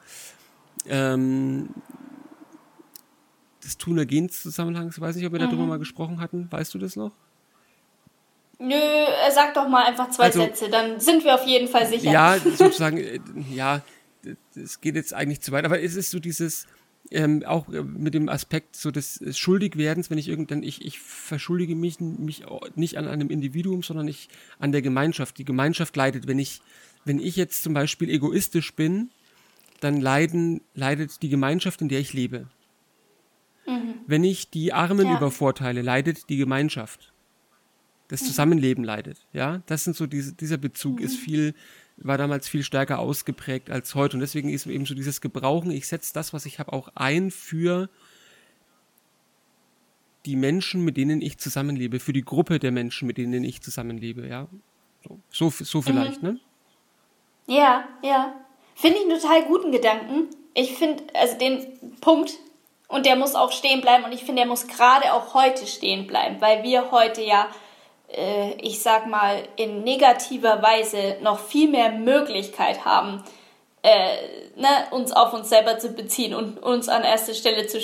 ähm, 0.87 1.69
des 3.65 3.77
Tunergens-Zusammenhangs. 3.77 4.95
Ich 4.95 5.01
weiß 5.01 5.15
nicht, 5.15 5.25
ob 5.25 5.33
wir 5.33 5.39
mhm. 5.39 5.45
darüber 5.45 5.65
mal 5.65 5.79
gesprochen 5.79 6.19
hatten. 6.19 6.47
Weißt 6.51 6.73
du 6.73 6.77
das 6.77 6.95
noch? 6.95 7.11
Nö, 8.59 8.75
sag 9.33 9.53
doch 9.53 9.67
mal 9.67 9.85
einfach 9.85 10.09
zwei 10.11 10.25
also, 10.25 10.41
Sätze, 10.41 10.69
dann 10.69 10.99
sind 10.99 11.25
wir 11.25 11.35
auf 11.35 11.45
jeden 11.45 11.67
Fall 11.67 11.87
sicher. 11.87 12.11
Ja, 12.11 12.37
sozusagen, 12.43 12.97
äh, 12.97 13.19
ja, 13.51 13.81
es 14.55 14.79
geht 14.79 14.95
jetzt 14.95 15.13
eigentlich 15.13 15.41
zu 15.41 15.51
weit, 15.51 15.65
aber 15.65 15.81
es 15.81 15.95
ist 15.95 16.11
so 16.11 16.19
dieses, 16.19 16.65
ähm, 17.11 17.43
auch 17.45 17.67
äh, 17.69 17.83
mit 17.83 18.13
dem 18.13 18.29
Aspekt 18.29 18.75
so 18.75 18.91
des 18.91 19.21
Schuldigwerdens, 19.37 20.09
wenn 20.09 20.17
ich 20.17 20.29
irgendwann, 20.29 20.63
ich, 20.63 20.85
ich 20.85 20.99
verschuldige 20.99 21.75
mich, 21.75 21.99
mich 21.99 22.43
nicht 22.75 22.97
an 22.97 23.07
einem 23.07 23.29
Individuum, 23.29 23.83
sondern 23.83 24.07
ich 24.07 24.29
an 24.59 24.71
der 24.71 24.81
Gemeinschaft. 24.81 25.37
Die 25.37 25.45
Gemeinschaft 25.45 25.95
leidet, 25.95 26.27
wenn 26.27 26.39
ich, 26.39 26.61
wenn 27.03 27.19
ich 27.19 27.35
jetzt 27.35 27.63
zum 27.63 27.73
Beispiel 27.73 28.09
egoistisch 28.09 28.73
bin, 28.73 29.11
dann 29.81 29.99
leiden, 29.99 30.61
leidet 30.73 31.21
die 31.21 31.29
Gemeinschaft, 31.29 31.81
in 31.81 31.89
der 31.89 31.99
ich 31.99 32.13
lebe. 32.13 32.47
Mhm. 33.65 33.95
Wenn 34.07 34.23
ich 34.23 34.49
die 34.49 34.73
Armen 34.73 35.07
ja. 35.07 35.17
übervorteile, 35.17 35.81
leidet 35.81 36.29
die 36.29 36.37
Gemeinschaft. 36.37 37.11
Das 38.07 38.21
mhm. 38.21 38.25
Zusammenleben 38.27 38.83
leidet. 38.83 39.25
Ja, 39.33 39.61
das 39.65 39.83
sind 39.83 39.95
so 39.95 40.05
diese, 40.05 40.33
dieser 40.33 40.57
Bezug 40.57 40.99
mhm. 40.99 41.05
ist 41.05 41.17
viel 41.17 41.53
war 41.97 42.17
damals 42.17 42.47
viel 42.47 42.63
stärker 42.63 42.99
ausgeprägt 42.99 43.69
als 43.69 43.95
heute. 43.95 44.17
Und 44.17 44.21
deswegen 44.21 44.49
ist 44.49 44.65
eben 44.67 44.85
so 44.85 44.95
dieses 44.95 45.21
Gebrauchen, 45.21 45.71
ich 45.71 45.87
setze 45.87 46.13
das, 46.13 46.33
was 46.33 46.45
ich 46.45 46.59
habe, 46.59 46.73
auch 46.73 46.89
ein 46.95 47.31
für 47.31 47.89
die 50.25 50.35
Menschen, 50.35 50.83
mit 50.83 50.97
denen 50.97 51.21
ich 51.21 51.37
zusammenlebe, 51.37 51.99
für 51.99 52.13
die 52.13 52.25
Gruppe 52.25 52.59
der 52.59 52.71
Menschen, 52.71 53.07
mit 53.07 53.17
denen 53.17 53.43
ich 53.43 53.61
zusammenlebe, 53.61 54.27
ja. 54.27 54.47
So, 55.03 55.19
so, 55.29 55.49
so 55.63 55.81
vielleicht, 55.81 56.23
mhm. 56.23 56.29
ne? 56.29 56.39
Ja, 57.47 57.87
ja. 58.03 58.35
Finde 58.73 58.97
ich 58.97 59.03
einen 59.03 59.21
total 59.21 59.45
guten 59.45 59.71
Gedanken. 59.71 60.27
Ich 60.55 60.73
finde, 60.73 61.03
also 61.13 61.37
den 61.37 61.65
Punkt, 62.01 62.39
und 62.87 63.05
der 63.05 63.15
muss 63.15 63.35
auch 63.35 63.51
stehen 63.51 63.81
bleiben, 63.81 64.03
und 64.03 64.11
ich 64.11 64.23
finde, 64.23 64.41
der 64.41 64.49
muss 64.49 64.67
gerade 64.67 65.13
auch 65.13 65.33
heute 65.33 65.67
stehen 65.67 66.07
bleiben, 66.07 66.39
weil 66.39 66.63
wir 66.63 66.91
heute 66.91 67.21
ja 67.21 67.47
äh, 68.09 68.53
ich 68.61 68.81
sag 68.81 69.07
mal, 69.07 69.43
in 69.55 69.83
negativer 69.83 70.61
Weise 70.61 71.17
noch 71.21 71.39
viel 71.39 71.69
mehr 71.69 71.91
Möglichkeit 71.91 72.85
haben, 72.85 73.23
äh, 73.83 74.15
ne, 74.55 74.67
uns 74.91 75.11
auf 75.11 75.33
uns 75.33 75.49
selber 75.49 75.77
zu 75.77 75.89
beziehen 75.89 76.33
und 76.33 76.61
uns 76.61 76.89
an 76.89 77.03
erste 77.03 77.35
Stelle 77.35 77.67
zu 77.67 77.79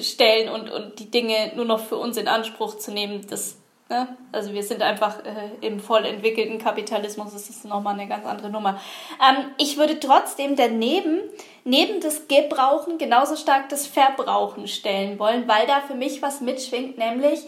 stellen 0.00 0.48
und, 0.48 0.70
und 0.70 0.98
die 0.98 1.10
Dinge 1.10 1.52
nur 1.54 1.64
noch 1.64 1.80
für 1.80 1.96
uns 1.96 2.16
in 2.16 2.28
Anspruch 2.28 2.78
zu 2.78 2.90
nehmen, 2.90 3.26
das, 3.28 3.58
ne? 3.92 4.16
also 4.32 4.52
wir 4.52 4.62
sind 4.62 4.82
einfach 4.82 5.24
äh, 5.24 5.66
im 5.66 5.78
voll 5.78 6.04
entwickelten 6.04 6.58
Kapitalismus, 6.58 7.32
das 7.32 7.48
ist 7.48 7.64
nochmal 7.64 7.94
eine 7.94 8.08
ganz 8.08 8.26
andere 8.26 8.50
Nummer. 8.50 8.80
Ähm, 9.20 9.44
ich 9.58 9.76
würde 9.76 10.00
trotzdem 10.00 10.56
daneben, 10.56 11.20
neben 11.64 12.00
das 12.00 12.26
Gebrauchen, 12.26 12.98
genauso 12.98 13.36
stark 13.36 13.68
das 13.68 13.86
Verbrauchen 13.86 14.66
stellen 14.66 15.18
wollen, 15.18 15.46
weil 15.46 15.66
da 15.66 15.80
für 15.80 15.94
mich 15.94 16.22
was 16.22 16.40
mitschwingt, 16.40 16.98
nämlich 16.98 17.40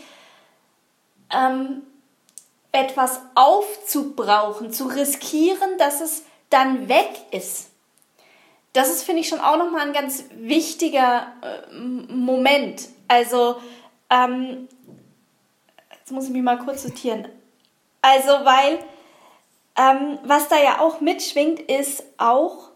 ähm, 1.35 1.83
etwas 2.73 3.21
aufzubrauchen, 3.35 4.73
zu 4.73 4.87
riskieren, 4.87 5.79
dass 5.79 6.01
es 6.01 6.25
dann 6.51 6.89
weg 6.89 7.11
ist. 7.31 7.71
Das 8.73 8.91
ist, 8.91 9.05
finde 9.05 9.21
ich, 9.21 9.29
schon 9.29 9.41
auch 9.41 9.57
nochmal 9.57 9.87
ein 9.87 9.93
ganz 9.93 10.25
wichtiger 10.35 11.29
äh, 11.43 11.77
Moment. 11.77 12.89
Also, 13.07 13.57
ähm, 14.11 14.69
jetzt 16.05 16.13
muss 16.13 16.27
ich 16.27 16.33
mich 16.33 16.43
mal 16.43 16.59
kurz 16.59 16.83
sortieren. 16.83 17.27
Also, 18.03 18.29
weil, 18.29 18.79
ähm, 19.79 20.19
was 20.23 20.49
da 20.49 20.63
ja 20.63 20.81
auch 20.81 21.01
mitschwingt, 21.01 21.61
ist 21.61 22.05
auch, 22.19 22.69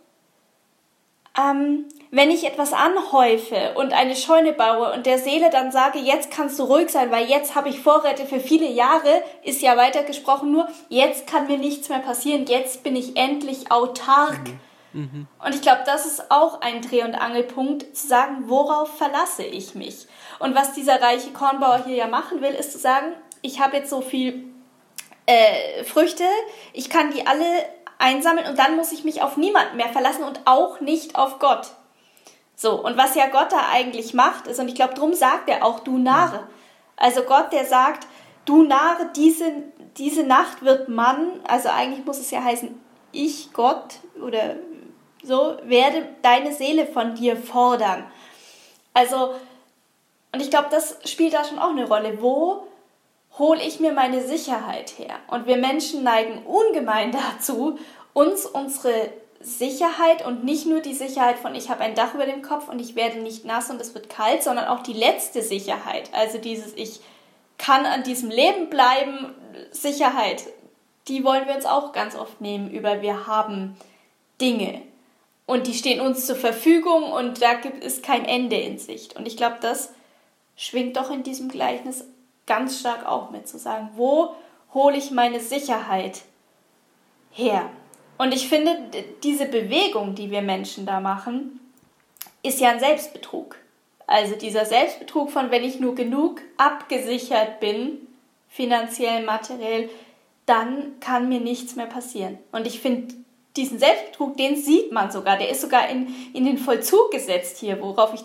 ähm, 1.39 1.85
wenn 2.11 2.31
ich 2.31 2.47
etwas 2.47 2.73
anhäufe 2.73 3.75
und 3.75 3.93
eine 3.93 4.17
Scheune 4.17 4.55
baue 4.55 4.95
und 4.95 5.05
der 5.05 5.19
Seele 5.19 5.51
dann 5.51 5.71
sage, 5.73 5.99
jetzt 5.99 6.31
kannst 6.31 6.59
du 6.59 6.63
ruhig 6.63 6.89
sein, 6.89 7.11
weil 7.11 7.29
jetzt 7.29 7.55
habe 7.55 7.69
ich 7.69 7.81
Vorräte 7.81 8.25
für 8.25 8.41
viele 8.41 8.67
Jahre, 8.67 9.23
ist 9.43 9.61
ja 9.61 9.77
weitergesprochen 9.77 10.51
nur, 10.51 10.67
jetzt 10.89 11.27
kann 11.27 11.49
mir 11.49 11.59
nichts 11.59 11.91
mehr 11.91 11.99
passieren, 11.99 12.47
jetzt 12.47 12.83
bin 12.83 12.97
ich 12.97 13.19
endlich 13.19 13.71
autark. 13.71 14.49
Mhm. 14.49 14.61
Mhm. 14.99 15.29
Und 15.45 15.55
ich 15.55 15.63
glaube, 15.63 15.83
das 15.87 16.07
ist 16.07 16.29
auch 16.31 16.61
ein 16.61 16.83
Dreh- 16.83 17.05
und 17.05 17.15
Angelpunkt, 17.15 17.97
zu 17.97 18.09
sagen, 18.09 18.45
worauf 18.49 18.97
verlasse 18.97 19.45
ich 19.45 19.77
mich? 19.77 20.09
Und 20.41 20.57
was 20.57 20.73
dieser 20.73 21.01
reiche 21.01 21.31
Kornbauer 21.31 21.85
hier 21.87 21.95
ja 21.95 22.09
machen 22.09 22.43
will, 22.43 22.53
ist 22.53 22.73
zu 22.73 22.79
sagen, 22.79 23.13
ich 23.41 23.61
habe 23.61 23.77
jetzt 23.77 23.91
so 23.91 24.01
viel 24.01 24.53
äh, 25.27 25.85
Früchte, 25.85 26.25
ich 26.73 26.91
kann 26.91 27.13
die 27.13 27.27
alle 27.27 27.45
einsammeln 27.99 28.49
und 28.49 28.59
dann 28.59 28.75
muss 28.75 28.91
ich 28.91 29.05
mich 29.05 29.23
auf 29.23 29.37
niemanden 29.37 29.77
mehr 29.77 29.89
verlassen 29.89 30.25
und 30.25 30.41
auch 30.47 30.81
nicht 30.81 31.15
auf 31.15 31.39
Gott. 31.39 31.69
So, 32.57 32.85
und 32.85 32.97
was 32.97 33.15
ja 33.15 33.29
Gott 33.29 33.53
da 33.53 33.69
eigentlich 33.71 34.15
macht, 34.15 34.49
ist, 34.49 34.59
und 34.59 34.67
ich 34.67 34.75
glaube, 34.75 34.95
drum 34.95 35.15
sagt 35.15 35.49
er 35.49 35.65
auch, 35.65 35.79
du 35.81 35.97
Narre. 35.97 36.49
Also 36.97 37.23
Gott, 37.23 37.53
der 37.53 37.67
sagt, 37.67 38.09
du 38.47 38.65
Narre, 38.65 39.11
diese, 39.15 39.45
diese 39.97 40.25
Nacht 40.25 40.63
wird 40.63 40.89
man, 40.89 41.41
also 41.47 41.69
eigentlich 41.69 42.05
muss 42.05 42.19
es 42.19 42.33
ja 42.33 42.43
heißen, 42.43 42.81
ich, 43.13 43.53
Gott, 43.53 44.01
oder 44.21 44.57
so, 45.29 45.59
werde 45.63 46.09
deine 46.23 46.53
Seele 46.53 46.87
von 46.87 47.15
dir 47.15 47.37
fordern. 47.37 48.11
Also, 48.95 49.35
und 50.33 50.41
ich 50.41 50.51
glaube, 50.51 50.69
das 50.71 50.99
spielt 51.05 51.35
da 51.35 51.45
schon 51.45 51.59
auch 51.59 51.71
eine 51.71 51.87
Rolle. 51.87 52.21
Wo 52.21 52.67
hole 53.39 53.63
ich 53.63 53.79
mir 53.79 53.93
meine 53.93 54.27
Sicherheit 54.27 54.99
her? 54.99 55.17
Und 55.29 55.47
wir 55.47 55.59
Menschen 55.59 56.03
neigen 56.03 56.45
ungemein 56.45 57.13
dazu, 57.37 57.79
uns 58.15 58.47
unsere 58.47 59.11
Sicherheit 59.41 60.27
und 60.27 60.43
nicht 60.43 60.67
nur 60.67 60.81
die 60.81 60.95
Sicherheit 60.95 61.39
von 61.39 61.55
ich 61.55 61.71
habe 61.71 61.83
ein 61.83 61.95
Dach 61.95 62.15
über 62.15 62.27
dem 62.27 62.43
Kopf 62.43 62.69
und 62.69 62.81
ich 62.81 62.97
werde 62.97 63.21
nicht 63.21 63.45
nass 63.45 63.71
und 63.71 63.81
es 63.81 63.95
wird 63.95 64.09
kalt, 64.09 64.43
sondern 64.43 64.67
auch 64.67 64.83
die 64.83 64.95
letzte 64.95 65.43
Sicherheit, 65.43 66.11
also 66.13 66.39
dieses 66.39 66.75
ich 66.75 66.99
kann 67.57 67.87
an 67.87 68.03
diesem 68.03 68.31
Leben 68.31 68.69
bleiben, 68.69 69.33
Sicherheit, 69.71 70.43
die 71.07 71.23
wollen 71.23 71.47
wir 71.47 71.55
uns 71.55 71.67
auch 71.67 71.93
ganz 71.93 72.17
oft 72.17 72.41
nehmen 72.41 72.69
über 72.69 73.01
wir 73.01 73.29
haben 73.29 73.77
Dinge 74.41 74.83
und 75.49 75.67
die 75.67 75.73
stehen 75.73 76.01
uns 76.01 76.27
zur 76.27 76.37
Verfügung 76.37 77.11
und 77.11 77.41
da 77.41 77.55
gibt 77.55 77.83
es 77.83 78.03
kein 78.03 78.27
Ende 78.27 78.57
in 78.57 78.79
Sicht 78.79 79.17
und 79.17 79.27
ich 79.27 79.37
glaube, 79.37 79.57
das 79.63 79.95
schwingt 80.57 80.99
doch 80.99 81.11
in 81.11 81.23
diesem 81.23 81.49
Gleichnis 81.49 82.05
ganz 82.47 82.79
stark 82.79 83.07
auch 83.07 83.31
mit 83.31 83.49
zu 83.49 83.59
sagen, 83.59 83.89
wo 83.97 84.35
hole 84.75 84.99
ich 84.99 85.11
meine 85.11 85.41
Sicherheit 85.41 86.21
her? 87.31 87.71
Und 88.19 88.35
ich 88.35 88.49
finde, 88.49 88.77
diese 89.23 89.47
Bewegung, 89.47 90.15
die 90.15 90.31
wir 90.31 90.43
Menschen 90.43 90.85
da 90.85 91.01
machen, 91.01 91.61
ist 92.43 92.61
ja 92.61 92.69
ein 92.71 92.81
Selbstbetrug. 92.81 93.57
Also 94.07 94.35
dieser 94.37 94.67
Selbstbetrug 94.67 95.31
von, 95.31 95.51
wenn 95.51 95.65
ich 95.65 95.81
nur 95.81 95.95
genug 95.95 96.43
abgesichert 96.59 97.61
bin, 97.61 98.07
finanziell, 98.49 99.25
materiell, 99.25 99.89
dann 100.45 101.01
kann 101.01 101.29
mir 101.29 101.41
nichts 101.41 101.75
mehr 101.75 101.87
passieren. 101.87 102.39
Und 102.53 102.67
ich 102.67 102.81
finde, 102.81 103.15
diesen 103.59 103.79
Selbstbetrug, 103.79 104.37
den 104.37 104.57
sieht 104.57 104.93
man 104.93 105.11
sogar, 105.11 105.37
der 105.37 105.51
ist 105.51 105.61
sogar 105.61 105.89
in, 105.89 106.15
in 106.33 106.45
den 106.45 106.57
Vollzug 106.57 107.11
gesetzt 107.11 107.59
hier, 107.59 107.81
worauf 107.83 108.15
ich 108.15 108.25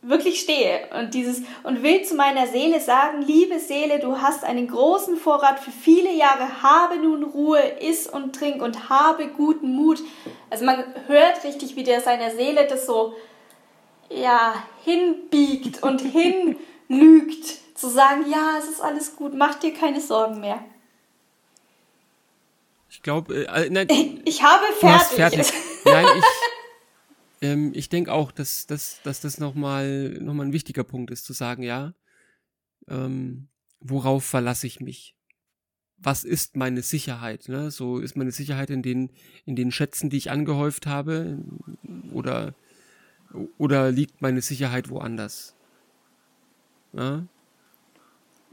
wirklich 0.00 0.40
stehe 0.40 0.88
und 0.98 1.12
dieses 1.12 1.42
und 1.64 1.82
will 1.82 2.02
zu 2.02 2.14
meiner 2.14 2.46
Seele 2.46 2.80
sagen, 2.80 3.22
liebe 3.22 3.58
Seele, 3.58 3.98
du 3.98 4.22
hast 4.22 4.44
einen 4.44 4.68
großen 4.68 5.16
Vorrat 5.16 5.58
für 5.58 5.72
viele 5.72 6.12
Jahre, 6.12 6.62
habe 6.62 6.96
nun 6.96 7.24
Ruhe, 7.24 7.60
iss 7.80 8.06
und 8.06 8.34
trink 8.34 8.62
und 8.62 8.88
habe 8.88 9.26
guten 9.28 9.72
Mut. 9.72 10.00
Also 10.50 10.64
man 10.64 10.84
hört 11.08 11.44
richtig, 11.44 11.76
wie 11.76 11.82
der 11.82 12.00
seiner 12.00 12.30
Seele 12.30 12.66
das 12.66 12.86
so 12.86 13.14
ja 14.08 14.54
hinbiegt 14.84 15.82
und 15.82 16.00
hinlügt, 16.88 17.76
zu 17.76 17.88
sagen, 17.88 18.24
ja, 18.28 18.56
es 18.58 18.68
ist 18.68 18.80
alles 18.80 19.14
gut, 19.14 19.34
mach 19.34 19.54
dir 19.56 19.72
keine 19.72 20.00
Sorgen 20.00 20.40
mehr. 20.40 20.60
Ich 22.98 23.02
glaube, 23.02 23.46
äh, 23.46 23.66
äh, 23.66 23.70
nein, 23.70 23.86
ich 24.24 24.42
habe 24.42 24.64
fertig. 24.80 25.16
fertig. 25.16 25.52
Nein, 25.84 26.04
ich 26.18 26.24
ähm, 27.42 27.70
ich 27.72 27.88
denke 27.88 28.12
auch, 28.12 28.32
dass, 28.32 28.66
dass, 28.66 29.00
dass 29.04 29.20
das 29.20 29.38
nochmal 29.38 30.18
noch 30.20 30.34
mal 30.34 30.44
ein 30.44 30.52
wichtiger 30.52 30.82
Punkt 30.82 31.12
ist, 31.12 31.24
zu 31.24 31.32
sagen, 31.32 31.62
ja, 31.62 31.94
ähm, 32.88 33.46
worauf 33.78 34.24
verlasse 34.24 34.66
ich 34.66 34.80
mich? 34.80 35.14
Was 35.96 36.24
ist 36.24 36.56
meine 36.56 36.82
Sicherheit? 36.82 37.48
Ne? 37.48 37.70
So 37.70 37.98
ist 38.00 38.16
meine 38.16 38.32
Sicherheit 38.32 38.68
in 38.68 38.82
den, 38.82 39.10
in 39.46 39.54
den 39.54 39.70
Schätzen, 39.70 40.10
die 40.10 40.16
ich 40.16 40.32
angehäuft 40.32 40.88
habe, 40.88 41.38
oder, 42.12 42.52
oder 43.58 43.92
liegt 43.92 44.22
meine 44.22 44.42
Sicherheit 44.42 44.90
woanders? 44.90 45.54
Ja? 46.92 47.28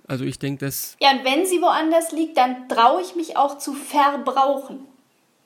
Also 0.08 0.24
ich 0.24 0.40
denke, 0.40 0.66
dass. 0.66 0.96
Ja, 1.00 1.12
und 1.12 1.24
wenn 1.24 1.46
sie 1.46 1.62
woanders 1.62 2.12
liegt, 2.12 2.38
dann 2.38 2.70
traue 2.70 3.02
ich 3.02 3.16
mich 3.16 3.38
auch 3.38 3.58
zu 3.58 3.74
verbrauchen. 3.74 4.86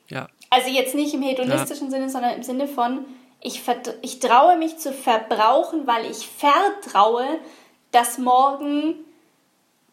Ja. 0.08 0.28
Also 0.50 0.68
jetzt 0.68 0.94
nicht 0.94 1.14
im 1.14 1.22
hedonistischen 1.22 1.86
ja. 1.86 1.92
Sinne, 1.92 2.10
sondern 2.10 2.34
im 2.34 2.42
Sinne 2.42 2.66
von, 2.66 3.04
ich, 3.40 3.62
ich 4.02 4.18
traue 4.20 4.58
mich 4.58 4.78
zu 4.78 4.92
verbrauchen, 4.92 5.86
weil 5.86 6.10
ich 6.10 6.26
vertraue, 6.26 7.26
dass 7.92 8.18
morgen 8.18 8.96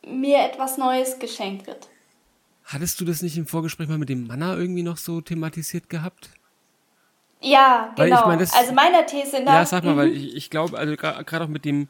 mir 0.06 0.40
etwas 0.40 0.78
Neues 0.78 1.20
geschenkt 1.20 1.68
wird. 1.68 1.88
Hattest 2.66 3.00
du 3.00 3.06
das 3.06 3.22
nicht 3.22 3.38
im 3.38 3.48
Vorgespräch 3.48 3.88
mal 3.88 3.98
mit 3.98 4.10
dem 4.10 4.28
Manna 4.28 4.58
irgendwie 4.58 4.84
noch 4.84 4.98
so 4.98 5.22
thematisiert 5.22 5.90
gehabt? 5.90 6.30
Ja, 7.40 7.94
genau. 7.96 8.20
Ich 8.20 8.26
mein, 8.26 8.40
das, 8.40 8.54
also 8.54 8.74
meiner 8.74 9.06
These 9.06 9.42
nach. 9.42 9.54
Ja, 9.54 9.66
sag 9.66 9.84
mal, 9.84 9.96
weil 9.96 10.10
mhm. 10.10 10.16
ich, 10.16 10.36
ich 10.36 10.50
glaube, 10.50 10.78
also 10.78 10.96
gerade 10.96 11.46
auch 11.46 11.50
mit 11.50 11.66
dem, 11.66 11.88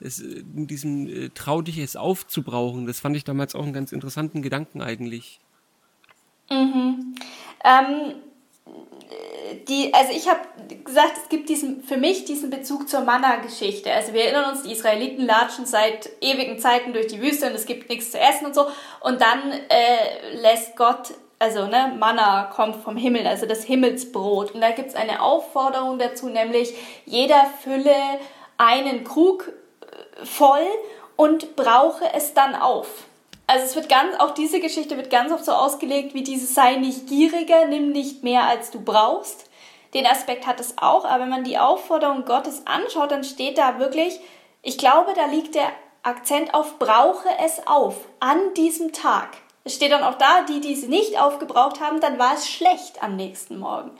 es, 0.00 0.22
mit 0.54 0.70
diesem 0.70 1.06
äh, 1.06 1.28
trau 1.30 1.62
dich 1.62 1.78
es 1.78 1.96
aufzubrauchen, 1.96 2.86
das 2.86 3.00
fand 3.00 3.16
ich 3.16 3.24
damals 3.24 3.54
auch 3.54 3.62
einen 3.62 3.72
ganz 3.72 3.92
interessanten 3.92 4.42
Gedanken 4.42 4.82
eigentlich. 4.82 5.40
Mhm. 6.50 7.14
Ähm, 7.64 8.14
die, 9.68 9.92
also 9.94 10.12
ich 10.12 10.28
habe 10.28 10.40
gesagt, 10.84 11.14
es 11.22 11.28
gibt 11.28 11.48
diesen, 11.48 11.82
für 11.82 11.96
mich 11.96 12.24
diesen 12.24 12.50
Bezug 12.50 12.88
zur 12.88 13.00
Manna-Geschichte. 13.00 13.92
Also 13.92 14.12
wir 14.12 14.24
erinnern 14.24 14.50
uns, 14.50 14.62
die 14.62 14.72
Israeliten 14.72 15.24
latschen 15.24 15.66
seit 15.66 16.10
ewigen 16.20 16.58
Zeiten 16.58 16.92
durch 16.92 17.06
die 17.06 17.20
Wüste 17.20 17.46
und 17.46 17.54
es 17.54 17.66
gibt 17.66 17.88
nichts 17.88 18.10
zu 18.10 18.18
essen 18.18 18.46
und 18.46 18.54
so. 18.54 18.66
Und 19.00 19.20
dann 19.20 19.52
äh, 19.52 20.36
lässt 20.40 20.76
Gott, 20.76 21.14
also 21.38 21.66
ne, 21.66 21.94
Manna 21.98 22.44
kommt 22.54 22.76
vom 22.76 22.96
Himmel, 22.96 23.26
also 23.26 23.46
das 23.46 23.64
Himmelsbrot. 23.64 24.52
Und 24.52 24.60
da 24.60 24.70
gibt 24.70 24.88
es 24.88 24.94
eine 24.94 25.22
Aufforderung 25.22 25.98
dazu, 25.98 26.28
nämlich 26.28 26.74
jeder 27.06 27.46
fülle 27.62 27.94
einen 28.58 29.04
Krug 29.04 29.48
äh, 29.48 29.67
voll 30.24 30.66
und 31.16 31.56
brauche 31.56 32.04
es 32.14 32.34
dann 32.34 32.54
auf. 32.54 32.86
Also 33.46 33.64
es 33.64 33.76
wird 33.76 33.88
ganz, 33.88 34.14
auch 34.18 34.32
diese 34.32 34.60
Geschichte 34.60 34.96
wird 34.96 35.10
ganz 35.10 35.32
oft 35.32 35.44
so 35.44 35.52
ausgelegt 35.52 36.14
wie 36.14 36.22
dieses 36.22 36.54
sei 36.54 36.76
nicht 36.76 37.06
gieriger, 37.06 37.64
nimm 37.66 37.92
nicht 37.92 38.22
mehr 38.22 38.44
als 38.44 38.70
du 38.70 38.80
brauchst. 38.80 39.46
Den 39.94 40.06
Aspekt 40.06 40.46
hat 40.46 40.60
es 40.60 40.76
auch, 40.76 41.06
aber 41.06 41.22
wenn 41.22 41.30
man 41.30 41.44
die 41.44 41.58
Aufforderung 41.58 42.26
Gottes 42.26 42.66
anschaut, 42.66 43.10
dann 43.10 43.24
steht 43.24 43.56
da 43.56 43.78
wirklich, 43.78 44.20
ich 44.62 44.76
glaube, 44.76 45.14
da 45.14 45.24
liegt 45.26 45.54
der 45.54 45.70
Akzent 46.02 46.52
auf 46.52 46.78
brauche 46.78 47.28
es 47.42 47.66
auf 47.66 47.96
an 48.20 48.38
diesem 48.54 48.92
Tag. 48.92 49.38
Es 49.64 49.74
steht 49.74 49.92
dann 49.92 50.04
auch 50.04 50.16
da, 50.16 50.42
die, 50.42 50.60
die 50.60 50.74
sie 50.74 50.88
nicht 50.88 51.20
aufgebraucht 51.20 51.80
haben, 51.80 52.00
dann 52.00 52.18
war 52.18 52.34
es 52.34 52.48
schlecht 52.48 53.02
am 53.02 53.16
nächsten 53.16 53.58
Morgen. 53.58 53.90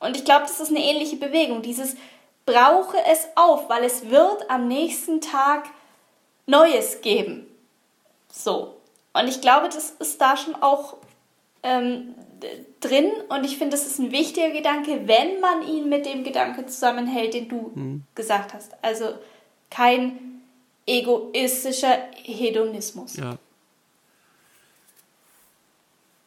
Und 0.00 0.16
ich 0.16 0.24
glaube, 0.24 0.42
das 0.42 0.60
ist 0.60 0.70
eine 0.70 0.84
ähnliche 0.84 1.16
Bewegung, 1.16 1.62
dieses 1.62 1.96
brauche 2.44 2.96
es 3.10 3.28
auf, 3.34 3.68
weil 3.68 3.84
es 3.84 4.10
wird 4.10 4.50
am 4.50 4.68
nächsten 4.68 5.20
Tag 5.20 5.64
Neues 6.46 7.00
geben. 7.00 7.46
So. 8.30 8.76
Und 9.12 9.28
ich 9.28 9.40
glaube, 9.40 9.68
das 9.68 9.90
ist 9.90 10.20
da 10.20 10.36
schon 10.36 10.54
auch 10.56 10.96
ähm, 11.62 12.14
drin 12.80 13.10
und 13.28 13.44
ich 13.44 13.58
finde, 13.58 13.76
das 13.76 13.86
ist 13.86 13.98
ein 13.98 14.10
wichtiger 14.10 14.50
Gedanke, 14.50 15.06
wenn 15.06 15.40
man 15.40 15.62
ihn 15.66 15.88
mit 15.88 16.06
dem 16.06 16.24
Gedanke 16.24 16.66
zusammenhält, 16.66 17.34
den 17.34 17.48
du 17.48 17.72
mhm. 17.74 18.04
gesagt 18.14 18.54
hast. 18.54 18.72
Also 18.82 19.14
kein 19.70 20.42
egoistischer 20.86 21.98
Hedonismus. 22.22 23.16
Ja. 23.16 23.38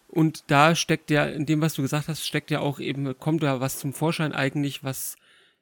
Und 0.07 0.45
da 0.47 0.75
steckt 0.75 1.11
ja, 1.11 1.25
in 1.25 1.45
dem, 1.45 1.61
was 1.61 1.73
du 1.73 1.81
gesagt 1.81 2.07
hast, 2.07 2.25
steckt 2.25 2.49
ja 2.49 2.61
auch 2.61 2.79
eben, 2.79 3.19
kommt 3.19 3.43
da 3.43 3.59
was 3.59 3.79
zum 3.79 3.91
Vorschein 3.91 4.31
eigentlich, 4.31 4.83
was 4.83 5.17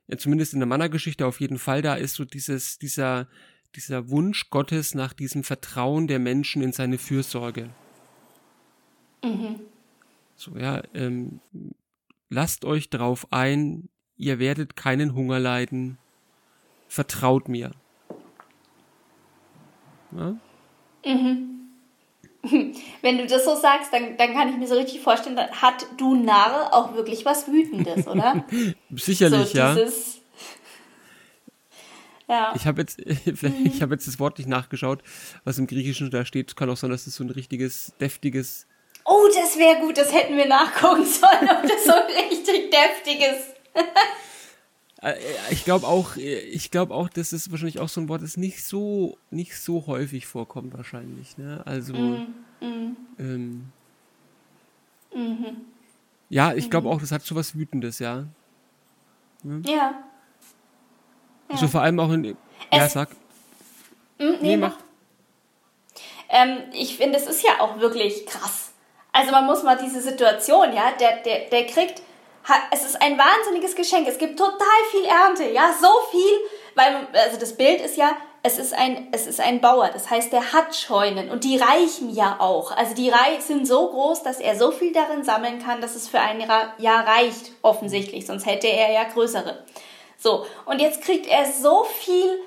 ja, 0.07 0.17
zumindest 0.17 0.53
in 0.53 0.59
der 0.59 0.67
Mannergeschichte 0.67 1.25
auf 1.25 1.39
jeden 1.39 1.57
Fall 1.57 1.81
da 1.81 1.95
ist, 1.95 2.15
so 2.15 2.25
dieses, 2.25 2.77
dieser, 2.77 3.27
dieser 3.75 4.09
Wunsch 4.09 4.49
Gottes 4.49 4.95
nach 4.95 5.13
diesem 5.13 5.43
Vertrauen 5.43 6.07
der 6.07 6.19
Menschen 6.19 6.61
in 6.61 6.71
seine 6.71 6.97
Fürsorge. 6.97 7.69
Mhm. 9.23 9.61
So, 10.35 10.57
ja, 10.57 10.83
ähm, 10.93 11.39
lasst 12.29 12.65
euch 12.65 12.89
drauf 12.89 13.27
ein, 13.31 13.89
ihr 14.17 14.39
werdet 14.39 14.75
keinen 14.75 15.15
Hunger 15.15 15.39
leiden, 15.39 15.97
vertraut 16.87 17.47
mir. 17.47 17.71
Ja? 20.11 20.35
Mhm. 21.05 21.62
Wenn 23.01 23.17
du 23.17 23.25
das 23.25 23.45
so 23.45 23.55
sagst, 23.55 23.93
dann, 23.93 24.17
dann 24.17 24.33
kann 24.33 24.49
ich 24.49 24.57
mir 24.57 24.67
so 24.67 24.75
richtig 24.75 25.01
vorstellen, 25.01 25.35
dann 25.35 25.49
hat 25.49 25.85
du 25.97 26.15
Narr 26.15 26.73
auch 26.73 26.93
wirklich 26.93 27.25
was 27.25 27.47
Wütendes, 27.47 28.05
oder? 28.05 28.43
Sicherlich, 28.95 29.49
so, 29.49 29.57
ja. 29.57 29.77
Ja. 32.27 32.53
Ich 32.55 32.65
habe 32.65 32.81
jetzt, 32.81 32.99
mhm. 33.25 33.65
ich 33.65 33.81
habe 33.81 33.93
jetzt 33.93 34.07
das 34.07 34.19
Wort 34.19 34.37
nicht 34.37 34.47
nachgeschaut, 34.47 35.03
was 35.43 35.57
im 35.57 35.67
Griechischen 35.67 36.09
da 36.09 36.25
steht. 36.25 36.55
Kann 36.55 36.69
auch 36.69 36.77
sein, 36.77 36.89
dass 36.89 37.07
es 37.07 37.15
so 37.15 37.23
ein 37.23 37.29
richtiges, 37.29 37.93
deftiges. 37.99 38.67
Oh, 39.05 39.27
das 39.33 39.57
wäre 39.57 39.81
gut, 39.81 39.97
das 39.97 40.13
hätten 40.13 40.37
wir 40.37 40.47
nachgucken 40.47 41.05
sollen, 41.05 41.49
ob 41.49 41.61
das 41.63 41.83
so 41.85 41.91
ein 41.91 42.29
richtig 42.29 42.71
deftiges. 42.71 43.53
Äh, 45.03 45.15
ich 45.51 45.65
glaube 45.65 45.87
auch, 45.87 46.15
ich 46.15 46.71
glaube 46.71 46.93
auch, 46.93 47.09
dass 47.09 47.31
es 47.31 47.51
wahrscheinlich 47.51 47.79
auch 47.79 47.89
so 47.89 48.01
ein 48.01 48.09
Wort 48.09 48.21
ist, 48.21 48.37
nicht 48.37 48.63
so, 48.65 49.17
nicht 49.29 49.57
so 49.57 49.85
häufig 49.87 50.25
vorkommt 50.25 50.73
wahrscheinlich. 50.75 51.37
Ne? 51.37 51.61
Also, 51.65 51.93
mm, 51.93 52.33
mm. 52.61 52.97
Ähm, 53.19 53.71
mhm. 55.13 55.57
ja, 56.29 56.53
ich 56.53 56.69
glaube 56.69 56.87
mhm. 56.87 56.93
auch, 56.93 56.99
das 56.99 57.11
hat 57.11 57.21
so 57.23 57.35
was 57.35 57.55
Wütendes, 57.57 57.99
ja. 57.99 58.25
Ja. 59.43 59.59
ja. 59.65 60.03
Ja. 61.49 61.57
So 61.57 61.67
vor 61.67 61.81
allem 61.81 61.99
auch 61.99 62.11
in. 62.11 62.25
Es, 62.25 62.35
ja, 62.71 62.89
sag. 62.89 63.09
Mh, 63.09 63.17
nee, 64.17 64.37
nee, 64.41 64.57
mach. 64.57 64.77
Ähm, 66.29 66.59
ich 66.73 66.97
finde, 66.97 67.17
es 67.17 67.27
ist 67.27 67.43
ja 67.43 67.59
auch 67.59 67.79
wirklich 67.79 68.25
krass. 68.25 68.71
Also 69.11 69.31
man 69.31 69.45
muss 69.45 69.61
mal 69.61 69.77
diese 69.77 70.01
Situation, 70.01 70.73
ja, 70.73 70.93
der, 70.99 71.17
der, 71.21 71.49
der 71.49 71.67
kriegt, 71.67 72.01
es 72.71 72.83
ist 72.83 73.01
ein 73.01 73.17
wahnsinniges 73.17 73.75
Geschenk. 73.75 74.07
Es 74.07 74.17
gibt 74.17 74.37
total 74.37 74.57
viel 74.91 75.05
Ernte, 75.05 75.49
ja, 75.49 75.73
so 75.79 75.87
viel, 76.11 76.39
weil, 76.75 77.07
also 77.13 77.39
das 77.39 77.55
Bild 77.55 77.81
ist 77.81 77.97
ja, 77.97 78.15
es 78.45 78.57
ist 78.57 78.73
ein, 78.73 79.07
es 79.13 79.25
ist 79.25 79.39
ein 79.39 79.61
Bauer, 79.61 79.89
das 79.93 80.09
heißt, 80.09 80.33
der 80.33 80.51
hat 80.51 80.75
Scheunen 80.75 81.29
und 81.29 81.45
die 81.45 81.57
reichen 81.57 82.13
ja 82.13 82.35
auch. 82.39 82.75
Also 82.75 82.93
die 82.93 83.09
sind 83.39 83.65
so 83.65 83.87
groß, 83.89 84.23
dass 84.23 84.41
er 84.41 84.57
so 84.57 84.71
viel 84.71 84.91
darin 84.91 85.23
sammeln 85.23 85.63
kann, 85.63 85.79
dass 85.79 85.95
es 85.95 86.09
für 86.09 86.19
ein 86.19 86.41
Jahr 86.77 87.07
reicht, 87.07 87.53
offensichtlich, 87.61 88.25
sonst 88.25 88.45
hätte 88.45 88.67
er 88.67 88.91
ja 88.91 89.05
größere. 89.05 89.63
So, 90.17 90.45
und 90.65 90.79
jetzt 90.79 91.01
kriegt 91.01 91.25
er 91.27 91.45
so 91.45 91.85
viel 91.85 92.41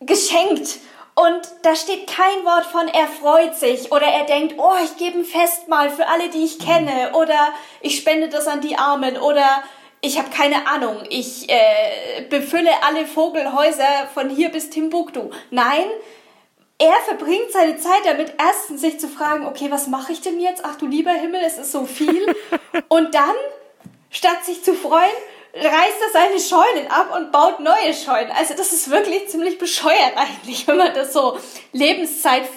geschenkt 0.00 0.78
und 1.16 1.40
da 1.62 1.74
steht 1.74 2.06
kein 2.06 2.44
Wort 2.44 2.66
von, 2.66 2.88
er 2.88 3.06
freut 3.06 3.56
sich 3.56 3.90
oder 3.90 4.06
er 4.06 4.24
denkt, 4.24 4.56
oh, 4.58 4.74
ich 4.84 4.98
gebe 4.98 5.18
ein 5.18 5.24
Festmahl 5.24 5.88
für 5.88 6.06
alle, 6.06 6.28
die 6.28 6.44
ich 6.44 6.58
kenne 6.58 7.12
oder 7.14 7.54
ich 7.80 7.96
spende 7.96 8.28
das 8.28 8.46
an 8.46 8.60
die 8.60 8.76
Armen 8.76 9.16
oder 9.16 9.64
ich 10.02 10.18
habe 10.18 10.28
keine 10.28 10.68
Ahnung, 10.68 11.04
ich 11.08 11.48
äh, 11.48 12.22
befülle 12.28 12.70
alle 12.86 13.06
Vogelhäuser 13.06 14.08
von 14.12 14.28
hier 14.28 14.50
bis 14.50 14.68
Timbuktu. 14.68 15.30
Nein, 15.50 15.86
er 16.78 16.96
verbringt 17.06 17.50
seine 17.50 17.78
Zeit 17.78 18.02
damit, 18.04 18.34
erstens 18.38 18.82
sich 18.82 19.00
zu 19.00 19.08
fragen, 19.08 19.46
okay, 19.46 19.70
was 19.70 19.86
mache 19.86 20.12
ich 20.12 20.20
denn 20.20 20.38
jetzt? 20.38 20.66
Ach 20.66 20.76
du 20.76 20.86
lieber 20.86 21.12
Himmel, 21.12 21.40
es 21.46 21.56
ist 21.56 21.72
so 21.72 21.86
viel. 21.86 22.26
und 22.88 23.14
dann, 23.14 23.34
statt 24.10 24.44
sich 24.44 24.62
zu 24.62 24.74
freuen, 24.74 25.16
reißt 25.56 26.00
er 26.02 26.10
seine 26.12 26.38
Scheunen 26.38 26.86
ab 26.90 27.12
und 27.16 27.32
baut 27.32 27.60
neue 27.60 27.94
Scheunen. 27.94 28.30
Also 28.32 28.54
das 28.54 28.72
ist 28.72 28.90
wirklich 28.90 29.28
ziemlich 29.28 29.56
bescheuert 29.58 30.16
eigentlich, 30.16 30.68
wenn 30.68 30.76
man 30.76 30.92
das 30.94 31.12
so 31.12 31.38
Lebenszeit, 31.72 32.48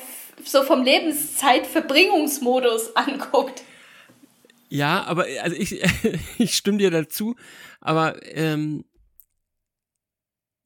so 0.43 0.63
vom 0.63 0.83
Lebenszeitverbringungsmodus 0.83 2.95
anguckt. 2.95 3.63
Ja, 4.69 5.03
aber 5.05 5.25
also 5.41 5.55
ich, 5.55 5.81
ich 6.37 6.55
stimme 6.55 6.77
dir 6.77 6.91
dazu, 6.91 7.35
aber 7.81 8.21
ähm, 8.35 8.85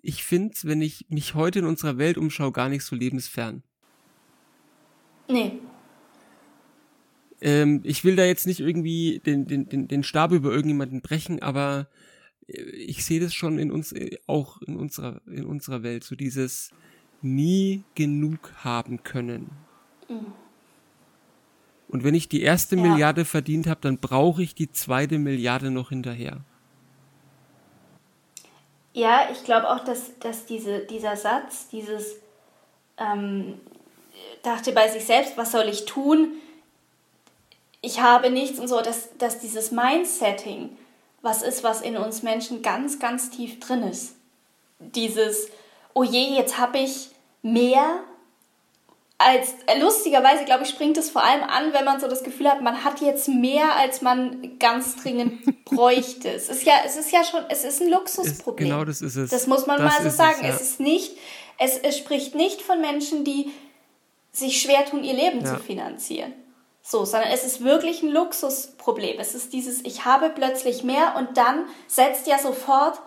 ich 0.01 0.23
finde 0.23 0.55
wenn 0.63 0.81
ich 0.81 1.05
mich 1.09 1.35
heute 1.35 1.59
in 1.59 1.65
unserer 1.65 1.97
Welt 1.97 2.17
umschaue, 2.17 2.51
gar 2.51 2.67
nicht 2.67 2.83
so 2.83 2.95
lebensfern. 2.95 3.63
Nee. 5.29 5.59
Ähm, 7.39 7.79
ich 7.83 8.03
will 8.03 8.17
da 8.17 8.25
jetzt 8.25 8.45
nicht 8.45 8.59
irgendwie 8.59 9.21
den, 9.25 9.47
den, 9.47 9.69
den, 9.69 9.87
den 9.87 10.03
Stab 10.03 10.31
über 10.31 10.51
irgendjemanden 10.51 11.01
brechen, 11.01 11.41
aber 11.41 11.87
ich 12.47 13.05
sehe 13.05 13.19
das 13.19 13.33
schon 13.33 13.59
in 13.59 13.71
uns, 13.71 13.91
äh, 13.91 14.17
auch 14.27 14.61
in 14.61 14.75
unserer, 14.75 15.21
in 15.27 15.45
unserer 15.45 15.83
Welt, 15.83 16.03
so 16.03 16.15
dieses 16.15 16.71
nie 17.21 17.83
genug 17.95 18.51
haben 18.63 19.03
können. 19.03 19.51
Mhm. 20.09 20.33
Und 21.87 22.03
wenn 22.03 22.15
ich 22.15 22.27
die 22.27 22.41
erste 22.41 22.75
ja. 22.75 22.81
Milliarde 22.81 23.23
verdient 23.23 23.67
habe, 23.67 23.81
dann 23.81 23.99
brauche 23.99 24.41
ich 24.41 24.55
die 24.55 24.71
zweite 24.71 25.19
Milliarde 25.19 25.69
noch 25.69 25.89
hinterher. 25.89 26.41
Ja, 28.93 29.29
ich 29.31 29.43
glaube 29.43 29.69
auch, 29.69 29.83
dass, 29.83 30.17
dass 30.19 30.45
diese, 30.45 30.79
dieser 30.79 31.15
Satz, 31.15 31.67
dieses 31.69 32.15
ähm, 32.97 33.59
dachte 34.43 34.71
bei 34.71 34.87
sich 34.87 35.05
selbst, 35.05 35.37
was 35.37 35.51
soll 35.51 35.67
ich 35.67 35.85
tun? 35.85 36.33
Ich 37.81 37.99
habe 37.99 38.29
nichts 38.29 38.59
und 38.59 38.67
so, 38.67 38.81
dass, 38.81 39.17
dass 39.17 39.39
dieses 39.39 39.71
Mindsetting, 39.71 40.77
was 41.23 41.41
ist, 41.41 41.63
was 41.63 41.81
in 41.81 41.97
uns 41.97 42.21
Menschen 42.21 42.61
ganz, 42.61 42.99
ganz 42.99 43.31
tief 43.31 43.59
drin 43.59 43.81
ist. 43.83 44.15
Dieses, 44.79 45.47
oh 45.93 46.03
je, 46.03 46.35
jetzt 46.35 46.59
habe 46.59 46.77
ich 46.77 47.09
mehr 47.41 48.01
als 49.17 49.53
äh, 49.67 49.79
lustigerweise, 49.79 50.43
glaube 50.43 50.63
ich, 50.63 50.69
springt 50.69 50.97
es 50.97 51.09
vor 51.09 51.23
allem 51.23 51.43
an, 51.43 51.71
wenn 51.71 51.85
man 51.85 52.01
so 52.01 52.09
das 52.09 52.23
Gefühl 52.23 52.49
hat, 52.49 52.61
man 52.61 52.83
hat 52.83 52.99
jetzt 52.99 53.29
mehr, 53.29 53.75
als 53.77 54.01
man 54.01 54.59
ganz 54.59 54.97
dringend 54.97 55.63
bräuchte. 55.65 56.29
es 56.29 56.49
ist 56.49 56.63
ja, 56.63 56.73
es 56.85 56.97
ist 56.97 57.11
ja 57.11 57.23
schon, 57.23 57.41
es 57.47 57.63
ist 57.63 57.81
ein 57.81 57.89
Luxusproblem. 57.89 58.67
Ist, 58.67 58.73
genau, 58.73 58.85
das 58.85 59.01
ist 59.01 59.15
es. 59.15 59.29
Das 59.29 59.47
muss 59.47 59.65
man 59.65 59.81
das 59.81 59.93
mal 59.93 60.03
so 60.03 60.15
sagen. 60.15 60.39
Es, 60.41 60.47
ja. 60.47 60.55
es 60.55 60.61
ist 60.61 60.79
nicht, 60.81 61.17
es, 61.57 61.77
es 61.77 61.97
spricht 61.97 62.35
nicht 62.35 62.61
von 62.61 62.81
Menschen, 62.81 63.23
die 63.23 63.51
sich 64.33 64.61
schwer 64.61 64.85
tun, 64.85 65.05
ihr 65.05 65.13
Leben 65.13 65.39
ja. 65.39 65.55
zu 65.55 65.63
finanzieren. 65.63 66.33
So, 66.85 67.05
sondern 67.05 67.31
es 67.31 67.45
ist 67.45 67.63
wirklich 67.63 68.03
ein 68.03 68.09
Luxusproblem. 68.09 69.17
Es 69.17 69.35
ist 69.35 69.53
dieses, 69.53 69.83
ich 69.85 70.03
habe 70.03 70.29
plötzlich 70.29 70.83
mehr 70.83 71.15
und 71.17 71.37
dann 71.37 71.63
setzt 71.87 72.27
ja 72.27 72.37
sofort, 72.37 72.99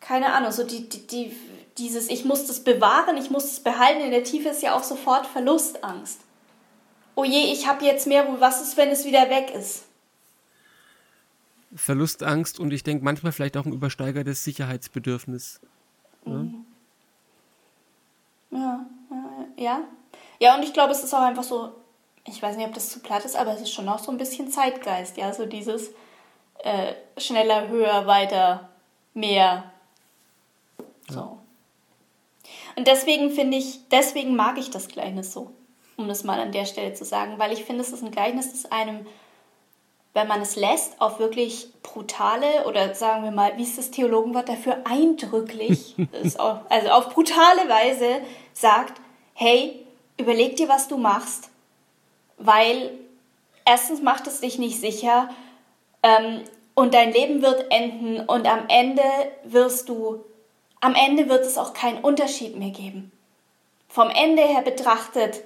keine 0.00 0.32
Ahnung, 0.32 0.52
so 0.52 0.62
die, 0.62 0.88
die, 0.88 1.06
die, 1.08 1.36
dieses, 1.78 2.08
ich 2.08 2.24
muss 2.24 2.46
das 2.46 2.62
bewahren, 2.62 3.16
ich 3.16 3.28
muss 3.28 3.44
es 3.44 3.60
behalten. 3.60 4.02
In 4.02 4.12
der 4.12 4.22
Tiefe 4.22 4.50
ist 4.50 4.62
ja 4.62 4.76
auch 4.76 4.84
sofort 4.84 5.26
Verlustangst. 5.26 6.20
Oh 7.16 7.24
je, 7.24 7.52
ich 7.52 7.66
habe 7.66 7.84
jetzt 7.84 8.06
mehr, 8.06 8.24
was 8.40 8.62
ist, 8.62 8.76
wenn 8.76 8.88
es 8.88 9.04
wieder 9.04 9.28
weg 9.28 9.52
ist? 9.52 9.82
Verlustangst 11.74 12.60
und 12.60 12.72
ich 12.72 12.84
denke 12.84 13.04
manchmal 13.04 13.32
vielleicht 13.32 13.56
auch 13.56 13.64
ein 13.64 13.72
übersteigertes 13.72 14.44
Sicherheitsbedürfnis. 14.44 15.60
Ne? 16.24 16.34
Mhm. 16.34 16.66
Ja, 18.50 18.86
ja. 19.56 19.80
Ja, 20.38 20.56
und 20.56 20.62
ich 20.62 20.72
glaube, 20.72 20.92
es 20.92 21.02
ist 21.02 21.14
auch 21.14 21.22
einfach 21.22 21.42
so, 21.42 21.72
ich 22.24 22.42
weiß 22.42 22.56
nicht, 22.56 22.66
ob 22.66 22.74
das 22.74 22.90
zu 22.90 23.00
platt 23.00 23.24
ist, 23.24 23.36
aber 23.36 23.52
es 23.52 23.62
ist 23.62 23.72
schon 23.72 23.88
auch 23.88 23.98
so 23.98 24.10
ein 24.10 24.18
bisschen 24.18 24.50
Zeitgeist, 24.50 25.16
ja, 25.16 25.32
so 25.32 25.46
dieses 25.46 25.90
äh, 26.62 26.94
schneller, 27.16 27.68
höher, 27.68 28.06
weiter, 28.06 28.68
mehr. 29.14 29.72
So. 31.08 31.18
Ja. 31.18 31.38
Und 32.76 32.86
deswegen 32.86 33.30
finde 33.30 33.58
ich, 33.58 33.88
deswegen 33.90 34.34
mag 34.34 34.58
ich 34.58 34.70
das 34.70 34.88
Gleichnis 34.88 35.32
so, 35.32 35.50
um 35.96 36.08
das 36.08 36.24
mal 36.24 36.40
an 36.40 36.52
der 36.52 36.64
Stelle 36.64 36.94
zu 36.94 37.04
sagen, 37.04 37.38
weil 37.38 37.52
ich 37.52 37.64
finde, 37.64 37.82
es 37.82 37.92
ist 37.92 38.02
ein 38.02 38.10
Gleichnis, 38.10 38.50
das 38.52 38.70
einem, 38.72 39.06
wenn 40.14 40.28
man 40.28 40.40
es 40.40 40.56
lässt, 40.56 41.00
auf 41.00 41.18
wirklich 41.18 41.68
brutale 41.82 42.66
oder 42.66 42.94
sagen 42.94 43.24
wir 43.24 43.30
mal, 43.30 43.56
wie 43.58 43.62
ist 43.62 43.78
das 43.78 43.90
Theologenwort 43.90 44.48
dafür, 44.48 44.78
eindrücklich, 44.84 45.96
auch, 46.38 46.60
also 46.70 46.88
auf 46.90 47.10
brutale 47.10 47.68
Weise 47.68 48.22
sagt, 48.52 49.00
hey, 49.34 49.84
überleg 50.16 50.56
dir, 50.56 50.68
was 50.68 50.88
du 50.88 50.96
machst, 50.96 51.50
weil 52.44 52.90
erstens 53.64 54.02
macht 54.02 54.26
es 54.26 54.40
dich 54.40 54.58
nicht 54.58 54.80
sicher 54.80 55.28
ähm, 56.02 56.42
und 56.74 56.94
dein 56.94 57.12
Leben 57.12 57.42
wird 57.42 57.70
enden 57.70 58.20
und 58.20 58.46
am 58.46 58.66
Ende 58.68 59.02
wirst 59.44 59.88
du, 59.88 60.24
am 60.80 60.94
Ende 60.94 61.28
wird 61.28 61.44
es 61.44 61.58
auch 61.58 61.74
keinen 61.74 62.02
Unterschied 62.02 62.56
mehr 62.56 62.70
geben. 62.70 63.12
Vom 63.88 64.08
Ende 64.08 64.42
her 64.42 64.62
betrachtet 64.62 65.42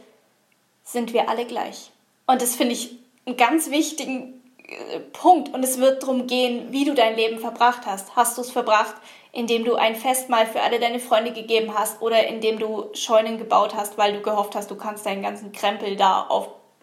sind 0.84 1.12
wir 1.12 1.28
alle 1.28 1.46
gleich. 1.46 1.90
Und 2.26 2.42
das 2.42 2.54
finde 2.54 2.74
ich 2.74 2.96
einen 3.26 3.36
ganz 3.36 3.70
wichtigen 3.70 4.40
äh, 4.68 5.00
Punkt. 5.00 5.52
Und 5.52 5.64
es 5.64 5.78
wird 5.78 6.04
darum 6.04 6.28
gehen, 6.28 6.68
wie 6.70 6.84
du 6.84 6.94
dein 6.94 7.16
Leben 7.16 7.40
verbracht 7.40 7.86
hast. 7.86 8.14
Hast 8.14 8.38
du 8.38 8.42
es 8.42 8.52
verbracht 8.52 8.94
indem 9.36 9.66
du 9.66 9.74
ein 9.74 9.94
Festmahl 9.94 10.46
für 10.46 10.62
alle 10.62 10.80
deine 10.80 10.98
Freunde 10.98 11.30
gegeben 11.30 11.74
hast 11.74 12.00
oder 12.00 12.26
indem 12.26 12.58
du 12.58 12.86
Scheunen 12.94 13.36
gebaut 13.36 13.74
hast, 13.74 13.98
weil 13.98 14.14
du 14.14 14.22
gehofft 14.22 14.54
hast, 14.54 14.70
du 14.70 14.76
kannst 14.76 15.04
deinen 15.04 15.20
ganzen 15.22 15.52
Krempel 15.52 15.94
da 15.94 16.22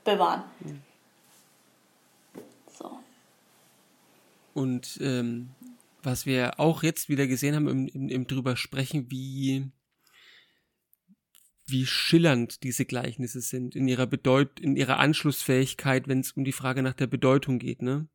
aufbewahren. 0.04 0.44
So. 2.78 3.00
Und 4.54 5.00
ähm, 5.02 5.50
was 6.02 6.26
wir 6.26 6.60
auch 6.60 6.84
jetzt 6.84 7.10
wieder 7.10 7.28
gesehen 7.28 7.56
haben 7.56 7.68
im, 7.68 7.88
im, 7.88 8.10
im 8.10 8.28
drüber 8.28 8.56
sprechen, 8.56 9.10
wie 9.10 9.72
wie 11.66 11.86
schillernd 11.86 12.62
diese 12.64 12.84
Gleichnisse 12.84 13.40
sind 13.40 13.74
in 13.74 13.88
ihrer 13.88 14.06
Bedeut 14.06 14.60
in 14.60 14.76
ihrer 14.76 15.00
Anschlussfähigkeit, 15.00 16.10
wenn 16.10 16.20
es 16.20 16.34
um 16.34 16.44
die 16.44 16.52
Frage 16.52 16.84
nach 16.84 16.94
der 16.94 17.08
Bedeutung 17.08 17.58
geht, 17.58 17.82
ne? 17.82 18.08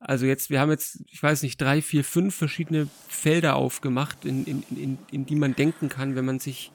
Also 0.00 0.26
jetzt, 0.26 0.50
wir 0.50 0.60
haben 0.60 0.70
jetzt, 0.70 1.02
ich 1.10 1.22
weiß 1.22 1.42
nicht, 1.42 1.58
drei, 1.58 1.80
vier, 1.80 2.04
fünf 2.04 2.34
verschiedene 2.34 2.88
Felder 3.08 3.56
aufgemacht, 3.56 4.26
in, 4.26 4.44
in, 4.44 4.62
in, 4.76 4.98
in 5.10 5.24
die 5.24 5.34
man 5.34 5.54
denken 5.54 5.88
kann, 5.88 6.14
wenn 6.14 6.26
man 6.26 6.40
sich, 6.40 6.72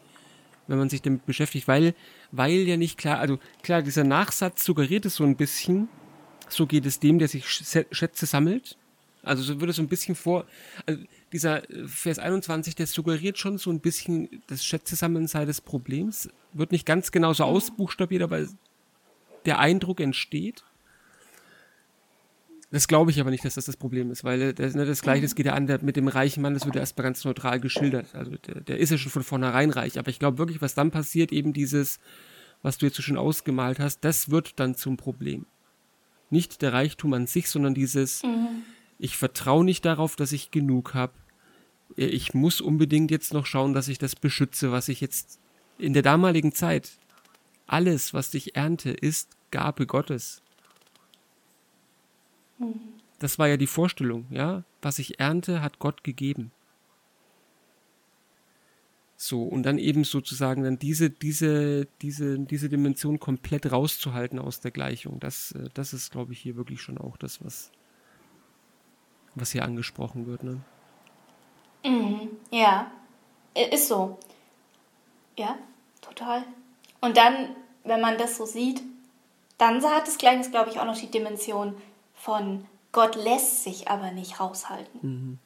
wenn 0.70 0.78
man 0.78 0.90
sich 0.90 1.02
damit 1.02 1.26
beschäftigt, 1.26 1.68
weil, 1.68 1.96
weil 2.32 2.60
ja 2.60 2.78
nicht 2.78 2.98
klar, 2.98 3.20
also 3.20 3.40
klar, 3.64 3.82
dieser 3.82 4.04
Nachsatz 4.04 4.64
suggeriert 4.64 5.04
es 5.06 5.16
so 5.16 5.24
ein 5.24 5.36
bisschen, 5.36 5.90
so 6.48 6.68
geht 6.68 6.86
es 6.86 7.00
dem, 7.00 7.18
der 7.18 7.28
sich 7.28 7.48
Schätze 7.50 8.26
sammelt. 8.28 8.78
Also 9.24 9.44
so 9.44 9.60
würde 9.60 9.72
es 9.72 9.78
so 9.78 9.82
ein 9.82 9.90
bisschen 9.90 10.16
vor, 10.16 10.46
also 10.86 11.02
dieser 11.34 11.70
äh, 11.70 11.88
Vers 11.88 12.20
21, 12.20 12.76
der 12.76 12.88
suggeriert 12.88 13.38
schon 13.38 13.58
so 13.58 13.72
ein 13.72 13.80
bisschen, 13.80 14.44
das 14.48 14.64
Schätze-Sammeln 14.64 15.28
sei 15.28 15.46
des 15.46 15.60
Problems. 15.60 16.30
Wird 16.54 16.72
nicht 16.72 16.86
ganz 16.86 17.12
genau 17.12 17.34
so 17.34 17.44
ausbuchstabiert, 17.44 18.22
aber 18.22 18.48
der 19.46 19.60
Eindruck 19.60 20.00
entsteht. 20.00 20.64
Das 22.72 22.88
glaube 22.88 23.10
ich 23.10 23.20
aber 23.20 23.32
nicht, 23.32 23.44
dass 23.44 23.56
das 23.56 23.66
das 23.66 23.78
Problem 23.78 24.12
ist, 24.12 24.24
weil 24.24 24.42
äh, 24.42 24.54
das, 24.54 24.76
ne, 24.76 24.86
das 24.86 25.02
Gleiche, 25.02 25.24
das 25.24 25.36
geht 25.36 25.48
ja 25.48 25.54
an 25.54 25.66
der, 25.66 25.84
mit 25.84 25.96
dem 25.96 26.08
reichen 26.08 26.42
Mann, 26.42 26.54
das 26.54 26.66
wird 26.66 26.76
ja 26.76 26.82
erstmal 26.82 27.04
ganz 27.04 27.26
neutral 27.26 27.60
geschildert. 27.60 28.14
Also 28.14 28.32
der, 28.32 28.62
der 28.62 28.78
ist 28.78 28.92
ja 28.92 28.98
schon 28.98 29.12
von 29.12 29.24
vornherein 29.24 29.72
reich. 29.72 29.98
Aber 29.98 30.10
ich 30.10 30.20
glaube 30.20 30.38
wirklich, 30.38 30.62
was 30.62 30.76
dann 30.76 30.92
passiert, 30.92 31.32
eben 31.32 31.52
dieses, 31.54 32.00
was 32.62 32.78
du 32.78 32.86
jetzt 32.86 32.96
so 32.96 33.02
schön 33.02 33.18
ausgemalt 33.18 33.80
hast, 33.80 34.02
das 34.02 34.30
wird 34.30 34.60
dann 34.60 34.76
zum 34.76 34.98
Problem. 34.98 35.48
Nicht 36.30 36.62
der 36.62 36.74
Reichtum 36.74 37.14
an 37.14 37.26
sich, 37.26 37.50
sondern 37.50 37.74
dieses, 37.74 38.22
mhm. 38.22 38.64
ich 39.00 39.18
vertraue 39.18 39.66
nicht 39.66 39.84
darauf, 39.86 40.16
dass 40.16 40.32
ich 40.32 40.52
genug 40.52 40.94
habe. 40.94 41.14
Äh, 41.98 42.06
ich 42.06 42.36
muss 42.36 42.62
unbedingt 42.62 43.10
jetzt 43.10 43.34
noch 43.34 43.48
schauen, 43.48 43.74
dass 43.74 43.88
ich 43.88 43.98
das 43.98 44.16
beschütze, 44.16 44.72
was 44.72 44.90
ich 44.90 45.02
jetzt 45.02 45.40
in 45.80 45.94
der 45.94 46.04
damaligen 46.04 46.54
Zeit, 46.54 46.92
alles, 47.66 48.14
was 48.14 48.32
ich 48.36 48.56
ernte, 48.56 48.92
ist 48.92 49.38
Gabe 49.50 49.88
Gottes. 49.88 50.44
Das 53.20 53.40
war 53.40 53.48
ja 53.48 53.58
die 53.58 53.68
Vorstellung, 53.68 54.26
ja. 54.30 54.64
Was 54.82 55.00
ich 55.00 55.20
ernte, 55.20 55.62
hat 55.62 55.80
Gott 55.80 56.04
gegeben. 56.04 56.52
So, 59.22 59.44
und 59.44 59.64
dann 59.64 59.78
eben 59.78 60.06
sozusagen 60.06 60.64
dann 60.64 60.80
diese, 60.80 61.10
diese, 61.10 61.88
diese, 62.02 62.40
diese 62.40 62.70
Dimension 62.70 63.20
komplett 63.20 63.70
rauszuhalten 63.70 64.40
aus 64.40 64.62
der 64.62 64.72
Gleichung. 64.72 65.20
Das, 65.20 65.52
äh, 65.52 65.70
das 65.74 65.92
ist, 65.92 66.12
glaube 66.12 66.32
ich, 66.32 66.40
hier 66.40 66.56
wirklich 66.56 66.82
schon 66.82 66.98
auch 66.98 67.18
das, 67.18 67.44
was, 67.44 67.70
was 69.36 69.52
hier 69.52 69.66
angesprochen 69.66 70.26
wird, 70.26 70.44
ne? 70.44 70.62
Mhm, 71.84 72.30
ja. 72.52 72.90
Ist 73.74 73.90
so. 73.90 74.18
Ja, 75.38 75.58
total. 76.00 76.46
Und 77.02 77.18
dann, 77.18 77.56
wenn 77.84 78.00
man 78.00 78.18
das 78.18 78.38
so 78.38 78.46
sieht, 78.46 78.82
dann 79.58 79.84
hat 79.84 80.08
das 80.08 80.18
Gleichnis, 80.18 80.50
glaube 80.50 80.70
ich, 80.70 80.80
auch 80.80 80.86
noch 80.86 80.98
die 80.98 81.12
Dimension, 81.12 81.76
von 82.20 82.66
Gott 82.92 83.16
lässt 83.16 83.64
sich 83.64 83.88
aber 83.88 84.12
nicht 84.12 84.40
raushalten. 84.40 85.00
Mhm. 85.02 85.40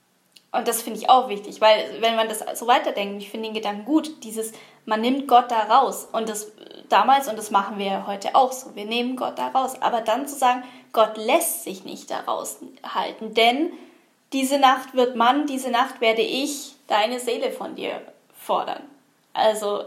Und 0.51 0.67
das 0.67 0.84
finde 0.84 0.99
ich 0.99 1.09
auch 1.09 1.30
wichtig, 1.30 1.61
weil 1.61 1.99
wenn 1.99 2.15
man 2.15 2.30
das 2.30 2.43
so 2.59 2.67
weiterdenkt, 2.67 3.24
ich 3.24 3.32
finde 3.32 3.47
den 3.47 3.55
Gedanken 3.55 3.86
gut, 3.86 4.24
dieses, 4.24 4.51
man 4.86 5.01
nimmt 5.01 5.28
Gott 5.28 5.49
da 5.49 5.63
raus 5.63 6.07
und 6.11 6.30
das 6.30 6.51
damals 6.89 7.28
und 7.28 7.38
das 7.38 7.49
machen 7.49 7.80
wir 7.80 8.05
heute 8.05 8.36
auch 8.36 8.51
so, 8.51 8.76
wir 8.76 8.86
nehmen 8.86 9.15
Gott 9.15 9.39
da 9.39 9.47
raus, 9.47 9.82
aber 9.82 10.01
dann 10.01 10.28
zu 10.28 10.36
sagen, 10.36 10.63
Gott 10.91 11.17
lässt 11.17 11.63
sich 11.63 11.86
nicht 11.86 12.11
da 12.11 12.19
raushalten, 12.19 13.34
denn 13.34 13.71
diese 14.32 14.59
Nacht 14.59 14.93
wird 14.93 15.15
man, 15.15 15.47
diese 15.47 15.71
Nacht 15.71 16.01
werde 16.01 16.21
ich 16.21 16.76
deine 16.88 17.19
Seele 17.19 17.51
von 17.51 17.76
dir 17.76 18.01
fordern. 18.38 18.84
Also, 19.34 19.84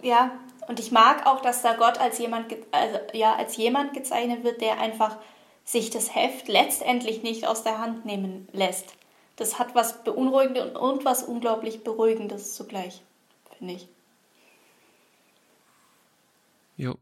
ja, 0.00 0.30
und 0.68 0.80
ich 0.80 0.90
mag 0.90 1.26
auch, 1.26 1.40
dass 1.42 1.60
da 1.60 1.74
Gott 1.74 1.98
als 1.98 2.18
jemand, 2.18 2.54
also, 2.70 2.98
ja, 3.12 3.34
als 3.34 3.56
jemand 3.58 3.92
gezeichnet 3.92 4.42
wird, 4.42 4.62
der 4.62 4.78
einfach 4.80 5.16
sich 5.70 5.90
das 5.90 6.14
Heft 6.14 6.48
letztendlich 6.48 7.22
nicht 7.22 7.46
aus 7.46 7.62
der 7.62 7.78
Hand 7.78 8.04
nehmen 8.04 8.48
lässt. 8.52 8.94
Das 9.36 9.58
hat 9.58 9.74
was 9.74 10.02
Beunruhigendes 10.02 10.76
und 10.76 11.04
was 11.04 11.22
unglaublich 11.22 11.84
Beruhigendes 11.84 12.54
zugleich, 12.54 13.02
finde 13.56 13.74
ich. 13.74 13.88
Jo. 16.76 16.98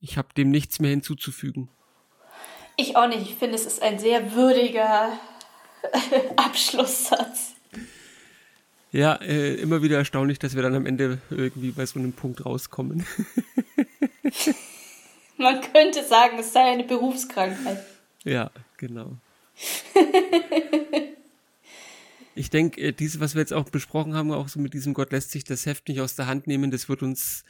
Ich 0.00 0.16
habe 0.16 0.28
dem 0.34 0.50
nichts 0.50 0.78
mehr 0.78 0.90
hinzuzufügen. 0.90 1.68
Ich 2.76 2.96
auch 2.96 3.08
nicht. 3.08 3.22
Ich 3.22 3.34
finde, 3.34 3.56
es 3.56 3.66
ist 3.66 3.82
ein 3.82 3.98
sehr 3.98 4.34
würdiger 4.34 5.18
Abschlusssatz. 6.36 7.54
Ja, 8.92 9.16
äh, 9.16 9.54
immer 9.54 9.82
wieder 9.82 9.98
erstaunlich, 9.98 10.38
dass 10.38 10.54
wir 10.54 10.62
dann 10.62 10.74
am 10.74 10.86
Ende 10.86 11.20
irgendwie 11.30 11.72
bei 11.72 11.84
so 11.84 11.98
einem 11.98 12.12
Punkt 12.12 12.44
rauskommen. 12.46 13.04
Man 15.40 15.62
könnte 15.62 16.04
sagen, 16.04 16.38
es 16.38 16.52
sei 16.52 16.70
eine 16.72 16.84
Berufskrankheit. 16.84 17.82
Ja, 18.24 18.50
genau. 18.76 19.16
ich 22.34 22.50
denke, 22.50 22.78
äh, 22.80 22.92
dieses, 22.92 23.20
was 23.20 23.34
wir 23.34 23.40
jetzt 23.40 23.54
auch 23.54 23.64
besprochen 23.64 24.14
haben, 24.14 24.32
auch 24.32 24.48
so 24.48 24.60
mit 24.60 24.74
diesem 24.74 24.92
Gott 24.92 25.12
lässt 25.12 25.30
sich 25.30 25.44
das 25.44 25.64
Heft 25.64 25.88
nicht 25.88 26.02
aus 26.02 26.14
der 26.14 26.26
Hand 26.26 26.46
nehmen, 26.46 26.70
das 26.70 26.90
wird 26.90 27.02
uns, 27.02 27.44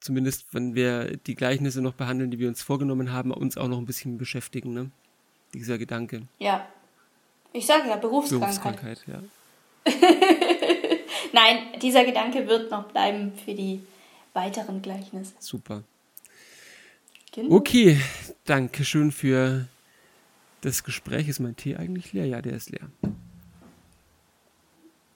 zumindest 0.00 0.52
wenn 0.54 0.74
wir 0.74 1.18
die 1.18 1.36
Gleichnisse 1.36 1.80
noch 1.82 1.94
behandeln, 1.94 2.32
die 2.32 2.40
wir 2.40 2.48
uns 2.48 2.62
vorgenommen 2.62 3.12
haben, 3.12 3.30
uns 3.30 3.56
auch 3.56 3.68
noch 3.68 3.78
ein 3.78 3.86
bisschen 3.86 4.18
beschäftigen, 4.18 4.74
ne? 4.74 4.90
Dieser 5.54 5.78
Gedanke. 5.78 6.22
Ja. 6.40 6.66
Ich 7.52 7.64
sage 7.64 7.88
ja, 7.88 7.94
Berufskrankheit. 7.94 9.04
Berufskrankheit, 9.04 9.04
ja. 9.06 9.22
Nein, 11.32 11.80
dieser 11.80 12.04
Gedanke 12.04 12.48
wird 12.48 12.72
noch 12.72 12.90
bleiben 12.90 13.32
für 13.44 13.54
die 13.54 13.86
weiteren 14.32 14.82
Gleichnisse. 14.82 15.34
Super. 15.38 15.84
Genau. 17.36 17.56
Okay, 17.56 18.00
danke 18.46 18.82
schön 18.82 19.12
für 19.12 19.66
das 20.62 20.84
Gespräch. 20.84 21.28
Ist 21.28 21.38
mein 21.38 21.54
Tee 21.54 21.76
eigentlich 21.76 22.14
leer? 22.14 22.24
Ja, 22.24 22.40
der 22.40 22.54
ist 22.54 22.70
leer. 22.70 22.88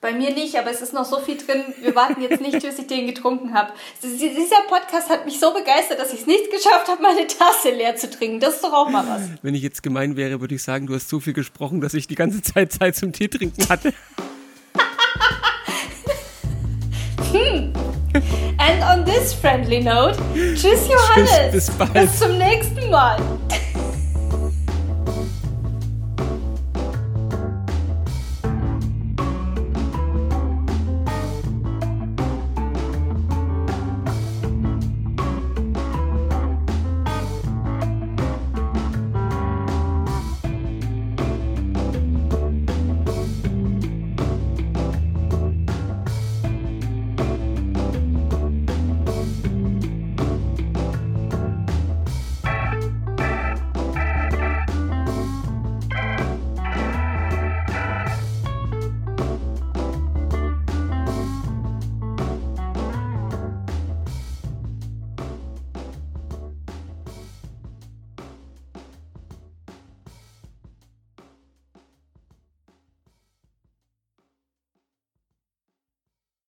Bei 0.02 0.12
mir 0.12 0.30
nicht, 0.34 0.54
aber 0.56 0.70
es 0.70 0.82
ist 0.82 0.92
noch 0.92 1.06
so 1.06 1.18
viel 1.18 1.38
drin. 1.38 1.64
Wir 1.80 1.94
warten 1.94 2.20
jetzt 2.20 2.42
nicht, 2.42 2.60
bis 2.60 2.78
ich 2.78 2.86
den 2.86 3.06
getrunken 3.06 3.54
habe. 3.54 3.72
Dieser 4.02 4.62
Podcast 4.68 5.08
hat 5.08 5.24
mich 5.24 5.40
so 5.40 5.54
begeistert, 5.54 5.98
dass 5.98 6.12
ich 6.12 6.20
es 6.20 6.26
nicht 6.26 6.50
geschafft 6.50 6.88
habe, 6.88 7.00
meine 7.00 7.26
Tasse 7.26 7.70
leer 7.70 7.96
zu 7.96 8.10
trinken. 8.10 8.38
Das 8.38 8.56
ist 8.56 8.64
doch 8.64 8.72
auch 8.74 8.90
mal 8.90 9.06
was. 9.08 9.22
Wenn 9.42 9.54
ich 9.54 9.62
jetzt 9.62 9.82
gemein 9.82 10.16
wäre, 10.16 10.42
würde 10.42 10.54
ich 10.54 10.62
sagen, 10.62 10.86
du 10.86 10.94
hast 10.94 11.08
so 11.08 11.20
viel 11.20 11.32
gesprochen, 11.32 11.80
dass 11.80 11.94
ich 11.94 12.06
die 12.06 12.16
ganze 12.16 12.42
Zeit 12.42 12.70
Zeit 12.72 12.96
zum 12.96 13.12
Tee 13.12 13.28
trinken 13.28 13.66
hatte. 13.70 13.94
This 19.20 19.34
friendly 19.34 19.80
note, 19.82 20.16
tschüss 20.34 20.88
Johannes. 20.88 21.30
Tschüss, 21.30 21.66
bis 21.66 21.70
bald. 21.72 21.92
Bis 21.92 22.18
zum 22.18 22.38
nächsten 22.38 22.90
Mal. 22.90 23.18